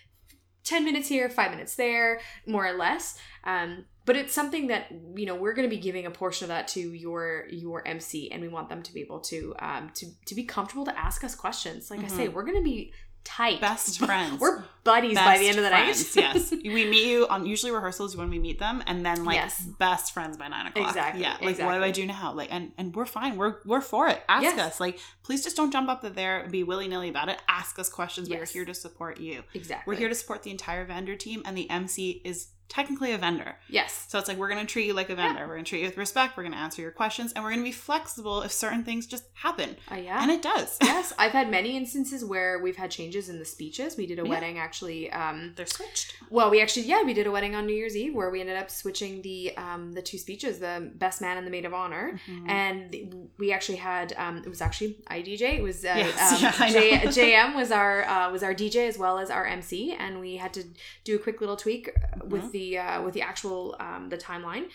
10 0.63 0.83
minutes 0.83 1.07
here, 1.07 1.29
5 1.29 1.51
minutes 1.51 1.75
there, 1.75 2.19
more 2.45 2.67
or 2.67 2.73
less. 2.73 3.17
Um, 3.45 3.85
but 4.07 4.17
it's 4.17 4.33
something 4.33 4.67
that 4.67 4.87
you 5.15 5.25
know 5.25 5.35
we're 5.35 5.53
going 5.53 5.69
to 5.69 5.73
be 5.73 5.81
giving 5.81 6.05
a 6.05 6.11
portion 6.11 6.45
of 6.45 6.47
that 6.49 6.67
to 6.69 6.79
your 6.79 7.45
your 7.49 7.87
MC, 7.87 8.31
and 8.31 8.41
we 8.41 8.47
want 8.47 8.69
them 8.69 8.81
to 8.83 8.93
be 8.93 9.01
able 9.01 9.19
to 9.19 9.53
um 9.59 9.91
to 9.95 10.07
to 10.25 10.33
be 10.33 10.43
comfortable 10.43 10.85
to 10.85 10.97
ask 10.97 11.23
us 11.23 11.35
questions. 11.35 11.91
Like 11.91 12.03
I 12.03 12.07
say, 12.07 12.27
we're 12.29 12.43
going 12.43 12.57
to 12.57 12.63
be 12.63 12.93
tight, 13.27 13.59
Best 13.61 13.99
friends. 14.05 14.39
We're 14.39 14.63
buddies 14.83 15.15
by 15.15 15.37
the 15.37 15.47
end 15.49 15.57
of 15.57 15.63
the 15.65 15.69
friends, 15.69 16.15
night. 16.15 16.35
yes. 16.35 16.51
We 16.63 16.85
meet 16.89 17.05
you 17.07 17.27
on 17.27 17.45
usually 17.45 17.73
rehearsals 17.73 18.15
when 18.15 18.29
we 18.29 18.39
meet 18.39 18.57
them 18.57 18.81
and 18.87 19.05
then 19.05 19.25
like 19.25 19.35
Yes. 19.35 19.61
best 19.61 20.13
friends 20.13 20.37
by 20.37 20.47
nine 20.47 20.67
o'clock. 20.67 20.87
Exactly, 20.87 21.21
Yeah. 21.21 21.35
Like 21.41 21.59
what 21.59 21.73
do 21.77 21.83
I 21.83 21.91
do 21.91 22.05
now? 22.05 22.33
Like 22.33 22.49
and 22.53 22.71
and 22.77 22.95
we're 22.95 23.05
fine. 23.05 23.35
We're 23.35 23.55
we're 23.65 23.81
for 23.81 24.07
it. 24.07 24.21
Ask 24.29 24.43
Yes. 24.43 24.59
us. 24.59 24.79
Like 24.79 24.99
please 25.23 25.43
just 25.43 25.57
don't 25.57 25.71
jump 25.71 25.89
up 25.89 26.01
there 26.15 26.39
and 26.39 26.51
be 26.51 26.63
willy 26.63 26.87
nilly 26.87 27.09
about 27.09 27.27
it. 27.27 27.37
Ask 27.49 27.77
us 27.79 27.89
questions. 27.89 28.29
Yes. 28.29 28.39
We're 28.39 28.59
here 28.61 28.65
to 28.65 28.73
support 28.73 29.19
you. 29.19 29.43
exactly. 29.53 29.91
We're 29.93 29.99
here 29.99 30.09
to 30.09 30.15
support 30.15 30.43
the 30.43 30.51
entire 30.51 30.85
vendor 30.85 31.15
team 31.17 31.41
and 31.45 31.57
the 31.57 31.69
MC 31.69 32.21
is 32.23 32.47
technically 32.69 33.11
a 33.13 33.17
vendor. 33.17 33.55
yes. 33.69 34.05
So 34.09 34.19
it's 34.19 34.27
like 34.27 34.37
we're 34.37 34.49
gonna 34.49 34.65
treat 34.65 34.85
you 34.87 34.93
like 34.93 35.09
a 35.09 35.15
vendor. 35.15 35.47
We're 35.47 35.55
gonna 35.55 35.63
treat 35.63 35.81
you 35.81 35.87
with 35.87 35.97
respect. 35.97 36.37
We're 36.37 36.43
gonna 36.43 36.57
answer 36.57 36.81
your 36.81 36.91
questions, 36.91 37.33
and 37.33 37.43
we're 37.43 37.51
gonna 37.51 37.63
be 37.63 37.71
flexible 37.71 38.41
if 38.41 38.51
certain 38.51 38.83
things 38.83 39.05
just 39.07 39.25
happen. 39.33 39.75
Uh, 39.91 39.95
yeah. 39.95 40.21
And 40.21 40.31
it 40.31 40.41
does. 40.41 40.77
yes, 40.83 41.13
I've 41.17 41.31
had 41.31 41.49
many 41.49 41.75
instances 41.77 42.23
where 42.25 42.59
we've 42.59 42.75
had 42.75 42.91
changes 42.91 43.29
in 43.29 43.39
the 43.39 43.45
speeches. 43.45 43.97
We 43.97 44.05
did 44.05 44.19
a 44.19 44.23
Yeah. 44.23 44.29
wedding 44.29 44.57
actually. 44.59 45.11
Um, 45.11 45.53
They're 45.55 45.65
switched. 45.65 46.15
well, 46.29 46.49
we 46.49 46.61
actually 46.61 46.83
yeah 46.87 47.03
we 47.03 47.13
did 47.13 47.27
a 47.27 47.31
wedding 47.31 47.55
on 47.55 47.65
New 47.65 47.75
Year's 47.75 47.95
Eve 47.95 48.13
where 48.13 48.29
we 48.29 48.41
ended 48.41 48.57
up 48.57 48.69
switching 48.69 49.21
the 49.21 49.55
um, 49.57 49.93
the 49.93 50.01
two 50.01 50.17
speeches, 50.17 50.59
the 50.59 50.91
best 50.95 51.21
man 51.21 51.37
and 51.37 51.45
the 51.47 51.51
maid 51.51 51.65
of 51.65 51.73
honor. 51.73 52.19
Mhm. 52.27 52.49
and 52.49 53.29
we 53.37 53.51
actually 53.51 53.77
had 53.77 54.13
um 54.17 54.37
it 54.45 54.49
was 54.49 54.61
actually 54.61 54.97
idj 55.11 55.41
it 55.41 55.61
was 55.61 55.83
uh, 55.85 55.93
Yes, 55.95 56.33
um, 56.33 56.71
yeah, 56.73 57.09
J- 57.11 57.33
jm 57.33 57.55
was 57.55 57.71
our 57.71 58.03
uh, 58.07 58.31
was 58.31 58.43
our 58.43 58.53
dj 58.53 58.87
as 58.87 58.97
well 58.97 59.17
as 59.19 59.29
our 59.29 59.45
mc 59.45 59.93
and 59.93 60.19
we 60.19 60.37
had 60.37 60.53
to 60.53 60.63
do 61.03 61.15
a 61.15 61.19
quick 61.19 61.39
little 61.41 61.55
tweak 61.55 61.89
uh, 61.89 62.25
with 62.25 62.43
Mhm. 62.43 62.51
The 62.57 62.65
uh, 62.85 62.97
with 63.05 63.13
the 63.17 63.21
actual 63.31 63.61
um 63.87 64.03
the 64.13 64.17
timeline 64.29 64.65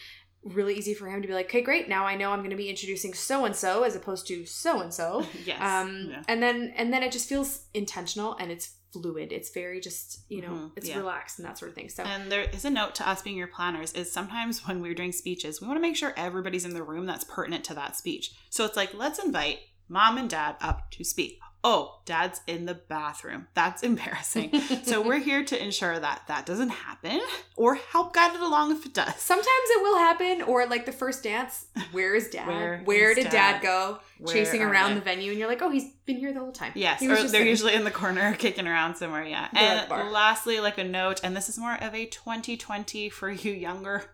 really 0.58 0.74
easy 0.80 0.94
for 0.98 1.06
him 1.12 1.22
to 1.22 1.28
be 1.28 1.34
like 1.40 1.46
okay 1.50 1.62
great 1.70 1.86
now 1.96 2.02
i 2.12 2.14
know 2.20 2.28
i'm 2.32 2.40
going 2.44 2.56
to 2.58 2.62
be 2.66 2.68
introducing 2.74 3.12
so 3.14 3.36
and 3.48 3.54
so 3.64 3.72
as 3.88 3.94
opposed 4.00 4.24
to 4.30 4.36
so 4.44 4.80
and 4.84 4.92
so 5.00 5.06
yes. 5.50 5.60
um 5.70 5.90
Yeah. 6.10 6.22
and 6.30 6.38
then 6.44 6.58
and 6.80 6.86
then 6.92 7.02
it 7.06 7.12
just 7.16 7.28
feels 7.28 7.50
intentional 7.82 8.30
and 8.40 8.50
it's 8.54 8.66
fluid 8.92 9.28
it's 9.32 9.50
very 9.60 9.78
just 9.88 10.06
you 10.34 10.42
know 10.44 10.54
Mhm, 10.56 10.70
it's 10.76 10.88
yeah. 10.90 10.98
relaxed 11.02 11.38
and 11.38 11.46
that 11.48 11.56
sort 11.58 11.70
of 11.70 11.74
thing 11.78 11.88
so 11.96 12.02
And 12.12 12.30
there 12.32 12.42
is 12.56 12.64
a 12.70 12.70
note 12.80 12.94
to 12.98 13.04
us 13.08 13.22
being 13.22 13.38
your 13.42 13.52
planners 13.58 13.90
is 14.00 14.12
sometimes 14.18 14.66
when 14.66 14.76
we're 14.82 14.98
doing 15.00 15.12
speeches, 15.12 15.60
we 15.60 15.66
want 15.68 15.78
to 15.80 15.86
make 15.88 15.96
sure 15.96 16.12
everybody's 16.16 16.66
in 16.68 16.74
the 16.78 16.82
room 16.92 17.04
that's 17.10 17.24
pertinent 17.36 17.64
to 17.68 17.74
that 17.80 17.92
speech. 17.96 18.24
So 18.50 18.60
it's 18.66 18.76
like, 18.82 18.92
let's 19.04 19.18
invite 19.28 19.58
mom 19.88 20.18
and 20.18 20.28
dad 20.28 20.56
up 20.60 20.78
to 20.96 21.04
speak. 21.04 21.38
Oh, 21.64 22.00
dad's 22.06 22.40
in 22.48 22.66
the 22.66 22.74
bathroom. 22.74 23.46
That's 23.54 23.82
embarrassing. 23.90 24.50
so 24.82 25.00
we're 25.00 25.18
here 25.30 25.44
to 25.44 25.62
ensure 25.62 25.98
that 25.98 26.22
that 26.28 26.44
doesn't 26.44 26.70
happen 26.70 27.20
or 27.56 27.76
help 27.76 28.12
guide 28.14 28.34
it 28.34 28.40
along 28.40 28.72
if 28.72 28.84
it 28.84 28.94
does. 28.94 29.14
Sometimes 29.16 29.46
it 29.48 29.82
will 29.82 29.96
happen, 29.98 30.42
or 30.42 30.66
like 30.66 30.86
the 30.86 30.92
first 30.92 31.22
dance. 31.22 31.66
Where 31.92 32.14
is 32.16 32.30
dad? 32.30 32.84
Where 32.86 33.14
did 33.14 33.24
dad? 33.24 33.30
dad, 33.30 33.62
go? 33.62 33.98
Where 34.18 34.34
Chasing 34.34 34.62
around 34.62 34.90
they? 34.90 34.94
the 34.96 35.00
venue, 35.02 35.30
and 35.30 35.38
you're 35.38 35.48
like, 35.48 35.62
oh, 35.62 35.70
he's 35.70 35.88
been 36.06 36.16
here 36.16 36.32
the 36.32 36.40
whole 36.40 36.52
time. 36.52 36.72
Yes, 36.74 37.00
He 37.00 37.06
or 37.06 37.10
was 37.10 37.18
they're 37.18 37.22
just 37.22 37.32
sitting. 37.32 37.46
usually 37.48 37.74
in 37.74 37.84
the 37.84 37.90
corner 37.90 38.34
kicking 38.38 38.66
around 38.66 38.96
somewhere, 38.96 39.24
yeah. 39.24 39.48
They're 39.52 39.88
And 39.92 40.10
lastly, 40.12 40.58
like 40.60 40.78
a 40.78 40.84
note, 40.84 41.20
and 41.24 41.36
this 41.36 41.48
is 41.48 41.58
more 41.58 41.74
of 41.80 41.94
a 41.94 42.06
2020 42.06 43.08
for 43.08 43.30
you 43.30 43.52
younger 43.52 44.04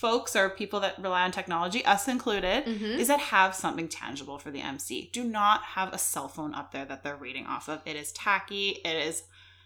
folks 0.00 0.36
or 0.36 0.50
people 0.50 0.78
that 0.80 0.98
rely 0.98 1.22
on 1.22 1.32
technology, 1.32 1.84
us 1.84 2.06
included, 2.06 2.64
Mhm. 2.66 2.98
is 2.98 3.08
that 3.08 3.18
have 3.20 3.54
something 3.54 3.88
tangible 3.88 4.38
for 4.38 4.50
the 4.50 4.60
MC. 4.60 5.08
Do 5.12 5.24
not 5.24 5.62
have 5.62 5.92
a 5.92 5.98
cell 5.98 6.28
phone 6.28 6.54
up 6.54 6.70
there 6.72 6.84
that 6.84 7.02
they're 7.02 7.16
reading 7.16 7.46
off 7.46 7.68
of. 7.68 7.80
It 7.86 7.96
is 7.96 8.12
tacky, 8.12 8.80
it 8.84 8.94
is, 9.08 9.22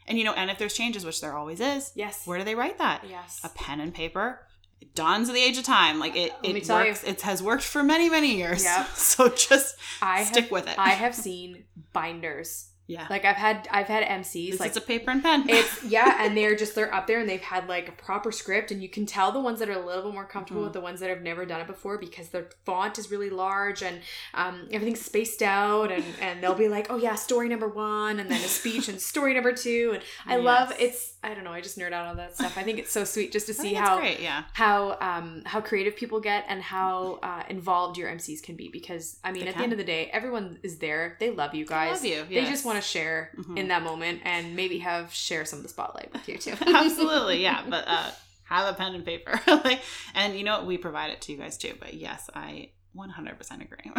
and 0.07 0.17
you 0.19 0.25
know, 0.25 0.33
and 0.35 0.49
if 0.51 0.57
there's 0.59 0.75
changes, 0.75 1.05
which 1.05 1.21
there 1.21 1.37
always 1.37 1.61
is, 1.61 1.91
Yes. 1.97 2.27
where 2.27 2.39
do 2.39 2.45
they 2.45 2.55
write 2.55 2.79
that? 2.79 3.05
Yes. 3.09 3.41
A 3.43 3.49
pen 3.49 3.81
and 3.81 3.93
paper. 3.93 4.47
It 4.81 4.95
dawns 4.95 5.29
at 5.29 5.35
the 5.35 5.43
age 5.43 5.59
of 5.59 5.65
time. 5.65 5.99
Like 5.99 6.15
it, 6.17 6.33
Let 6.45 6.55
it 6.57 6.65
tell 6.65 6.81
you. 6.85 6.91
works. 6.93 7.03
It 7.05 7.21
has 7.23 7.43
worked 7.43 7.65
for 7.65 7.83
many, 7.83 8.09
many 8.09 8.35
years. 8.37 8.63
Yep. 8.65 8.89
So 8.97 9.29
just 9.29 9.77
I 10.01 10.25
stick 10.25 10.45
have, 10.45 10.51
with 10.53 10.69
it. 10.69 10.79
I 10.79 10.91
have 11.05 11.15
seen 11.15 11.65
binders. 11.93 12.70
Yeah. 12.91 13.07
Like 13.09 13.25
I've 13.25 13.37
had 13.37 13.69
I've 13.71 13.87
had 13.87 14.03
MCs 14.05 14.51
this 14.53 14.61
like 14.61 14.73
is 14.73 14.77
a 14.77 14.81
paper 14.81 15.11
and 15.13 15.23
pen. 15.23 15.45
it's 15.49 15.85
yeah, 15.97 16.17
and 16.25 16.37
they're 16.37 16.57
just 16.57 16.75
they're 16.75 16.93
up 16.93 17.07
there 17.07 17.21
and 17.21 17.29
they've 17.29 17.41
had 17.41 17.69
like 17.69 17.89
a 17.89 17.93
proper 17.93 18.31
script, 18.33 18.71
and 18.73 18.83
you 18.83 18.89
can 18.89 19.07
tell 19.07 19.31
the 19.33 19.41
ones 19.41 19.59
that 19.61 19.69
are 19.69 19.81
a 19.81 19.87
little 19.87 20.05
bit 20.05 20.13
more 20.15 20.25
comfortable 20.27 20.63
Mhm. 20.63 20.65
with 20.65 20.73
the 20.73 20.81
ones 20.81 21.01
that 21.01 21.09
have 21.09 21.23
never 21.23 21.47
done 21.47 21.61
it 21.61 21.67
before 21.67 21.97
because 21.99 22.29
their 22.31 22.49
font 22.67 22.99
is 22.99 23.11
really 23.11 23.31
large 23.31 23.83
and 23.83 24.01
um, 24.35 24.69
everything's 24.73 25.01
spaced 25.05 25.43
out, 25.43 25.93
and 25.93 26.05
and 26.21 26.43
they'll 26.43 26.55
be 26.55 26.69
like, 26.69 26.89
oh 26.91 26.97
yeah, 26.97 27.15
story 27.15 27.49
number 27.49 27.69
one, 27.69 28.19
and 28.19 28.31
then 28.31 28.41
a 28.43 28.49
speech 28.49 28.89
and 28.89 29.01
story 29.01 29.35
number 29.35 29.53
two, 29.53 29.93
and 29.95 30.03
I 30.27 30.37
love 30.37 30.73
it's 30.79 31.15
I 31.23 31.35
don't 31.35 31.45
know, 31.45 31.53
I 31.53 31.61
just 31.61 31.79
nerd 31.79 31.93
out 31.93 32.07
on 32.07 32.17
that 32.17 32.35
stuff. 32.35 32.57
I 32.57 32.63
think 32.63 32.79
it's 32.79 32.91
so 32.93 33.05
sweet 33.05 33.31
just 33.31 33.47
to 33.47 33.55
see 33.55 33.75
how 33.75 33.99
great. 33.99 34.21
Yeah. 34.21 34.45
how 34.55 34.97
um 35.01 35.43
how 35.47 35.61
creative 35.61 35.95
people 35.95 36.19
get 36.21 36.45
and 36.49 36.63
how 36.63 37.19
uh, 37.23 37.43
involved 37.49 37.99
your 37.99 38.09
MCs 38.11 38.43
can 38.43 38.57
be 38.57 38.69
because 38.69 39.19
I 39.23 39.31
mean 39.33 39.43
They 39.45 39.51
at 39.51 39.57
the 39.57 39.63
end 39.63 39.73
of 39.73 39.79
the 39.79 39.85
day 39.85 40.09
everyone 40.13 40.59
is 40.63 40.79
there 40.79 41.17
they 41.21 41.31
love 41.31 41.55
you 41.55 41.67
guys 41.67 41.91
love 42.03 42.05
you. 42.05 42.25
they 42.29 42.45
just 42.47 42.65
want 42.65 42.79
to 42.81 42.87
share 42.87 43.31
Mhm. 43.37 43.59
in 43.59 43.69
that 43.69 43.83
moment 43.83 44.21
and 44.25 44.55
maybe 44.57 44.79
have 44.79 45.13
share 45.13 45.45
some 45.45 45.59
of 45.59 45.63
the 45.63 45.69
spotlight 45.69 46.13
with 46.13 46.29
you 46.29 46.39
too 46.39 46.55
Absolutely, 46.67 47.43
yeah. 47.43 47.65
But 47.69 47.85
uh, 47.87 48.11
have 48.45 48.69
a 48.73 48.77
pen 48.77 48.95
and 48.95 49.05
paper, 49.05 49.41
like, 49.47 49.81
and 50.15 50.37
you 50.37 50.45
know 50.45 50.59
what? 50.59 50.67
We 50.67 50.77
provide 50.79 51.11
it 51.11 51.21
to 51.23 51.33
you 51.33 51.39
guys 51.39 51.57
too. 51.57 51.75
But 51.79 51.95
yes, 51.95 52.29
I 52.35 52.71
100% 52.97 53.63
agree. 53.63 53.93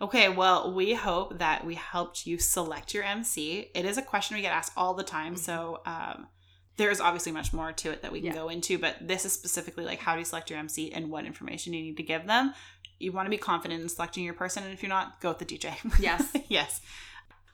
okay, 0.00 0.28
well, 0.28 0.72
we 0.72 0.94
hope 0.94 1.38
that 1.38 1.66
we 1.66 1.74
helped 1.74 2.26
you 2.26 2.38
select 2.38 2.94
your 2.94 3.02
MC. 3.02 3.70
It 3.74 3.84
is 3.84 3.98
a 3.98 4.02
question 4.02 4.36
we 4.36 4.42
get 4.42 4.52
asked 4.52 4.72
all 4.76 4.94
the 4.94 5.02
time, 5.02 5.34
Mhm. 5.34 5.38
so 5.38 5.80
um, 5.86 6.28
there's 6.76 7.00
obviously 7.00 7.32
much 7.32 7.52
more 7.52 7.72
to 7.72 7.90
it 7.90 8.02
that 8.02 8.12
we 8.12 8.20
can 8.20 8.28
Yeah. 8.28 8.34
go 8.34 8.48
into, 8.48 8.78
but 8.78 8.96
this 9.00 9.24
is 9.24 9.32
specifically 9.32 9.84
like 9.84 9.98
how 9.98 10.12
do 10.12 10.20
you 10.20 10.24
select 10.24 10.50
your 10.50 10.58
MC 10.58 10.92
and 10.92 11.10
what 11.10 11.24
information 11.24 11.72
you 11.72 11.82
need 11.82 11.96
to 11.96 12.02
give 12.02 12.26
them. 12.26 12.54
You 12.98 13.12
want 13.12 13.26
to 13.26 13.30
be 13.30 13.38
confident 13.38 13.82
in 13.82 13.88
selecting 13.88 14.24
your 14.24 14.34
person, 14.34 14.62
and 14.62 14.72
if 14.72 14.82
you're 14.82 14.88
not, 14.88 15.20
go 15.20 15.30
with 15.30 15.38
the 15.38 15.44
DJ. 15.44 15.74
Yes. 15.98 16.32
yes. 16.48 16.80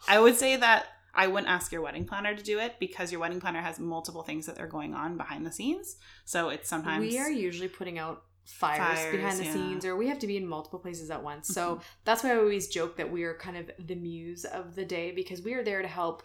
I 0.09 0.19
would 0.21 0.37
say 0.37 0.57
that 0.57 0.87
I 1.15 1.27
wouldn't 1.27 1.49
ask 1.51 1.71
your 1.73 1.83
wedding 1.83 2.05
planner 2.07 2.35
to 2.35 2.43
do 2.43 2.59
it 2.59 2.77
because 2.81 3.13
your 3.13 3.21
wedding 3.21 3.41
planner 3.41 3.61
has 3.61 3.79
multiple 3.79 4.23
things 4.23 4.47
that 4.47 4.59
are 4.59 4.67
going 4.67 4.95
on 4.95 5.17
behind 5.17 5.45
the 5.47 5.53
scenes. 5.53 5.97
So 6.25 6.49
it's 6.49 6.69
sometimes 6.69 7.01
we 7.07 7.19
are 7.19 7.31
usually 7.31 7.69
putting 7.69 7.99
out 7.99 8.23
fires, 8.45 8.99
Fires, 8.99 9.13
behind 9.17 9.39
the 9.39 9.45
yeah. 9.45 9.53
scenes 9.53 9.85
or 9.85 9.95
we 9.97 10.09
have 10.09 10.19
to 10.19 10.27
be 10.27 10.37
in 10.37 10.47
multiple 10.49 10.81
places 10.81 11.13
at 11.13 11.23
once 11.23 11.47
so 11.47 11.77
Mhm. 11.77 11.83
that's 12.05 12.25
why 12.25 12.33
i 12.33 12.37
always 12.37 12.67
joke 12.67 12.97
that 12.97 13.09
we 13.09 13.23
are 13.23 13.35
kind 13.35 13.57
of 13.57 13.71
the 13.79 13.95
muse 13.95 14.45
of 14.45 14.75
the 14.75 14.85
day 14.85 15.13
because 15.13 15.41
we 15.43 15.55
are 15.55 15.63
there 15.63 15.81
to 15.81 15.87
help 15.87 16.25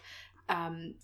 um, 0.49 0.95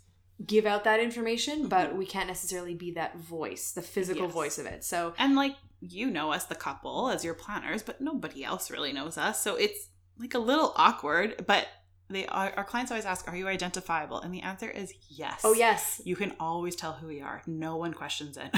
give 0.43 0.65
out 0.65 0.86
that 0.86 0.99
information 0.99 1.67
but 1.67 1.95
we 1.95 2.07
can't 2.07 2.27
necessarily 2.27 2.73
be 2.73 2.89
that 2.93 3.15
voice 3.15 3.73
the 3.73 3.83
physical 3.83 4.23
Yes. 4.25 4.33
voice 4.33 4.57
of 4.57 4.65
it 4.65 4.83
so 4.83 5.13
And 5.19 5.36
like 5.36 5.55
you 5.81 6.09
know 6.09 6.31
us, 6.31 6.45
the 6.45 6.55
couple, 6.55 7.09
as 7.09 7.23
your 7.23 7.36
planners, 7.36 7.83
but 7.83 8.01
nobody 8.01 8.43
else 8.43 8.71
really 8.71 8.93
knows 8.93 9.17
us. 9.17 9.43
So 9.43 9.55
it's 9.55 9.89
like 10.17 10.33
a 10.33 10.39
little 10.39 10.71
awkward, 10.77 11.45
but 11.45 11.67
they 12.09 12.25
are 12.27 12.53
our 12.57 12.63
clients 12.63 12.91
always 12.91 13.05
ask, 13.05 13.27
Are 13.27 13.35
you 13.35 13.47
identifiable? 13.47 14.19
And 14.21 14.33
the 14.33 14.41
answer 14.41 14.69
is 14.69 14.93
yes. 15.09 15.41
oh 15.43 15.53
yes 15.53 16.01
You 16.03 16.15
can 16.15 16.33
always 16.39 16.75
tell 16.75 16.93
who 16.93 17.07
we 17.07 17.21
are. 17.21 17.41
No 17.47 17.77
one 17.77 17.93
questions 17.93 18.37
it. 18.37 18.49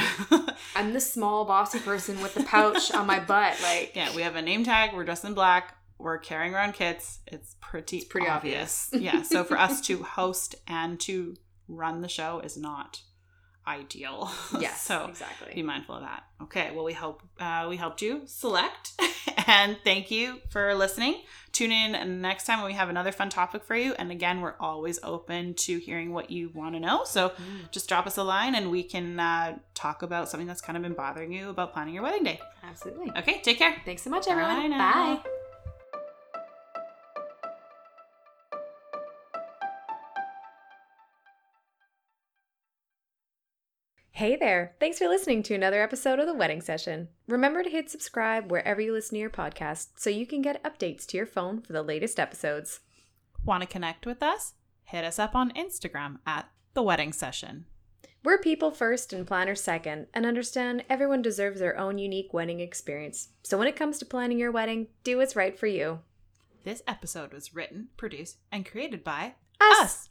i'm 0.75 0.93
the 0.93 0.99
small 0.99 1.45
bossy 1.45 1.79
person 1.79 2.21
with 2.21 2.33
the 2.33 2.43
pouch 2.43 2.91
on 2.93 3.05
my 3.07 3.19
butt 3.19 3.57
like 3.61 3.91
yeah, 3.95 4.13
we 4.15 4.21
have 4.23 4.35
a 4.35 4.41
name 4.41 4.63
tag, 4.63 4.93
we're 4.93 5.03
dressed 5.05 5.25
in 5.25 5.33
black, 5.33 5.75
we're 5.97 6.17
carrying 6.17 6.53
around 6.53 6.73
kits. 6.73 7.19
It's 7.27 7.55
pretty 7.61 7.97
It's 7.97 8.05
pretty 8.05 8.27
obvious. 8.27 8.89
yeah. 8.93 9.21
So 9.21 9.43
for 9.43 9.57
us 9.57 9.79
to 9.87 10.03
host 10.17 10.55
and 10.67 10.99
to 11.01 11.35
run 11.67 12.01
the 12.01 12.09
show 12.09 12.39
is 12.41 12.57
not 12.57 13.01
ideal. 13.67 14.31
yes 14.59 14.81
so 14.81 15.05
exactly. 15.07 15.53
be 15.55 15.63
mindful 15.63 15.95
of 15.95 16.01
that. 16.01 16.23
Okay, 16.43 16.71
well 16.73 16.83
we 16.85 16.93
hope 16.93 17.21
uh, 17.39 17.65
we 17.69 17.77
helped 17.77 18.01
you 18.01 18.21
select, 18.25 18.91
and 19.47 19.77
thank 19.83 20.11
you 20.11 20.39
for 20.49 20.73
listening. 20.75 21.21
Tune 21.51 21.71
in 21.71 22.21
next 22.21 22.45
time 22.45 22.59
when 22.59 22.67
we 22.67 22.73
have 22.73 22.89
another 22.89 23.11
fun 23.13 23.29
topic 23.29 23.63
for 23.63 23.75
you. 23.75 23.93
And 23.97 24.11
again, 24.11 24.41
we're 24.41 24.55
always 24.59 24.99
open 25.03 25.53
to 25.55 25.77
hearing 25.77 26.11
what 26.11 26.29
you 26.29 26.49
want 26.53 26.75
to 26.75 26.79
know. 26.79 27.03
So 27.05 27.29
Mm, 27.29 27.71
just 27.71 27.87
drop 27.89 28.05
us 28.07 28.17
a 28.17 28.23
line, 28.23 28.55
and 28.55 28.71
we 28.71 28.83
can 28.83 29.19
uh, 29.19 29.57
talk 29.73 30.01
about 30.01 30.29
something 30.29 30.47
that's 30.47 30.61
kind 30.61 30.75
of 30.77 30.83
been 30.83 30.93
bothering 30.93 31.31
you 31.31 31.49
about 31.49 31.73
planning 31.73 31.93
your 31.93 32.03
wedding 32.03 32.23
day. 32.23 32.39
absolutely 32.63 33.11
Okay, 33.17 33.41
take 33.41 33.57
care. 33.57 33.75
thanks 33.85 34.01
so 34.03 34.09
much 34.09 34.27
everyone 34.27 34.71
Bye 34.71 34.77
bye 34.77 35.34
Hey 44.15 44.37
there! 44.37 44.77
Thanks 44.79 44.99
for 44.99 45.09
listening 45.09 45.43
to 45.43 45.55
another 45.55 45.83
episode 45.83 46.19
of 46.19 46.25
The 46.25 46.33
Wedding 46.33 46.61
Session. 46.61 47.09
Remember 47.27 47.63
to 47.63 47.69
hit 47.69 47.89
subscribe 47.89 48.49
wherever 48.49 48.79
you 48.79 48.93
listen 48.93 49.15
to 49.15 49.19
your 49.19 49.29
podcast 49.29 49.87
so 49.97 50.09
you 50.09 50.25
can 50.25 50.41
get 50.41 50.63
updates 50.63 51.05
to 51.07 51.17
your 51.17 51.25
phone 51.25 51.59
for 51.61 51.73
the 51.73 51.83
latest 51.83 52.17
episodes. 52.17 52.79
Want 53.43 53.59
to 53.59 53.67
connect 53.67 54.05
with 54.05 54.23
us? 54.23 54.53
Hit 54.85 55.03
us 55.03 55.19
up 55.19 55.35
on 55.35 55.51
Instagram 55.51 56.19
at 56.25 56.49
the 56.75 56.81
wedding 56.81 57.11
session. 57.11 57.65
We're 58.23 58.37
people 58.37 58.71
first 58.71 59.11
and 59.11 59.27
planners 59.27 59.59
second, 59.59 60.07
and 60.13 60.25
understand 60.25 60.85
everyone 60.89 61.21
deserves 61.21 61.59
their 61.59 61.77
own 61.77 61.97
unique 61.97 62.33
wedding 62.33 62.61
experience. 62.61 63.31
So 63.43 63.57
when 63.57 63.67
it 63.67 63.75
comes 63.75 63.99
to 63.99 64.05
planning 64.05 64.39
your 64.39 64.49
wedding, 64.49 64.87
do 65.03 65.17
what's 65.17 65.35
right 65.35 65.59
for 65.59 65.67
you. 65.67 65.99
This 66.63 66.83
episode 66.87 67.33
was 67.33 67.53
written, 67.53 67.89
produced, 67.97 68.37
and 68.49 68.65
created 68.65 69.03
by 69.03 69.35
Us! 69.59 69.81
us. 69.81 70.09